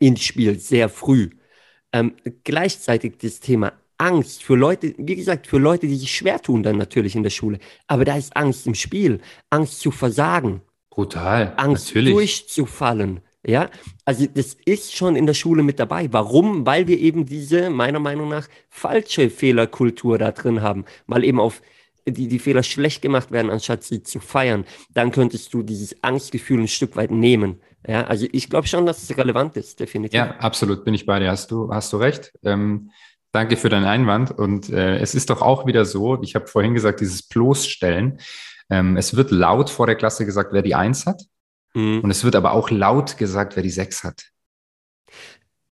ins 0.00 0.22
Spiel 0.22 0.58
sehr 0.58 0.88
früh. 0.88 1.30
Ähm, 1.92 2.14
gleichzeitig 2.42 3.18
das 3.18 3.38
Thema 3.38 3.72
Angst 3.98 4.42
für 4.42 4.56
Leute, 4.56 4.94
wie 4.98 5.16
gesagt, 5.16 5.46
für 5.46 5.58
Leute, 5.58 5.86
die 5.86 5.96
sich 5.96 6.14
schwer 6.14 6.40
tun 6.40 6.62
dann 6.62 6.76
natürlich 6.76 7.14
in 7.16 7.22
der 7.22 7.30
Schule. 7.30 7.58
Aber 7.86 8.04
da 8.04 8.16
ist 8.16 8.36
Angst 8.36 8.66
im 8.66 8.74
Spiel, 8.74 9.20
Angst 9.50 9.80
zu 9.80 9.90
versagen. 9.90 10.62
Brutal. 10.90 11.54
Angst 11.56 11.88
natürlich. 11.88 12.12
durchzufallen. 12.12 13.20
Ja, 13.46 13.68
also 14.06 14.26
das 14.26 14.56
ist 14.64 14.94
schon 14.94 15.16
in 15.16 15.26
der 15.26 15.34
Schule 15.34 15.62
mit 15.62 15.78
dabei. 15.78 16.10
Warum? 16.12 16.64
Weil 16.64 16.88
wir 16.88 16.98
eben 16.98 17.26
diese, 17.26 17.68
meiner 17.68 17.98
Meinung 17.98 18.30
nach, 18.30 18.48
falsche 18.70 19.28
Fehlerkultur 19.28 20.16
da 20.16 20.32
drin 20.32 20.62
haben. 20.62 20.86
Weil 21.06 21.24
eben 21.24 21.40
auf 21.40 21.60
die, 22.06 22.28
die 22.28 22.38
Fehler 22.38 22.62
schlecht 22.62 23.02
gemacht 23.02 23.32
werden, 23.32 23.50
anstatt 23.50 23.82
sie 23.82 24.02
zu 24.02 24.20
feiern. 24.20 24.64
Dann 24.92 25.10
könntest 25.10 25.52
du 25.52 25.62
dieses 25.62 26.02
Angstgefühl 26.02 26.60
ein 26.60 26.68
Stück 26.68 26.96
weit 26.96 27.10
nehmen. 27.10 27.60
Ja, 27.86 28.04
also 28.04 28.26
ich 28.32 28.48
glaube 28.48 28.66
schon, 28.66 28.86
dass 28.86 29.02
es 29.02 29.16
relevant 29.16 29.56
ist, 29.56 29.78
definitiv. 29.78 30.16
Ja, 30.16 30.36
absolut, 30.38 30.84
bin 30.84 30.94
ich 30.94 31.04
bei 31.04 31.18
dir. 31.18 31.30
Hast 31.30 31.50
du, 31.50 31.70
hast 31.70 31.92
du 31.92 31.98
recht. 31.98 32.32
Ähm, 32.42 32.90
Danke 33.34 33.56
für 33.56 33.68
deinen 33.68 33.84
Einwand. 33.84 34.30
Und 34.30 34.70
äh, 34.70 34.98
es 34.98 35.16
ist 35.16 35.28
doch 35.28 35.42
auch 35.42 35.66
wieder 35.66 35.84
so, 35.84 36.22
ich 36.22 36.36
habe 36.36 36.46
vorhin 36.46 36.72
gesagt, 36.72 37.00
dieses 37.00 37.24
Bloßstellen. 37.24 38.20
Ähm, 38.70 38.96
es 38.96 39.16
wird 39.16 39.32
laut 39.32 39.70
vor 39.70 39.86
der 39.86 39.96
Klasse 39.96 40.24
gesagt, 40.24 40.52
wer 40.52 40.62
die 40.62 40.76
Eins 40.76 41.04
hat. 41.04 41.20
Mhm. 41.74 41.98
Und 42.02 42.12
es 42.12 42.22
wird 42.22 42.36
aber 42.36 42.52
auch 42.52 42.70
laut 42.70 43.18
gesagt, 43.18 43.56
wer 43.56 43.64
die 43.64 43.70
Sechs 43.70 44.04
hat. 44.04 44.22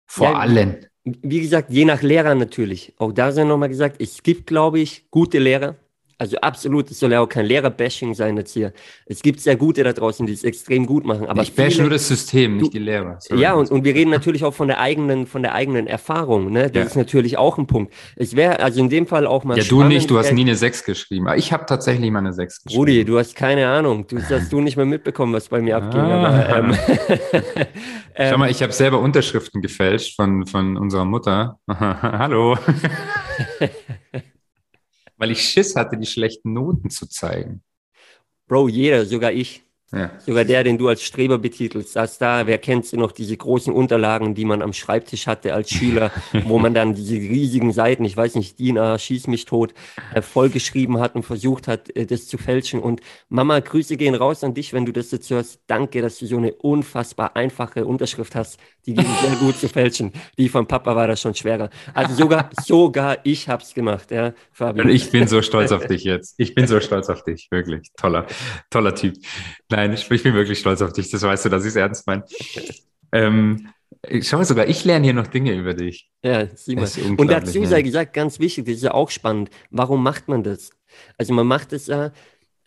Vor 0.06 0.30
ja, 0.30 0.38
allen. 0.38 0.86
Wie 1.04 1.42
gesagt, 1.42 1.72
je 1.72 1.86
nach 1.86 2.04
Lehrer 2.04 2.36
natürlich. 2.36 2.94
Auch 3.00 3.12
da 3.12 3.32
sind 3.32 3.48
nochmal 3.48 3.70
gesagt, 3.70 3.96
es 4.00 4.22
gibt, 4.22 4.46
glaube 4.46 4.80
ich, 4.80 5.10
gute 5.10 5.40
Lehrer. 5.40 5.78
Also 6.20 6.38
absolut, 6.38 6.90
es 6.90 7.00
soll 7.00 7.12
ja 7.12 7.22
auch 7.22 7.30
kein 7.30 7.46
Lehrer-Bashing 7.46 8.16
sein 8.16 8.38
jetzt 8.38 8.54
hier. 8.54 8.74
Es 9.06 9.22
gibt 9.22 9.40
sehr 9.40 9.56
gute 9.56 9.84
da 9.84 9.94
draußen, 9.94 10.26
die 10.26 10.34
es 10.34 10.44
extrem 10.44 10.88
gut 10.88 11.06
machen. 11.06 11.28
Aber 11.28 11.44
ich 11.44 11.54
bash 11.54 11.78
nur 11.78 11.92
das 11.92 12.08
System, 12.08 12.58
nicht 12.58 12.74
die 12.74 12.80
Lehrer. 12.80 13.18
Sorry. 13.20 13.40
Ja, 13.40 13.54
und, 13.54 13.70
und 13.70 13.84
wir 13.84 13.94
reden 13.94 14.10
natürlich 14.10 14.44
auch 14.44 14.54
von 14.54 14.68
der 14.68 14.80
eigenen, 14.80 15.28
von 15.28 15.44
der 15.44 15.54
eigenen 15.54 15.86
Erfahrung. 15.86 16.52
Ne? 16.52 16.72
Das 16.72 16.76
ja. 16.76 16.88
ist 16.88 16.96
natürlich 16.96 17.38
auch 17.38 17.60
ein 17.60 17.68
Punkt. 17.68 17.94
Es 18.16 18.36
wäre 18.36 18.62
also 18.62 18.80
in 18.80 18.90
dem 18.90 19.06
Fall 19.06 19.28
auch 19.28 19.44
mal. 19.44 19.60
Ja, 19.60 19.64
du 19.64 19.84
nicht, 19.84 20.10
du 20.10 20.18
hast 20.18 20.34
nie 20.34 20.42
eine 20.42 20.56
6 20.56 20.86
geschrieben. 20.86 21.28
Ich 21.36 21.54
habe 21.54 21.68
tatsächlich 21.68 22.10
mal 22.10 22.20
eine 22.20 22.34
6 22.34 22.64
geschrieben. 22.64 22.80
Rudi, 22.80 23.06
du 23.06 23.20
hast 23.20 23.36
keine 23.36 23.68
Ahnung. 23.68 24.08
Du 24.08 24.18
hast 24.20 24.52
du 24.52 24.60
nicht 24.60 24.76
mehr 24.76 24.88
mitbekommen, 24.88 25.34
was 25.34 25.50
bei 25.50 25.62
mir 25.62 25.78
ah. 25.78 25.86
abging. 25.86 26.02
Aber, 26.02 26.58
ähm, 26.58 26.78
Schau 28.30 28.38
mal, 28.40 28.50
ich 28.50 28.64
habe 28.64 28.74
selber 28.74 29.00
Unterschriften 29.00 29.62
gefälscht 29.62 30.16
von, 30.16 30.48
von 30.48 30.78
unserer 30.78 31.06
Mutter. 31.06 31.60
Hallo. 31.70 32.58
Weil 35.18 35.32
ich 35.32 35.42
Schiss 35.42 35.76
hatte, 35.76 35.98
die 35.98 36.06
schlechten 36.06 36.54
Noten 36.54 36.90
zu 36.90 37.08
zeigen. 37.08 37.62
Bro, 38.48 38.70
jeder, 38.70 39.06
sogar 39.06 39.32
ich. 39.32 39.64
Ja. 39.94 40.12
Sogar 40.20 40.44
der, 40.44 40.66
den 40.66 40.78
du 40.78 40.90
als 40.90 41.02
Streber 41.02 41.38
betitelst, 41.38 41.94
saß 41.94 42.18
da, 42.18 42.46
wer 42.46 42.58
kennt 42.58 42.86
sie 42.86 42.98
noch, 42.98 43.14
diese 43.14 43.38
großen 43.38 43.74
Unterlagen, 43.74 44.36
die 44.36 44.44
man 44.44 44.62
am 44.62 44.74
Schreibtisch 44.74 45.28
hatte 45.28 45.54
als 45.54 45.70
Schüler, 45.70 46.12
wo 46.44 46.60
man 46.60 46.74
dann 46.74 46.94
diese 46.94 47.16
riesigen 47.16 47.72
Seiten, 47.72 48.04
ich 48.04 48.18
weiß 48.18 48.36
nicht, 48.36 48.60
Dina, 48.60 49.00
schieß 49.00 49.28
mich 49.28 49.46
tot, 49.46 49.74
äh, 50.14 50.22
vollgeschrieben 50.22 51.00
hat 51.00 51.16
und 51.16 51.24
versucht 51.24 51.70
hat, 51.70 51.90
äh, 51.96 52.06
das 52.06 52.28
zu 52.28 52.38
fälschen. 52.38 52.82
Und 52.82 53.00
Mama, 53.30 53.62
Grüße 53.62 53.96
gehen 53.96 54.16
raus 54.16 54.44
an 54.44 54.54
dich, 54.54 54.74
wenn 54.74 54.86
du 54.86 54.92
das 54.92 55.12
jetzt 55.12 55.30
hörst. 55.30 55.62
Danke, 55.68 56.02
dass 56.02 56.20
du 56.20 56.26
so 56.26 56.36
eine 56.36 56.52
unfassbar 56.54 57.38
einfache 57.38 57.86
Unterschrift 57.86 58.36
hast. 58.36 58.60
Die 58.88 58.94
ging 58.94 59.06
sehr 59.22 59.36
gut 59.36 59.58
zu 59.58 59.68
fälschen. 59.68 60.14
Die 60.38 60.48
von 60.48 60.66
Papa 60.66 60.96
war 60.96 61.08
das 61.08 61.20
schon 61.20 61.36
schwerer. 61.36 61.70
Also 61.94 62.16
sogar, 62.16 62.50
sogar 62.64 63.18
ich 63.24 63.50
hab's 63.50 63.74
gemacht, 63.74 64.10
ja, 64.12 64.34
Fabian. 64.54 64.88
Und 64.88 64.94
ich 64.94 65.12
bin 65.12 65.28
so 65.28 65.42
stolz 65.42 65.74
auf 65.74 65.86
dich 65.88 66.06
jetzt. 66.06 66.36
Ich 66.38 66.56
bin 66.56 66.68
so 66.68 66.80
stolz 66.80 67.10
auf 67.10 67.24
dich, 67.24 67.50
wirklich. 67.52 67.92
Toller, 67.98 68.26
toller 68.70 68.96
Typ. 68.96 69.16
Nein, 69.70 69.92
ich, 69.92 70.10
ich 70.10 70.24
bin 70.24 70.34
wirklich 70.34 70.60
stolz 70.60 70.82
auf 70.82 70.94
dich. 70.94 71.12
Das 71.12 71.22
weißt 71.22 71.46
du, 71.46 71.50
dass 71.50 71.64
ich 71.64 71.70
es 71.70 71.76
ernst 71.76 72.08
meine. 72.08 72.24
Ähm, 73.12 73.68
schau 74.22 74.38
mal, 74.38 74.46
sogar 74.46 74.68
ich 74.68 74.86
lerne 74.86 75.04
hier 75.04 75.14
noch 75.14 75.28
Dinge 75.28 75.54
über 75.54 75.74
dich. 75.74 76.10
Ja, 76.24 76.48
sieh 76.56 76.78
mal. 76.78 76.90
Und 77.18 77.30
dazu 77.30 77.66
sei 77.66 77.82
gesagt, 77.82 78.14
ganz 78.14 78.40
wichtig, 78.40 78.66
das 78.66 78.76
ist 78.76 78.84
ja 78.84 78.94
auch 78.94 79.10
spannend. 79.10 79.50
Warum 79.70 80.02
macht 80.02 80.30
man 80.30 80.44
das? 80.44 80.70
Also 81.18 81.34
man 81.34 81.46
macht 81.46 81.74
es 81.74 81.88
ja, 81.88 82.14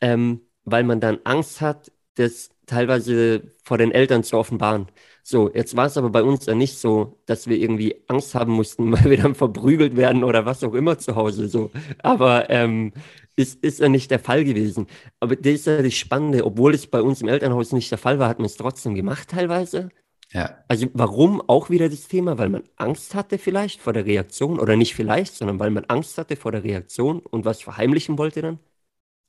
ähm, 0.02 0.42
weil 0.64 0.85
man 0.85 1.00
dann 1.00 1.18
Angst 1.24 1.62
hat, 1.62 1.90
das 2.16 2.50
teilweise 2.66 3.42
vor 3.64 3.78
den 3.78 3.92
Eltern 3.92 4.22
zu 4.22 4.37
offenbaren. 4.37 4.87
So, 5.30 5.48
jetzt 5.54 5.76
war 5.76 5.86
es 5.86 5.96
aber 5.96 6.10
bei 6.10 6.24
uns 6.24 6.46
ja 6.46 6.56
nicht 6.56 6.76
so, 6.76 7.20
dass 7.26 7.46
wir 7.46 7.56
irgendwie 7.56 7.94
Angst 8.08 8.34
haben 8.34 8.50
mussten, 8.52 8.90
weil 8.92 9.04
wir 9.10 9.18
dann 9.18 9.36
verprügelt 9.36 9.96
werden 9.96 10.24
oder 10.24 10.44
was 10.44 10.64
auch 10.64 10.74
immer 10.74 10.98
zu 10.98 11.14
Hause. 11.14 11.46
So. 11.46 11.70
Aber 12.02 12.50
ähm, 12.50 12.92
ist, 13.36 13.62
ist 13.62 13.78
ja 13.78 13.88
nicht 13.88 14.10
der 14.10 14.18
Fall 14.18 14.42
gewesen. 14.44 14.88
Aber 15.20 15.36
das 15.36 15.52
ist 15.52 15.66
ja 15.68 15.82
das 15.82 15.94
Spannende, 15.94 16.44
obwohl 16.44 16.74
es 16.74 16.88
bei 16.88 17.00
uns 17.00 17.22
im 17.22 17.28
Elternhaus 17.28 17.70
nicht 17.70 17.92
der 17.92 17.98
Fall 17.98 18.18
war, 18.18 18.28
hat 18.28 18.40
man 18.40 18.46
es 18.46 18.56
trotzdem 18.56 18.96
gemacht 18.96 19.28
teilweise. 19.28 19.90
Ja. 20.32 20.64
Also 20.66 20.88
warum 20.94 21.40
auch 21.48 21.70
wieder 21.70 21.88
das 21.88 22.08
Thema? 22.08 22.36
Weil 22.36 22.48
man 22.48 22.64
Angst 22.74 23.14
hatte 23.14 23.38
vielleicht 23.38 23.80
vor 23.80 23.92
der 23.92 24.06
Reaktion 24.06 24.58
oder 24.58 24.76
nicht 24.76 24.96
vielleicht, 24.96 25.36
sondern 25.36 25.60
weil 25.60 25.70
man 25.70 25.84
Angst 25.84 26.18
hatte 26.18 26.34
vor 26.34 26.50
der 26.50 26.64
Reaktion 26.64 27.20
und 27.20 27.44
was 27.44 27.62
verheimlichen 27.62 28.18
wollte 28.18 28.42
dann. 28.42 28.58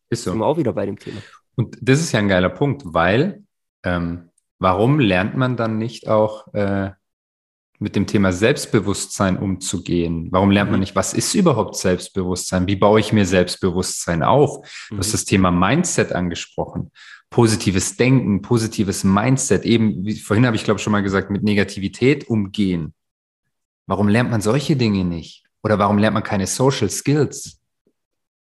Ist 0.10 0.24
so. 0.24 0.32
Sind 0.32 0.40
wir 0.40 0.48
auch 0.48 0.58
wieder 0.58 0.74
bei 0.74 0.88
dem 0.88 0.98
Thema. 0.98 1.22
Und 1.54 1.78
das 1.80 2.00
ist 2.00 2.12
ja 2.12 2.20
ein 2.20 2.28
geiler 2.28 2.50
Punkt, 2.50 2.82
weil 2.86 3.44
ähm, 3.84 4.31
warum 4.62 5.00
lernt 5.00 5.36
man 5.36 5.58
dann 5.58 5.78
nicht 5.80 6.08
auch 6.08 6.54
äh, 6.54 6.92
mit 7.80 7.96
dem 7.96 8.06
Thema 8.06 8.32
Selbstbewusstsein 8.32 9.38
umzugehen? 9.38 10.28
Warum 10.32 10.52
lernt 10.52 10.70
man 10.70 10.80
mhm. 10.80 10.82
nicht, 10.82 10.96
was 10.96 11.14
ist 11.14 11.34
überhaupt 11.34 11.76
Selbstbewusstsein? 11.76 12.68
Wie 12.68 12.76
baue 12.76 13.00
ich 13.00 13.12
mir 13.12 13.26
Selbstbewusstsein 13.26 14.22
auf? 14.22 14.62
Du 14.90 14.98
hast 14.98 15.08
mhm. 15.08 15.12
das 15.14 15.26
Thema 15.26 15.50
Mindset 15.50 16.14
angesprochen. 16.14 16.92
Positives 17.32 17.98
Denken, 17.98 18.44
positives 18.44 19.04
Mindset. 19.04 19.66
Eben, 19.66 20.06
wie 20.06 20.16
vorhin 20.20 20.46
habe 20.46 20.56
ich 20.56 20.64
glaube 20.64 20.80
schon 20.80 20.92
mal 20.92 21.02
gesagt, 21.02 21.32
mit 21.32 21.44
Negativität 21.44 22.30
umgehen. 22.30 22.94
Warum 23.88 24.10
lernt 24.10 24.30
man 24.30 24.42
solche 24.42 24.76
Dinge 24.76 25.04
nicht? 25.04 25.44
Oder 25.64 25.80
warum 25.80 25.98
lernt 25.98 26.14
man 26.14 26.24
keine 26.24 26.46
Social 26.46 26.90
Skills? 26.90 27.60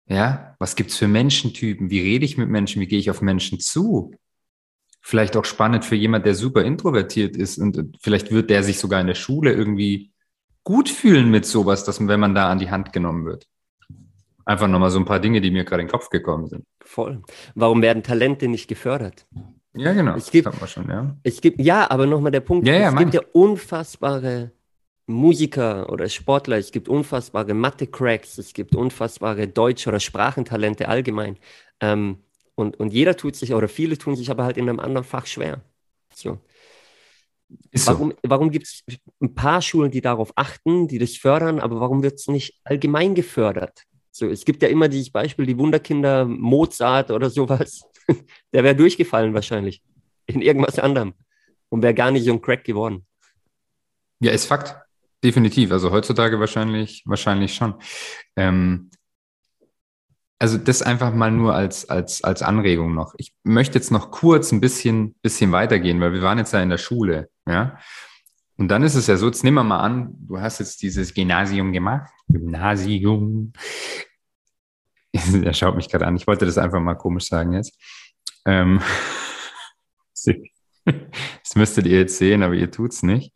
Ja, 0.07 0.55
was 0.57 0.77
gibt's 0.77 0.95
für 0.95 1.09
Menschentypen? 1.09 1.89
Wie 1.89 1.99
rede 1.99 2.23
ich 2.23 2.37
mit 2.37 2.47
Menschen? 2.47 2.81
Wie 2.81 2.87
gehe 2.87 2.99
ich 2.99 3.11
auf 3.11 3.21
Menschen 3.21 3.59
zu? 3.59 4.13
Vielleicht 5.07 5.37
auch 5.37 5.45
spannend 5.45 5.85
für 5.85 5.95
jemand, 5.95 6.25
der 6.25 6.35
super 6.35 6.65
introvertiert 6.65 7.37
ist 7.37 7.57
und 7.59 7.97
vielleicht 8.01 8.29
wird 8.29 8.49
der 8.49 8.61
sich 8.61 8.77
sogar 8.77 8.99
in 8.99 9.07
der 9.07 9.15
Schule 9.15 9.53
irgendwie 9.53 10.11
gut 10.65 10.89
fühlen 10.89 11.31
mit 11.31 11.45
sowas, 11.45 11.85
dass 11.85 12.05
wenn 12.05 12.19
man 12.19 12.35
da 12.35 12.49
an 12.51 12.59
die 12.59 12.69
Hand 12.69 12.91
genommen 12.91 13.25
wird. 13.25 13.47
Einfach 14.43 14.67
nochmal 14.67 14.89
so 14.89 14.99
ein 14.99 15.05
paar 15.05 15.21
Dinge, 15.21 15.39
die 15.39 15.49
mir 15.49 15.63
gerade 15.63 15.81
in 15.81 15.87
den 15.87 15.93
Kopf 15.93 16.09
gekommen 16.09 16.47
sind. 16.47 16.65
Voll. 16.81 17.23
Warum 17.55 17.81
werden 17.81 18.03
Talente 18.03 18.49
nicht 18.49 18.67
gefördert? 18.67 19.25
Ja, 19.73 19.93
genau. 19.93 20.13
Es 20.17 20.29
gibt, 20.29 20.45
das 20.45 20.71
schon, 20.71 20.89
ja. 20.89 21.15
Es 21.23 21.39
gibt, 21.39 21.61
ja, 21.61 21.89
aber 21.89 22.05
nochmal 22.05 22.33
der 22.33 22.41
Punkt, 22.41 22.67
ja, 22.67 22.73
ja, 22.73 22.89
es 22.89 22.95
gibt 22.97 23.13
ja 23.13 23.21
unfassbare 23.31 24.51
Musiker 25.05 25.89
oder 25.89 26.09
Sportler, 26.09 26.57
es 26.57 26.71
gibt 26.73 26.89
unfassbare 26.89 27.53
Mathe-Cracks, 27.53 28.39
es 28.39 28.51
gibt 28.51 28.75
unfassbare 28.75 29.47
Deutsch- 29.47 29.87
oder 29.87 30.01
Sprachentalente 30.01 30.89
allgemein. 30.89 31.37
Ähm, 31.79 32.17
und, 32.57 32.79
und 32.79 32.91
jeder 32.91 33.15
tut 33.15 33.35
sich, 33.35 33.53
oder 33.53 33.67
viele 33.67 33.97
tun 33.97 34.15
sich 34.15 34.31
aber 34.31 34.43
halt 34.43 34.57
in 34.57 34.67
einem 34.67 34.79
anderen 34.79 35.05
Fach 35.05 35.27
schwer. 35.27 35.61
So. 36.13 36.39
So. 37.73 37.91
Warum, 37.91 38.13
warum 38.23 38.51
gibt 38.51 38.65
es 38.65 38.83
ein 39.21 39.33
paar 39.33 39.61
Schulen, 39.61 39.91
die 39.91 40.01
darauf 40.01 40.33
achten, 40.35 40.87
die 40.87 40.97
das 40.97 41.15
fördern, 41.15 41.59
aber 41.59 41.79
warum 41.79 42.03
wird 42.03 42.15
es 42.15 42.27
nicht 42.27 42.59
allgemein 42.63 43.15
gefördert? 43.15 43.83
So, 44.11 44.27
es 44.27 44.43
gibt 44.43 44.63
ja 44.63 44.69
immer 44.69 44.89
dieses 44.89 45.11
Beispiel, 45.11 45.45
die 45.45 45.57
Wunderkinder 45.57 46.25
Mozart 46.25 47.11
oder 47.11 47.29
sowas. 47.29 47.83
Der 48.53 48.63
wäre 48.63 48.75
durchgefallen 48.75 49.33
wahrscheinlich 49.33 49.83
in 50.25 50.41
irgendwas 50.41 50.79
anderem 50.79 51.13
und 51.69 51.83
wäre 51.83 51.93
gar 51.93 52.09
nicht 52.09 52.25
so 52.25 52.33
ein 52.33 52.41
Crack 52.41 52.63
geworden. 52.63 53.05
Ja, 54.19 54.31
ist 54.31 54.45
Fakt. 54.45 54.75
Definitiv. 55.23 55.71
Also 55.71 55.91
heutzutage 55.91 56.39
wahrscheinlich, 56.39 57.03
wahrscheinlich 57.05 57.53
schon. 57.53 57.75
Ähm, 58.35 58.89
also 60.39 60.57
das 60.57 60.81
einfach 60.81 61.13
mal 61.13 61.31
nur 61.31 61.55
als, 61.55 61.89
als, 61.89 62.23
als 62.23 62.41
Anregung 62.41 62.93
noch. 62.93 63.15
Ich 63.17 63.33
möchte 63.43 63.77
jetzt 63.77 63.91
noch 63.91 64.11
kurz 64.11 64.51
ein 64.51 64.61
bisschen, 64.61 65.15
bisschen 65.21 65.51
weitergehen, 65.51 65.99
weil 65.99 66.13
wir 66.13 66.21
waren 66.21 66.37
jetzt 66.37 66.53
ja 66.53 66.61
in 66.61 66.69
der 66.69 66.77
Schule, 66.77 67.29
ja. 67.47 67.77
Und 68.57 68.69
dann 68.69 68.81
ist 68.83 68.95
es 68.95 69.07
ja 69.07 69.17
so, 69.17 69.27
jetzt 69.27 69.43
nehmen 69.43 69.55
wir 69.55 69.63
mal 69.63 69.81
an, 69.81 70.15
du 70.19 70.39
hast 70.39 70.59
jetzt 70.59 70.81
dieses 70.81 71.13
Gymnasium 71.13 71.71
gemacht. 71.73 72.11
Gymnasium. 72.27 73.53
Er 75.13 75.53
schaut 75.53 75.75
mich 75.75 75.89
gerade 75.89 76.05
an. 76.05 76.15
Ich 76.15 76.27
wollte 76.27 76.45
das 76.45 76.59
einfach 76.59 76.79
mal 76.79 76.93
komisch 76.93 77.27
sagen 77.27 77.53
jetzt. 77.53 77.75
Ähm, 78.45 78.79
das 81.43 81.55
müsstet 81.55 81.85
ihr 81.85 81.99
jetzt 81.99 82.17
sehen, 82.17 82.43
aber 82.43 82.53
ihr 82.53 82.71
tut's 82.71 83.03
nicht. 83.03 83.35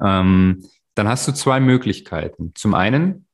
Ähm, 0.00 0.64
dann 0.94 1.08
hast 1.08 1.26
du 1.28 1.32
zwei 1.32 1.60
Möglichkeiten. 1.60 2.52
Zum 2.54 2.74
einen, 2.74 3.26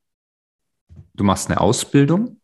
du 1.14 1.24
machst 1.24 1.50
eine 1.50 1.60
Ausbildung 1.60 2.35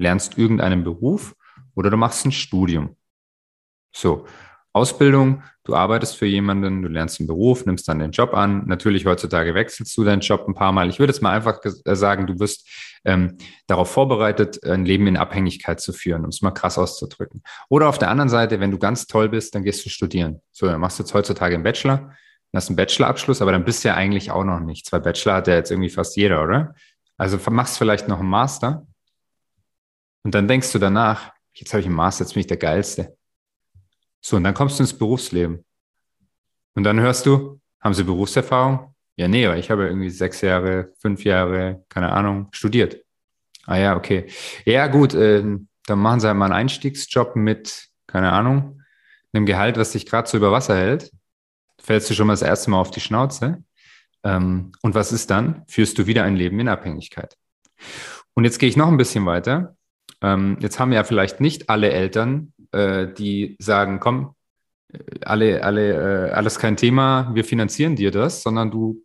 lernst 0.00 0.38
irgendeinen 0.38 0.82
Beruf 0.82 1.34
oder 1.74 1.90
du 1.90 1.96
machst 1.96 2.24
ein 2.26 2.32
Studium. 2.32 2.96
So, 3.92 4.26
Ausbildung, 4.72 5.42
du 5.64 5.74
arbeitest 5.74 6.16
für 6.16 6.26
jemanden, 6.26 6.82
du 6.82 6.88
lernst 6.88 7.18
einen 7.18 7.26
Beruf, 7.26 7.66
nimmst 7.66 7.88
dann 7.88 7.98
den 7.98 8.12
Job 8.12 8.34
an. 8.34 8.66
Natürlich 8.66 9.04
heutzutage 9.04 9.54
wechselst 9.54 9.96
du 9.96 10.04
deinen 10.04 10.20
Job 10.20 10.46
ein 10.46 10.54
paar 10.54 10.70
Mal. 10.72 10.88
Ich 10.88 11.00
würde 11.00 11.12
jetzt 11.12 11.22
mal 11.22 11.32
einfach 11.32 11.58
äh, 11.64 11.96
sagen, 11.96 12.26
du 12.26 12.38
wirst 12.38 12.68
ähm, 13.04 13.36
darauf 13.66 13.90
vorbereitet, 13.90 14.62
ein 14.64 14.84
Leben 14.84 15.08
in 15.08 15.16
Abhängigkeit 15.16 15.80
zu 15.80 15.92
führen, 15.92 16.22
um 16.22 16.30
es 16.30 16.40
mal 16.40 16.52
krass 16.52 16.78
auszudrücken. 16.78 17.42
Oder 17.68 17.88
auf 17.88 17.98
der 17.98 18.10
anderen 18.10 18.28
Seite, 18.28 18.60
wenn 18.60 18.70
du 18.70 18.78
ganz 18.78 19.06
toll 19.06 19.28
bist, 19.28 19.54
dann 19.54 19.64
gehst 19.64 19.84
du 19.84 19.90
studieren. 19.90 20.40
So, 20.52 20.66
dann 20.66 20.80
machst 20.80 20.98
du 20.98 21.02
jetzt 21.02 21.14
heutzutage 21.14 21.54
einen 21.54 21.64
Bachelor, 21.64 22.12
hast 22.54 22.68
einen 22.68 22.76
Bachelorabschluss, 22.76 23.42
aber 23.42 23.52
dann 23.52 23.64
bist 23.64 23.82
du 23.82 23.88
ja 23.88 23.94
eigentlich 23.94 24.30
auch 24.30 24.44
noch 24.44 24.60
nicht. 24.60 24.86
Zwei 24.86 25.00
Bachelor 25.00 25.34
hat 25.34 25.48
ja 25.48 25.54
jetzt 25.54 25.70
irgendwie 25.70 25.90
fast 25.90 26.16
jeder, 26.16 26.44
oder? 26.44 26.74
Also 27.16 27.38
machst 27.50 27.76
vielleicht 27.76 28.08
noch 28.08 28.20
einen 28.20 28.30
Master 28.30 28.86
und 30.22 30.34
dann 30.34 30.48
denkst 30.48 30.72
du 30.72 30.78
danach, 30.78 31.32
jetzt 31.52 31.72
habe 31.72 31.80
ich 31.80 31.86
einen 31.86 31.96
Master, 31.96 32.24
jetzt 32.24 32.34
bin 32.34 32.40
ich 32.40 32.46
der 32.46 32.56
Geilste. 32.56 33.16
So, 34.20 34.36
und 34.36 34.44
dann 34.44 34.54
kommst 34.54 34.78
du 34.78 34.82
ins 34.82 34.96
Berufsleben. 34.96 35.64
Und 36.74 36.84
dann 36.84 37.00
hörst 37.00 37.26
du, 37.26 37.60
haben 37.80 37.94
Sie 37.94 38.04
Berufserfahrung? 38.04 38.94
Ja, 39.16 39.28
nee, 39.28 39.46
aber 39.46 39.56
ich 39.56 39.70
habe 39.70 39.86
irgendwie 39.86 40.10
sechs 40.10 40.40
Jahre, 40.40 40.92
fünf 41.00 41.24
Jahre, 41.24 41.84
keine 41.88 42.12
Ahnung, 42.12 42.48
studiert. 42.52 43.04
Ah 43.66 43.76
ja, 43.76 43.96
okay. 43.96 44.30
Ja, 44.64 44.86
gut, 44.86 45.14
äh, 45.14 45.42
dann 45.86 45.98
machen 45.98 46.20
Sie 46.20 46.26
halt 46.26 46.36
mal 46.36 46.46
einen 46.46 46.54
Einstiegsjob 46.54 47.36
mit, 47.36 47.88
keine 48.06 48.32
Ahnung, 48.32 48.82
einem 49.32 49.46
Gehalt, 49.46 49.76
was 49.76 49.92
dich 49.92 50.06
gerade 50.06 50.28
so 50.28 50.36
über 50.36 50.52
Wasser 50.52 50.76
hält. 50.76 51.10
Fällst 51.80 52.10
du 52.10 52.14
schon 52.14 52.26
mal 52.26 52.34
das 52.34 52.42
erste 52.42 52.70
Mal 52.70 52.80
auf 52.80 52.90
die 52.90 53.00
Schnauze. 53.00 53.62
Ähm, 54.22 54.72
und 54.82 54.94
was 54.94 55.12
ist 55.12 55.30
dann? 55.30 55.64
Führst 55.66 55.98
du 55.98 56.06
wieder 56.06 56.24
ein 56.24 56.36
Leben 56.36 56.60
in 56.60 56.68
Abhängigkeit. 56.68 57.36
Und 58.34 58.44
jetzt 58.44 58.58
gehe 58.58 58.68
ich 58.68 58.76
noch 58.76 58.88
ein 58.88 58.96
bisschen 58.96 59.24
weiter. 59.26 59.76
Ähm, 60.22 60.58
jetzt 60.60 60.78
haben 60.78 60.92
ja 60.92 61.04
vielleicht 61.04 61.40
nicht 61.40 61.70
alle 61.70 61.90
Eltern, 61.90 62.52
äh, 62.72 63.06
die 63.12 63.56
sagen, 63.58 64.00
komm, 64.00 64.34
alle, 65.24 65.62
alle, 65.62 66.28
äh, 66.28 66.30
alles 66.32 66.58
kein 66.58 66.76
Thema, 66.76 67.30
wir 67.34 67.44
finanzieren 67.44 67.96
dir 67.96 68.10
das, 68.10 68.42
sondern 68.42 68.70
du, 68.70 69.02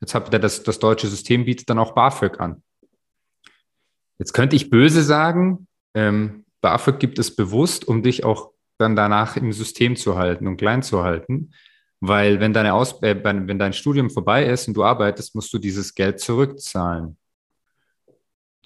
jetzt 0.00 0.14
habt 0.14 0.32
ihr 0.32 0.38
das, 0.38 0.62
das 0.62 0.78
deutsche 0.78 1.06
System 1.06 1.44
bietet 1.44 1.70
dann 1.70 1.78
auch 1.78 1.94
BAföG 1.94 2.40
an. 2.40 2.62
Jetzt 4.18 4.32
könnte 4.32 4.56
ich 4.56 4.70
böse 4.70 5.02
sagen, 5.02 5.68
ähm, 5.94 6.44
BAföG 6.60 6.98
gibt 6.98 7.18
es 7.18 7.34
bewusst, 7.34 7.86
um 7.86 8.02
dich 8.02 8.24
auch 8.24 8.52
dann 8.78 8.96
danach 8.96 9.36
im 9.36 9.52
System 9.52 9.96
zu 9.96 10.16
halten 10.16 10.46
und 10.46 10.56
klein 10.56 10.82
zu 10.82 11.04
halten. 11.04 11.52
Weil 12.00 12.38
wenn, 12.38 12.52
deine 12.52 12.74
Aus 12.74 13.02
äh, 13.02 13.16
wenn 13.22 13.58
dein 13.58 13.72
Studium 13.72 14.10
vorbei 14.10 14.46
ist 14.46 14.68
und 14.68 14.74
du 14.74 14.84
arbeitest, 14.84 15.34
musst 15.34 15.52
du 15.52 15.58
dieses 15.58 15.94
Geld 15.94 16.20
zurückzahlen. 16.20 17.16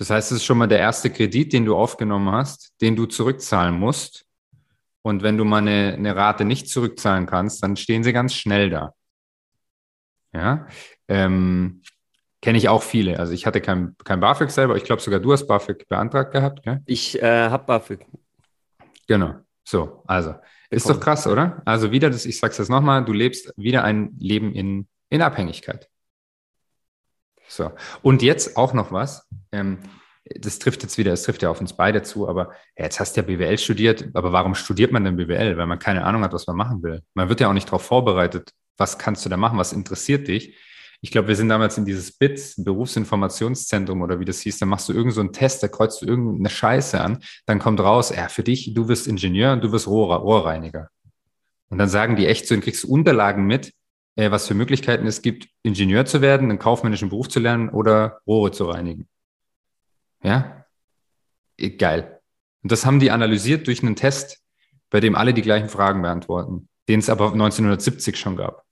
Das 0.03 0.11
heißt, 0.11 0.33
es 0.33 0.39
ist 0.39 0.45
schon 0.45 0.59
mal 0.59 0.67
der 0.67 0.81
erste 0.81 1.11
Kredit, 1.11 1.53
den 1.53 1.65
du 1.65 1.77
aufgenommen 1.77 2.33
hast, 2.33 2.75
den 2.81 2.97
du 2.97 3.07
zurückzahlen 3.07 3.79
musst. 3.79 4.27
Und 5.03 5.23
wenn 5.23 5.37
du 5.37 5.45
mal 5.45 5.59
eine, 5.59 5.95
eine 5.97 6.17
Rate 6.17 6.45
nicht 6.45 6.69
zurückzahlen 6.69 7.25
kannst, 7.27 7.63
dann 7.63 7.77
stehen 7.77 8.03
sie 8.03 8.13
ganz 8.13 8.35
schnell 8.35 8.69
da. 8.69 8.95
Ja, 10.33 10.67
ähm, 11.07 11.83
kenne 12.41 12.59
ich 12.59 12.69
auch 12.69 12.83
viele. 12.83 13.21
Also 13.21 13.33
ich 13.33 13.47
hatte 13.47 13.61
kein, 13.61 13.95
kein 14.03 14.19
BAföG 14.19 14.51
selber. 14.51 14.75
Ich 14.75 14.83
glaube 14.83 15.01
sogar 15.01 15.21
du 15.21 15.31
hast 15.33 15.47
BAföG 15.47 15.87
beantragt 15.87 16.33
gehabt. 16.33 16.65
Gell? 16.65 16.83
Ich 16.87 17.23
äh, 17.23 17.49
habe 17.49 17.65
BAföG. 17.65 18.05
Genau. 19.07 19.37
So, 19.63 20.03
also 20.09 20.35
ist 20.69 20.91
doch 20.91 20.99
krass, 20.99 21.29
oder? 21.29 21.63
Also 21.65 21.93
wieder, 21.93 22.11
das, 22.11 22.27
ich 22.27 22.41
sag's 22.41 22.59
jetzt 22.59 22.71
nochmal, 22.71 23.05
du 23.05 23.13
lebst 23.13 23.53
wieder 23.57 23.85
ein 23.85 24.17
Leben 24.19 24.53
in, 24.53 24.89
in 25.11 25.23
Abhängigkeit. 25.23 25.89
So. 27.47 27.71
Und 28.03 28.21
jetzt 28.23 28.57
auch 28.57 28.75
noch 28.75 28.91
was. 28.91 29.29
Ähm, 29.53 29.79
das 30.25 30.59
trifft 30.59 30.83
jetzt 30.83 30.99
wieder, 30.99 31.13
es 31.13 31.25
trifft 31.25 31.43
ja 31.43 31.51
auf 31.51 31.61
uns 31.61 31.73
beide 31.73 32.03
zu, 32.03 32.29
aber 32.29 32.53
ja, 32.77 32.85
jetzt 32.85 33.01
hast 33.01 33.17
du 33.17 33.21
ja 33.21 33.27
BWL 33.27 33.59
studiert, 33.59 34.09
aber 34.15 34.33
warum 34.33 34.55
studiert 34.55 34.93
man 34.93 35.05
denn 35.05 35.17
BWL? 35.17 35.57
Weil 35.57 35.67
man 35.67 35.79
keine 35.79 36.05
Ahnung 36.05 36.23
hat, 36.23 36.33
was 36.33 36.47
man 36.47 36.57
machen 36.57 36.83
will. 36.83 37.03
Man 37.15 37.29
wird 37.29 37.41
ja 37.41 37.49
auch 37.49 37.53
nicht 37.53 37.67
darauf 37.67 37.83
vorbereitet, 37.83 38.51
was 38.77 38.99
kannst 38.99 39.25
du 39.25 39.29
da 39.29 39.37
machen, 39.37 39.59
was 39.59 39.73
interessiert 39.73 40.29
dich. 40.29 40.57
Ich 41.01 41.11
glaube, 41.11 41.27
wir 41.27 41.35
sind 41.35 41.49
damals 41.49 41.77
in 41.79 41.85
dieses 41.85 42.13
BITS, 42.13 42.63
Berufsinformationszentrum 42.63 44.03
oder 44.03 44.21
wie 44.21 44.25
das 44.25 44.41
hieß, 44.41 44.61
da 44.61 44.67
machst 44.67 44.89
du 44.89 44.93
irgendeinen 44.93 45.29
so 45.29 45.33
Test, 45.33 45.63
da 45.63 45.67
kreuzt 45.67 46.01
du 46.01 46.07
irgendeine 46.07 46.49
Scheiße 46.49 47.01
an, 47.01 47.19
dann 47.45 47.59
kommt 47.59 47.81
raus, 47.81 48.13
ja, 48.15 48.29
für 48.29 48.45
dich, 48.45 48.73
du 48.73 48.87
wirst 48.87 49.09
Ingenieur 49.09 49.53
und 49.53 49.65
du 49.65 49.73
wirst 49.73 49.89
Rohr, 49.89 50.15
Rohrreiniger. 50.15 50.89
Und 51.71 51.79
dann 51.79 51.89
sagen 51.89 52.15
die 52.15 52.27
echt 52.27 52.47
so, 52.47 52.55
dann 52.55 52.63
kriegst 52.63 52.85
du 52.85 52.89
Unterlagen 52.89 53.47
mit, 53.47 53.73
äh, 54.15 54.31
was 54.31 54.47
für 54.47 54.55
Möglichkeiten 54.55 55.07
es 55.09 55.23
gibt, 55.23 55.49
Ingenieur 55.65 56.05
zu 56.05 56.21
werden, 56.21 56.51
einen 56.51 56.61
kaufmännischen 56.61 57.09
Beruf 57.09 57.29
zu 57.29 57.41
lernen 57.41 57.71
oder 57.71 58.21
Rohre 58.27 58.53
zu 58.53 58.67
reinigen. 58.67 59.09
Ja? 60.23 60.65
Geil. 61.79 62.21
Und 62.63 62.73
das 62.73 62.87
haben 62.87 63.01
die 63.01 63.11
analysiert 63.11 63.67
durch 63.67 63.83
einen 63.83 63.97
Test, 63.97 64.39
bei 64.91 65.01
dem 65.01 65.15
alle 65.15 65.35
die 65.35 65.43
gleichen 65.43 65.69
Fragen 65.69 66.03
beantworten, 66.03 66.69
den 66.89 67.01
es 67.01 67.11
aber 67.11 67.33
1970 67.33 68.19
schon 68.19 68.37
gab. 68.37 68.65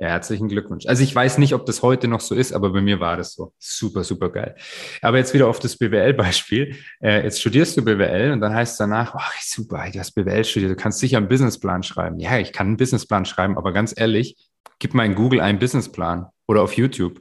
Ja, 0.00 0.08
herzlichen 0.10 0.48
Glückwunsch. 0.48 0.86
Also 0.86 1.02
ich 1.02 1.12
weiß 1.12 1.38
nicht, 1.38 1.54
ob 1.54 1.66
das 1.66 1.82
heute 1.82 2.06
noch 2.06 2.20
so 2.20 2.36
ist, 2.36 2.52
aber 2.52 2.70
bei 2.70 2.80
mir 2.80 3.00
war 3.00 3.16
das 3.16 3.34
so. 3.34 3.52
Super, 3.58 4.04
super 4.04 4.30
geil. 4.30 4.54
Aber 5.02 5.18
jetzt 5.18 5.34
wieder 5.34 5.48
auf 5.48 5.58
das 5.58 5.76
BWL-Beispiel. 5.76 6.76
Äh, 7.02 7.24
jetzt 7.24 7.40
studierst 7.40 7.76
du 7.76 7.84
BWL 7.84 8.30
und 8.30 8.40
dann 8.40 8.54
heißt 8.54 8.72
es 8.72 8.78
danach, 8.78 9.12
ach 9.16 9.34
super, 9.40 9.90
du 9.92 9.98
hast 9.98 10.12
BWL 10.12 10.44
studiert, 10.44 10.70
du 10.70 10.76
kannst 10.76 11.00
sicher 11.00 11.16
einen 11.16 11.26
Businessplan 11.26 11.82
schreiben. 11.82 12.20
Ja, 12.20 12.38
ich 12.38 12.52
kann 12.52 12.68
einen 12.68 12.76
Businessplan 12.76 13.24
schreiben, 13.24 13.58
aber 13.58 13.72
ganz 13.72 13.92
ehrlich, 13.96 14.36
gib 14.78 14.94
mal 14.94 15.04
in 15.04 15.16
Google 15.16 15.40
einen 15.40 15.58
Businessplan 15.58 16.28
oder 16.46 16.62
auf 16.62 16.74
YouTube. 16.74 17.20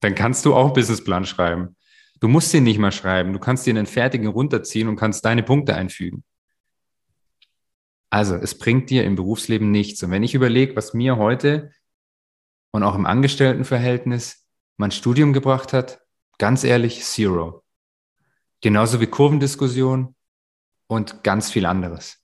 Dann 0.00 0.14
kannst 0.14 0.44
du 0.44 0.54
auch 0.54 0.66
einen 0.66 0.74
Businessplan 0.74 1.24
schreiben. 1.24 1.74
Du 2.20 2.28
musst 2.28 2.52
den 2.52 2.64
nicht 2.64 2.78
mal 2.78 2.92
schreiben. 2.92 3.32
Du 3.32 3.38
kannst 3.38 3.66
dir 3.66 3.70
einen 3.70 3.86
fertigen 3.86 4.28
runterziehen 4.28 4.88
und 4.88 4.96
kannst 4.96 5.24
deine 5.24 5.42
Punkte 5.42 5.74
einfügen. 5.74 6.22
Also, 8.10 8.34
es 8.36 8.58
bringt 8.58 8.90
dir 8.90 9.04
im 9.04 9.16
Berufsleben 9.16 9.70
nichts. 9.70 10.02
Und 10.02 10.10
wenn 10.10 10.22
ich 10.22 10.34
überlege, 10.34 10.76
was 10.76 10.92
mir 10.92 11.16
heute 11.16 11.72
und 12.72 12.82
auch 12.82 12.94
im 12.94 13.06
Angestelltenverhältnis 13.06 14.46
mein 14.76 14.90
Studium 14.90 15.32
gebracht 15.32 15.72
hat, 15.72 16.00
ganz 16.38 16.64
ehrlich, 16.64 17.04
zero. 17.04 17.64
Genauso 18.60 19.00
wie 19.00 19.06
Kurvendiskussion 19.06 20.14
und 20.88 21.22
ganz 21.24 21.50
viel 21.50 21.64
anderes. 21.64 22.18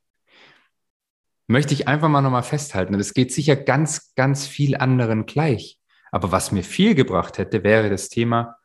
Möchte 1.46 1.72
ich 1.72 1.88
einfach 1.88 2.08
mal 2.08 2.20
nochmal 2.20 2.42
festhalten. 2.42 2.94
Und 2.94 3.00
es 3.00 3.14
geht 3.14 3.32
sicher 3.32 3.56
ganz, 3.56 4.14
ganz 4.14 4.46
viel 4.46 4.76
anderen 4.76 5.24
gleich. 5.24 5.78
Aber 6.10 6.32
was 6.32 6.52
mir 6.52 6.64
viel 6.64 6.94
gebracht 6.94 7.38
hätte, 7.38 7.62
wäre 7.62 7.88
das 7.88 8.08
Thema 8.08 8.56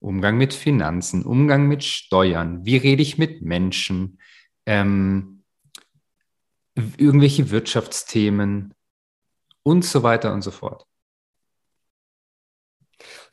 Umgang 0.00 0.38
mit 0.38 0.54
Finanzen, 0.54 1.24
Umgang 1.24 1.68
mit 1.68 1.84
Steuern, 1.84 2.64
wie 2.64 2.76
rede 2.76 3.02
ich 3.02 3.18
mit 3.18 3.42
Menschen, 3.42 4.18
ähm, 4.66 5.44
irgendwelche 6.96 7.50
Wirtschaftsthemen 7.50 8.74
und 9.62 9.84
so 9.84 10.02
weiter 10.02 10.32
und 10.32 10.42
so 10.42 10.50
fort. 10.50 10.86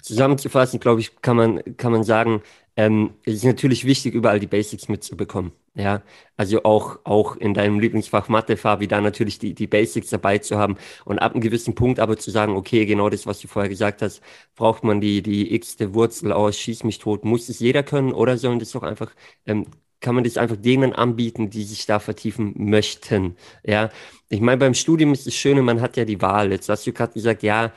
Zusammenzufassen, 0.01 0.79
glaube 0.79 1.01
ich, 1.01 1.21
kann 1.21 1.37
man, 1.37 1.77
kann 1.77 1.91
man 1.91 2.03
sagen, 2.03 2.41
ähm, 2.77 3.11
es 3.25 3.35
ist 3.35 3.43
natürlich 3.43 3.85
wichtig, 3.85 4.13
überall 4.13 4.39
die 4.39 4.47
Basics 4.47 4.87
mitzubekommen. 4.87 5.51
Ja, 5.75 6.01
also 6.37 6.63
auch, 6.63 6.99
auch 7.03 7.35
in 7.35 7.53
deinem 7.53 7.79
Lieblingsfach 7.79 8.29
Mathe, 8.29 8.57
Fabi, 8.57 8.87
da 8.87 9.01
natürlich 9.01 9.37
die, 9.39 9.53
die 9.53 9.67
Basics 9.67 10.09
dabei 10.09 10.39
zu 10.39 10.57
haben 10.57 10.77
und 11.05 11.19
ab 11.19 11.33
einem 11.33 11.41
gewissen 11.41 11.75
Punkt 11.75 11.99
aber 11.99 12.17
zu 12.17 12.31
sagen, 12.31 12.55
okay, 12.55 12.85
genau 12.85 13.09
das, 13.09 13.27
was 13.27 13.39
du 13.41 13.47
vorher 13.47 13.69
gesagt 13.69 14.01
hast, 14.01 14.21
braucht 14.55 14.83
man 14.83 15.01
die, 15.01 15.21
die 15.21 15.53
x-te 15.53 15.93
Wurzel 15.93 16.31
aus, 16.31 16.57
schieß 16.57 16.83
mich 16.83 16.97
tot, 16.99 17.25
muss 17.25 17.49
es 17.49 17.59
jeder 17.59 17.83
können 17.83 18.11
oder 18.13 18.37
sollen 18.37 18.59
das 18.59 18.71
doch 18.71 18.83
einfach, 18.83 19.11
ähm, 19.45 19.65
kann 19.99 20.15
man 20.15 20.23
das 20.23 20.37
einfach 20.37 20.57
denen 20.57 20.93
anbieten, 20.93 21.49
die 21.49 21.63
sich 21.63 21.85
da 21.85 21.99
vertiefen 21.99 22.53
möchten. 22.57 23.35
Ja, 23.63 23.89
ich 24.29 24.41
meine, 24.41 24.57
beim 24.57 24.73
Studium 24.73 25.13
ist 25.13 25.25
das 25.27 25.35
Schöne, 25.35 25.61
man 25.61 25.81
hat 25.81 25.97
ja 25.97 26.05
die 26.05 26.21
Wahl. 26.21 26.51
Jetzt 26.51 26.69
hast 26.69 26.85
du 26.87 26.93
gerade 26.93 27.13
gesagt, 27.13 27.43
ja, 27.43 27.71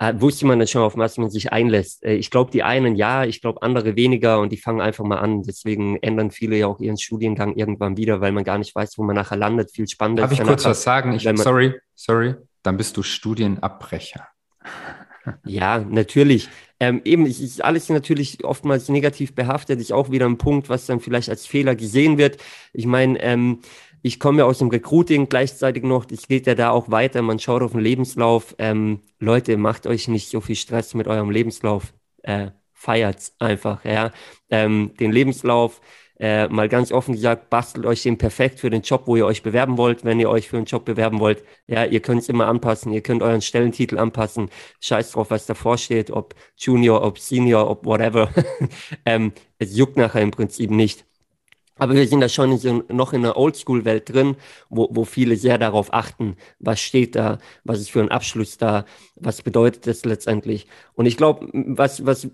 wusste 0.00 0.46
man 0.46 0.58
dann 0.58 0.66
schon, 0.66 0.82
auf 0.82 0.96
was 0.96 1.18
man 1.18 1.30
sich 1.30 1.52
einlässt. 1.52 2.04
Äh, 2.04 2.14
ich 2.14 2.30
glaube, 2.30 2.50
die 2.50 2.62
einen 2.62 2.96
ja, 2.96 3.24
ich 3.24 3.40
glaube, 3.40 3.62
andere 3.62 3.96
weniger 3.96 4.40
und 4.40 4.50
die 4.50 4.56
fangen 4.56 4.80
einfach 4.80 5.04
mal 5.04 5.18
an. 5.18 5.42
Deswegen 5.42 5.96
ändern 5.98 6.30
viele 6.30 6.56
ja 6.56 6.66
auch 6.66 6.80
ihren 6.80 6.98
Studiengang 6.98 7.54
irgendwann 7.54 7.96
wieder, 7.96 8.20
weil 8.20 8.32
man 8.32 8.44
gar 8.44 8.58
nicht 8.58 8.74
weiß, 8.74 8.96
wo 8.96 9.02
man 9.02 9.14
nachher 9.14 9.36
landet. 9.36 9.70
Viel 9.72 9.86
spannender. 9.88 10.22
Darf 10.22 10.32
ich 10.32 10.42
kurz 10.42 10.64
was 10.64 10.82
sagen? 10.82 11.12
Ich, 11.12 11.28
sorry, 11.36 11.74
sorry, 11.94 12.34
dann 12.62 12.76
bist 12.76 12.96
du 12.96 13.02
Studienabbrecher. 13.02 14.26
Ja, 15.44 15.78
natürlich. 15.78 16.48
Ähm, 16.80 17.02
eben, 17.04 17.26
es 17.26 17.40
ist 17.40 17.62
alles 17.62 17.90
natürlich 17.90 18.42
oftmals 18.42 18.88
negativ 18.88 19.34
behaftet. 19.34 19.78
Ist 19.78 19.92
auch 19.92 20.10
wieder 20.10 20.26
ein 20.26 20.38
Punkt, 20.38 20.70
was 20.70 20.86
dann 20.86 21.00
vielleicht 21.00 21.28
als 21.28 21.46
Fehler 21.46 21.76
gesehen 21.76 22.16
wird. 22.16 22.38
Ich 22.72 22.86
meine, 22.86 23.20
ähm, 23.20 23.60
ich 24.02 24.18
komme 24.20 24.38
ja 24.38 24.44
aus 24.44 24.58
dem 24.58 24.68
Recruiting 24.68 25.28
gleichzeitig 25.28 25.82
noch. 25.82 26.04
Das 26.04 26.26
geht 26.28 26.46
ja 26.46 26.54
da 26.54 26.70
auch 26.70 26.90
weiter. 26.90 27.22
Man 27.22 27.38
schaut 27.38 27.62
auf 27.62 27.72
den 27.72 27.80
Lebenslauf. 27.80 28.54
Ähm, 28.58 29.00
Leute, 29.18 29.56
macht 29.56 29.86
euch 29.86 30.08
nicht 30.08 30.30
so 30.30 30.40
viel 30.40 30.56
Stress 30.56 30.94
mit 30.94 31.06
eurem 31.06 31.30
Lebenslauf. 31.30 31.92
Äh, 32.22 32.50
feiert's 32.72 33.34
einfach, 33.38 33.84
ja. 33.84 34.10
Ähm, 34.48 34.92
den 34.98 35.12
Lebenslauf, 35.12 35.82
äh, 36.18 36.48
mal 36.48 36.68
ganz 36.68 36.92
offen 36.92 37.14
gesagt, 37.14 37.50
bastelt 37.50 37.86
euch 37.86 38.02
den 38.02 38.18
perfekt 38.18 38.60
für 38.60 38.70
den 38.70 38.82
Job, 38.82 39.02
wo 39.06 39.16
ihr 39.16 39.26
euch 39.26 39.42
bewerben 39.42 39.76
wollt, 39.78 40.04
wenn 40.04 40.20
ihr 40.20 40.30
euch 40.30 40.48
für 40.48 40.56
einen 40.56 40.66
Job 40.66 40.84
bewerben 40.86 41.20
wollt. 41.20 41.42
Ja, 41.66 41.84
ihr 41.84 42.00
könnt 42.00 42.22
es 42.22 42.28
immer 42.28 42.46
anpassen, 42.46 42.92
ihr 42.92 43.02
könnt 43.02 43.22
euren 43.22 43.42
Stellentitel 43.42 43.98
anpassen. 43.98 44.50
Scheiß 44.80 45.12
drauf, 45.12 45.30
was 45.30 45.46
davor 45.46 45.78
steht, 45.78 46.10
ob 46.10 46.34
Junior, 46.56 47.02
ob 47.02 47.18
Senior, 47.18 47.68
ob 47.70 47.84
whatever. 47.84 48.30
ähm, 49.06 49.32
es 49.58 49.76
juckt 49.76 49.96
nachher 49.96 50.22
im 50.22 50.30
Prinzip 50.30 50.70
nicht. 50.70 51.06
Aber 51.80 51.94
wir 51.94 52.06
sind 52.06 52.20
da 52.20 52.28
schon 52.28 52.52
in 52.52 52.84
noch 52.88 53.12
in 53.12 53.24
einer 53.24 53.36
Oldschool-Welt 53.36 54.12
drin, 54.12 54.36
wo, 54.68 54.88
wo 54.90 55.04
viele 55.04 55.36
sehr 55.36 55.58
darauf 55.58 55.92
achten, 55.92 56.36
was 56.58 56.80
steht 56.80 57.16
da, 57.16 57.38
was 57.64 57.80
ist 57.80 57.90
für 57.90 58.00
ein 58.00 58.10
Abschluss 58.10 58.58
da, 58.58 58.84
was 59.16 59.42
bedeutet 59.42 59.86
das 59.86 60.04
letztendlich. 60.04 60.66
Und 60.94 61.06
ich 61.06 61.16
glaube, 61.16 61.48
was, 61.52 62.04
was 62.04 62.28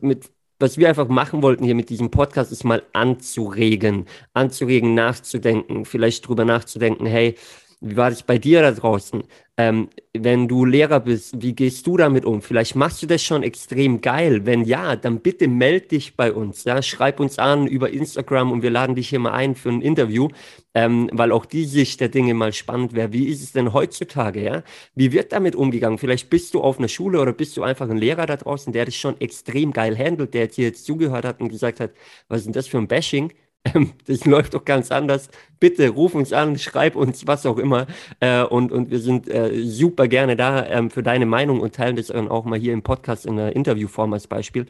was 0.59 0.79
wir 0.79 0.89
einfach 0.89 1.09
machen 1.09 1.43
wollten 1.43 1.65
hier 1.65 1.75
mit 1.75 1.91
diesem 1.91 2.11
Podcast, 2.11 2.51
ist 2.51 2.65
mal 2.65 2.83
anzuregen, 2.93 4.07
anzuregen, 4.33 4.95
nachzudenken, 4.95 5.85
vielleicht 5.85 6.27
drüber 6.27 6.45
nachzudenken, 6.45 7.07
hey, 7.07 7.35
wie 7.81 7.97
war 7.97 8.11
das 8.11 8.23
bei 8.23 8.39
dir 8.39 8.63
da 8.63 8.73
draußen? 8.73 9.25
Ähm, 9.59 9.89
wenn 10.15 10.49
du 10.49 10.65
Lehrer 10.65 11.01
bist, 11.01 11.43
wie 11.43 11.55
gehst 11.55 11.87
du 11.87 11.97
damit 11.97 12.25
um? 12.25 12.43
Vielleicht 12.43 12.75
machst 12.75 13.03
du 13.03 13.07
das 13.07 13.23
schon 13.23 13.43
extrem 13.43 14.01
geil. 14.01 14.45
Wenn 14.47 14.65
ja, 14.65 14.97
dann 14.97 15.21
bitte 15.21 15.47
meld 15.49 15.91
dich 15.93 16.17
bei 16.17 16.33
uns. 16.33 16.65
Ja? 16.65 16.83
Schreib 16.83 17.21
uns 17.21 17.39
an 17.39 17.67
über 17.67 17.91
Instagram 17.91 18.53
und 18.53 18.63
wir 18.63 18.71
laden 18.71 18.95
dich 18.97 19.09
hier 19.11 19.19
mal 19.19 19.33
ein 19.33 19.55
für 19.55 19.69
ein 19.71 19.83
Interview, 19.83 20.29
ähm, 20.75 21.11
weil 21.13 21.33
auch 21.33 21.45
die 21.45 21.65
Sicht 21.65 22.01
der 22.01 22.09
Dinge 22.09 22.35
mal 22.35 22.53
spannend 22.53 22.95
wäre. 22.95 23.13
Wie 23.13 23.27
ist 23.27 23.43
es 23.43 23.53
denn 23.53 23.73
heutzutage? 23.73 24.43
Ja? 24.43 24.63
Wie 24.95 25.13
wird 25.13 25.33
damit 25.33 25.55
umgegangen? 25.55 25.99
Vielleicht 25.99 26.31
bist 26.31 26.55
du 26.55 26.63
auf 26.63 26.79
einer 26.79 26.89
Schule 26.89 27.21
oder 27.21 27.33
bist 27.33 27.57
du 27.57 27.63
einfach 27.63 27.89
ein 27.89 27.99
Lehrer 27.99 28.27
da 28.27 28.37
draußen, 28.37 28.73
der 28.73 28.87
das 28.87 28.95
schon 28.95 29.21
extrem 29.21 29.73
geil 29.73 29.97
handelt, 29.99 30.35
der 30.35 30.49
hier 30.49 30.67
jetzt 30.67 30.87
zugehört 30.87 31.25
hat 31.25 31.41
und 31.41 31.49
gesagt 31.51 31.81
hat, 31.81 31.93
was 32.29 32.41
ist 32.41 32.45
denn 32.47 32.53
das 32.53 32.69
für 32.69 32.79
ein 32.79 32.89
Bashing? 32.89 33.33
Ähm, 33.75 33.93
das 34.07 34.25
läuft 34.25 34.55
doch 34.55 34.65
ganz 34.65 34.91
anders. 34.91 35.29
Bitte 35.59 35.89
ruf 35.89 36.15
uns 36.15 36.33
an, 36.33 36.59
schreib 36.59 36.97
uns 36.97 37.27
was 37.27 37.47
auch 37.47 37.59
immer. 37.59 37.87
Äh, 38.21 38.43
und, 38.43 38.73
und 38.73 38.91
wir 38.91 38.99
sind 39.01 39.29
äh, 39.29 39.63
super 39.65 40.09
gerne 40.09 40.37
da 40.37 40.67
ähm, 40.67 40.91
für 40.91 41.03
deine 41.03 41.27
Meinung 41.27 41.61
und 41.61 41.75
teilen 41.75 41.97
das 41.97 42.09
dann 42.09 42.29
auch 42.29 42.45
mal 42.45 42.59
hier 42.59 42.73
im 42.73 42.83
Podcast 42.83 43.27
in 43.27 43.37
der 43.37 43.57
Interviewform 43.57 44.13
als 44.13 44.27
Beispiel. 44.27 44.67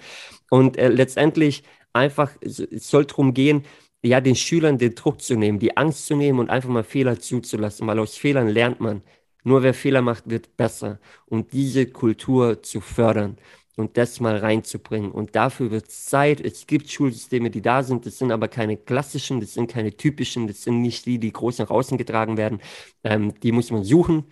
Und 0.50 0.76
äh, 0.76 0.88
letztendlich 0.88 1.62
einfach, 1.92 2.32
es 2.40 2.66
soll 2.78 3.06
darum 3.06 3.34
gehen, 3.34 3.64
ja, 4.02 4.20
den 4.20 4.36
Schülern 4.36 4.78
den 4.78 4.94
Druck 4.94 5.20
zu 5.20 5.36
nehmen, 5.36 5.58
die 5.58 5.76
Angst 5.76 6.06
zu 6.06 6.14
nehmen 6.16 6.38
und 6.38 6.50
einfach 6.50 6.68
mal 6.68 6.84
Fehler 6.84 7.18
zuzulassen, 7.18 7.86
weil 7.86 7.98
aus 7.98 8.16
Fehlern 8.16 8.48
lernt 8.48 8.80
man. 8.80 9.02
Nur 9.42 9.62
wer 9.62 9.74
Fehler 9.74 10.02
macht, 10.02 10.28
wird 10.28 10.56
besser. 10.56 10.98
Und 11.26 11.52
diese 11.52 11.86
Kultur 11.86 12.62
zu 12.62 12.80
fördern. 12.80 13.38
Und 13.76 13.96
das 13.96 14.20
mal 14.20 14.36
reinzubringen. 14.38 15.12
Und 15.12 15.36
dafür 15.36 15.70
wird 15.70 15.88
es 15.88 16.06
Zeit. 16.06 16.40
Es 16.40 16.66
gibt 16.66 16.90
Schulsysteme, 16.90 17.50
die 17.50 17.62
da 17.62 17.82
sind. 17.82 18.06
Das 18.06 18.18
sind 18.18 18.32
aber 18.32 18.48
keine 18.48 18.76
klassischen, 18.76 19.40
das 19.40 19.54
sind 19.54 19.70
keine 19.70 19.96
typischen, 19.96 20.46
das 20.48 20.62
sind 20.62 20.80
nicht 20.82 21.06
die, 21.06 21.18
die 21.18 21.32
groß 21.32 21.58
nach 21.58 21.70
außen 21.70 21.98
getragen 21.98 22.36
werden. 22.36 22.60
Ähm, 23.04 23.38
die 23.40 23.52
muss 23.52 23.70
man 23.70 23.84
suchen. 23.84 24.24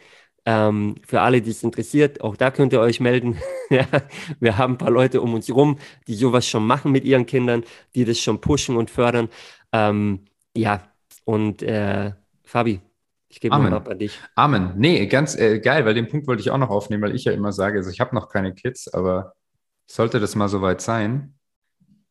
Ähm, 0.47 0.97
für 1.07 1.21
alle, 1.23 1.41
die 1.43 1.51
es 1.51 1.63
interessiert, 1.63 2.21
auch 2.21 2.37
da 2.37 2.51
könnt 2.51 2.73
ihr 2.73 2.81
euch 2.81 3.01
melden. 3.01 3.39
ja, 3.71 3.87
wir 4.41 4.59
haben 4.59 4.75
ein 4.75 4.79
paar 4.79 4.91
Leute 4.91 5.21
um 5.23 5.35
uns 5.35 5.49
herum, 5.49 5.79
die 6.07 6.15
sowas 6.15 6.47
schon 6.47 6.67
machen 6.67 6.93
mit 6.93 7.05
ihren 7.05 7.27
Kindern, 7.27 7.65
die 7.95 8.05
das 8.05 8.19
schon 8.21 8.41
pushen 8.41 8.77
und 8.77 8.91
fördern. 8.91 9.29
Ähm, 9.73 10.27
ja, 10.57 10.83
und 11.25 11.63
äh, 11.63 12.13
Fabi, 12.45 12.81
ich 13.35 13.41
gebe 13.41 13.59
mal 13.59 13.75
ab 13.75 13.89
an 13.89 13.99
dich. 13.99 14.21
Amen. 14.37 14.75
Nee, 14.77 15.09
ganz 15.09 15.35
äh, 15.35 15.59
geil, 15.59 15.85
weil 15.85 15.95
den 15.95 16.07
Punkt 16.07 16.29
wollte 16.29 16.41
ich 16.41 16.53
auch 16.53 16.59
noch 16.59 16.71
aufnehmen, 16.71 17.03
weil 17.03 17.17
ich 17.17 17.25
ja 17.25 17.33
immer 17.33 17.51
sage, 17.51 17.79
also 17.79 17.91
ich 17.91 17.99
habe 17.99 18.15
noch 18.15 18.29
keine 18.29 18.55
Kids, 18.55 18.87
aber 18.95 19.35
sollte 19.89 20.21
das 20.21 20.37
mal 20.37 20.49
soweit 20.49 20.81
sein, 20.81 21.35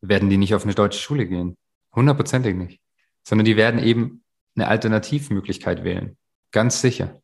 werden 0.02 0.30
die 0.30 0.36
nicht 0.36 0.54
auf 0.54 0.66
eine 0.66 0.74
deutsche 0.74 1.00
Schule 1.00 1.26
gehen. 1.26 1.56
Hundertprozentig 1.96 2.56
nicht. 2.56 2.82
Sondern 3.26 3.46
die 3.46 3.56
werden 3.56 3.82
eben 3.82 4.26
eine 4.56 4.68
Alternativmöglichkeit 4.68 5.86
wählen. 5.86 6.18
Ganz 6.52 6.82
sicher. 6.82 7.22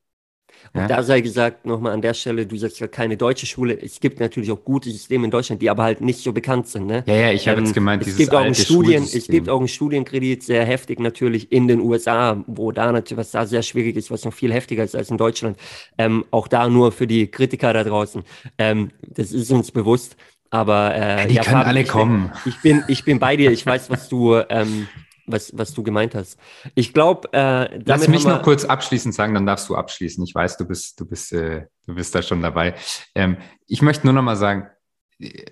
Und 0.74 0.82
ja. 0.82 0.88
da 0.88 1.04
sei 1.04 1.22
gesagt, 1.22 1.66
nochmal 1.66 1.94
an 1.94 2.02
der 2.02 2.14
Stelle, 2.14 2.46
du 2.46 2.58
sagst 2.58 2.80
ja 2.80 2.88
keine 2.88 3.18
deutsche 3.18 3.46
Schule. 3.46 3.80
Es 3.80 4.00
gibt 4.00 4.20
natürlich 4.20 4.52
auch 4.52 4.64
gute 4.64 4.90
Systeme 4.90 5.26
in 5.26 5.32
Deutschland, 5.32 5.62
die 5.62 5.70
aber 5.70 5.84
halt 5.84 6.02
nicht 6.02 6.20
so 6.20 6.32
bekannt 6.32 6.68
sind. 6.68 6.86
Ne? 6.86 7.04
Ja, 7.08 7.16
ja, 7.16 7.32
ich 7.32 7.48
habe 7.48 7.60
ähm, 7.60 7.66
jetzt 7.66 7.74
gemeint, 7.74 8.06
es 8.06 8.18
gibt 8.18 8.34
auch 8.34 8.42
ein 8.42 8.56
Studien, 8.56 9.04
Es 9.04 9.28
gibt 9.28 9.50
auch 9.50 9.60
einen 9.60 9.68
Studienkredit, 9.68 10.44
sehr 10.44 10.66
heftig 10.66 11.00
natürlich 11.00 11.52
in 11.52 11.68
den 11.68 11.80
USA, 11.80 12.44
wo 12.48 12.72
da 12.72 12.92
natürlich, 12.92 13.18
was 13.18 13.32
da 13.32 13.46
sehr 13.46 13.64
schwierig 13.64 13.96
ist, 13.96 14.12
was 14.12 14.26
noch 14.26 14.34
viel 14.34 14.54
heftiger 14.54 14.84
ist 14.84 14.96
als 14.96 15.10
in 15.10 15.18
Deutschland. 15.18 15.58
Ähm, 15.98 16.26
auch 16.32 16.48
da 16.48 16.70
nur 16.70 16.92
für 16.92 17.08
die 17.08 17.28
Kritiker 17.28 17.74
da 17.74 17.84
draußen. 17.84 18.24
Ähm, 18.58 18.90
das 19.02 19.32
ist 19.32 19.52
uns 19.52 19.72
bewusst. 19.72 20.16
Aber 20.52 20.96
äh, 20.96 21.00
ja, 21.00 21.26
die 21.28 21.36
ja, 21.36 21.44
können 21.44 21.58
Fabi, 21.58 21.70
alle 21.70 21.84
kommen. 21.84 22.32
Ich 22.46 22.60
bin, 22.62 22.84
ich 22.88 23.04
bin 23.06 23.20
bei 23.20 23.36
dir. 23.36 23.52
Ich 23.52 23.66
weiß, 23.66 23.90
was 23.90 24.10
du, 24.10 24.36
ähm, 24.50 24.88
was, 25.32 25.58
was 25.58 25.74
du 25.74 25.84
gemeint 25.84 26.16
hast. 26.16 26.38
Ich 26.76 26.94
glaube, 26.94 27.32
äh, 27.34 27.80
lass 27.86 28.08
mich 28.08 28.26
noch 28.26 28.42
kurz 28.42 28.66
abschließend 28.66 29.14
sagen, 29.14 29.34
dann 29.34 29.46
darfst 29.46 29.70
du 29.70 29.76
abschließen. 29.76 30.24
Ich 30.24 30.36
weiß, 30.36 30.58
du 30.58 30.66
bist, 30.66 31.00
du 31.00 31.06
bist, 31.06 31.34
äh, 31.34 31.68
du 31.86 31.96
bist 31.96 32.14
da 32.16 32.22
schon 32.22 32.42
dabei. 32.42 32.76
Ähm, 33.16 33.38
ich 33.68 33.82
möchte 33.82 34.06
nur 34.06 34.14
noch 34.14 34.24
mal 34.24 34.36
sagen, 34.36 34.68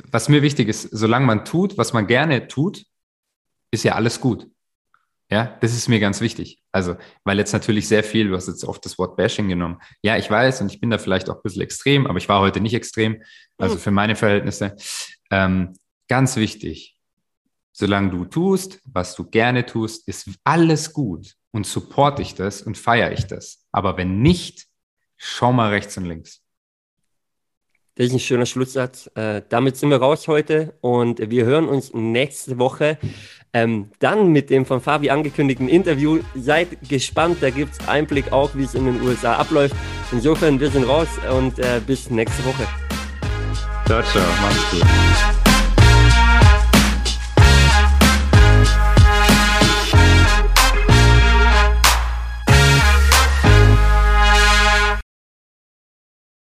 was 0.09 0.30
mir 0.30 0.41
wichtig 0.41 0.69
ist, 0.69 0.84
solange 0.84 1.25
man 1.25 1.45
tut, 1.45 1.78
was 1.78 1.93
man 1.93 2.07
gerne 2.07 2.47
tut, 2.47 2.86
ist 3.71 3.84
ja 3.84 3.95
alles 3.95 4.21
gut. 4.21 4.47
Ja, 5.30 5.57
das 5.59 5.73
ist 5.73 5.89
mir 5.89 5.99
ganz 5.99 6.21
wichtig. 6.21 6.63
Also, 6.71 6.95
weil 7.25 7.38
jetzt 7.38 7.51
natürlich 7.51 7.89
sehr 7.89 8.03
viel, 8.03 8.30
du 8.30 8.36
hast 8.36 8.47
jetzt 8.47 8.63
oft 8.63 8.86
das 8.86 8.97
Wort 8.97 9.17
Bashing 9.17 9.49
genommen. 9.49 9.78
Ja, 10.01 10.15
ich 10.15 10.32
weiß 10.32 10.61
und 10.61 10.71
ich 10.71 10.80
bin 10.80 10.89
da 10.89 10.97
vielleicht 10.97 11.30
auch 11.30 11.36
ein 11.36 11.41
bisschen 11.43 11.61
extrem, 11.61 12.07
aber 12.07 12.17
ich 12.17 12.30
war 12.30 12.39
heute 12.39 12.61
nicht 12.61 12.73
extrem. 12.73 13.21
Also 13.57 13.75
hm. 13.75 13.82
für 13.82 13.91
meine 13.91 14.15
Verhältnisse. 14.15 14.78
Ähm, 15.30 15.73
ganz 16.07 16.38
wichtig, 16.38 16.96
solange 17.78 18.09
du 18.09 18.25
tust, 18.25 18.80
was 18.86 19.15
du 19.15 19.23
gerne 19.23 19.65
tust, 19.65 20.07
ist 20.07 20.30
alles 20.43 20.93
gut 20.93 21.36
und 21.51 21.67
supporte 21.67 22.23
ich 22.23 22.34
das 22.34 22.61
und 22.61 22.78
feiere 22.78 23.11
ich 23.11 23.28
das. 23.28 23.65
Aber 23.71 23.97
wenn 23.97 24.21
nicht, 24.21 24.65
schau 25.15 25.53
mal 25.53 25.69
rechts 25.69 25.95
und 25.97 26.05
links. 26.05 26.41
Das 27.95 28.07
ist 28.07 28.13
ein 28.13 28.19
schöner 28.19 28.45
Schlusssatz. 28.45 29.09
Äh, 29.15 29.41
damit 29.49 29.78
sind 29.78 29.89
wir 29.89 29.97
raus 29.97 30.28
heute 30.28 30.73
und 30.82 31.19
wir 31.32 31.45
hören 31.45 31.67
uns 31.67 31.93
nächste 31.93 32.59
Woche 32.59 32.97
ähm, 33.53 33.91
dann 33.99 34.32
mit 34.32 34.49
dem 34.49 34.65
von 34.65 34.82
Fabi 34.82 35.09
angekündigten 35.09 35.67
Interview. 35.69 36.19
Seid 36.36 36.89
gespannt, 36.89 37.38
da 37.41 37.49
gibt 37.51 37.73
es 37.73 37.88
Einblick 37.88 38.32
auch, 38.32 38.55
wie 38.55 38.63
es 38.63 38.73
in 38.75 38.86
den 38.86 39.01
USA 39.01 39.36
abläuft. 39.36 39.75
Insofern, 40.11 40.59
wir 40.59 40.69
sind 40.69 40.84
raus 40.84 41.07
und 41.36 41.59
äh, 41.59 41.80
bis 41.86 42.09
nächste 42.09 42.43
Woche. 42.45 42.67
Ciao, 43.86 44.01
ciao, 44.03 44.23
mach's 44.41 44.71
gut. 44.71 45.36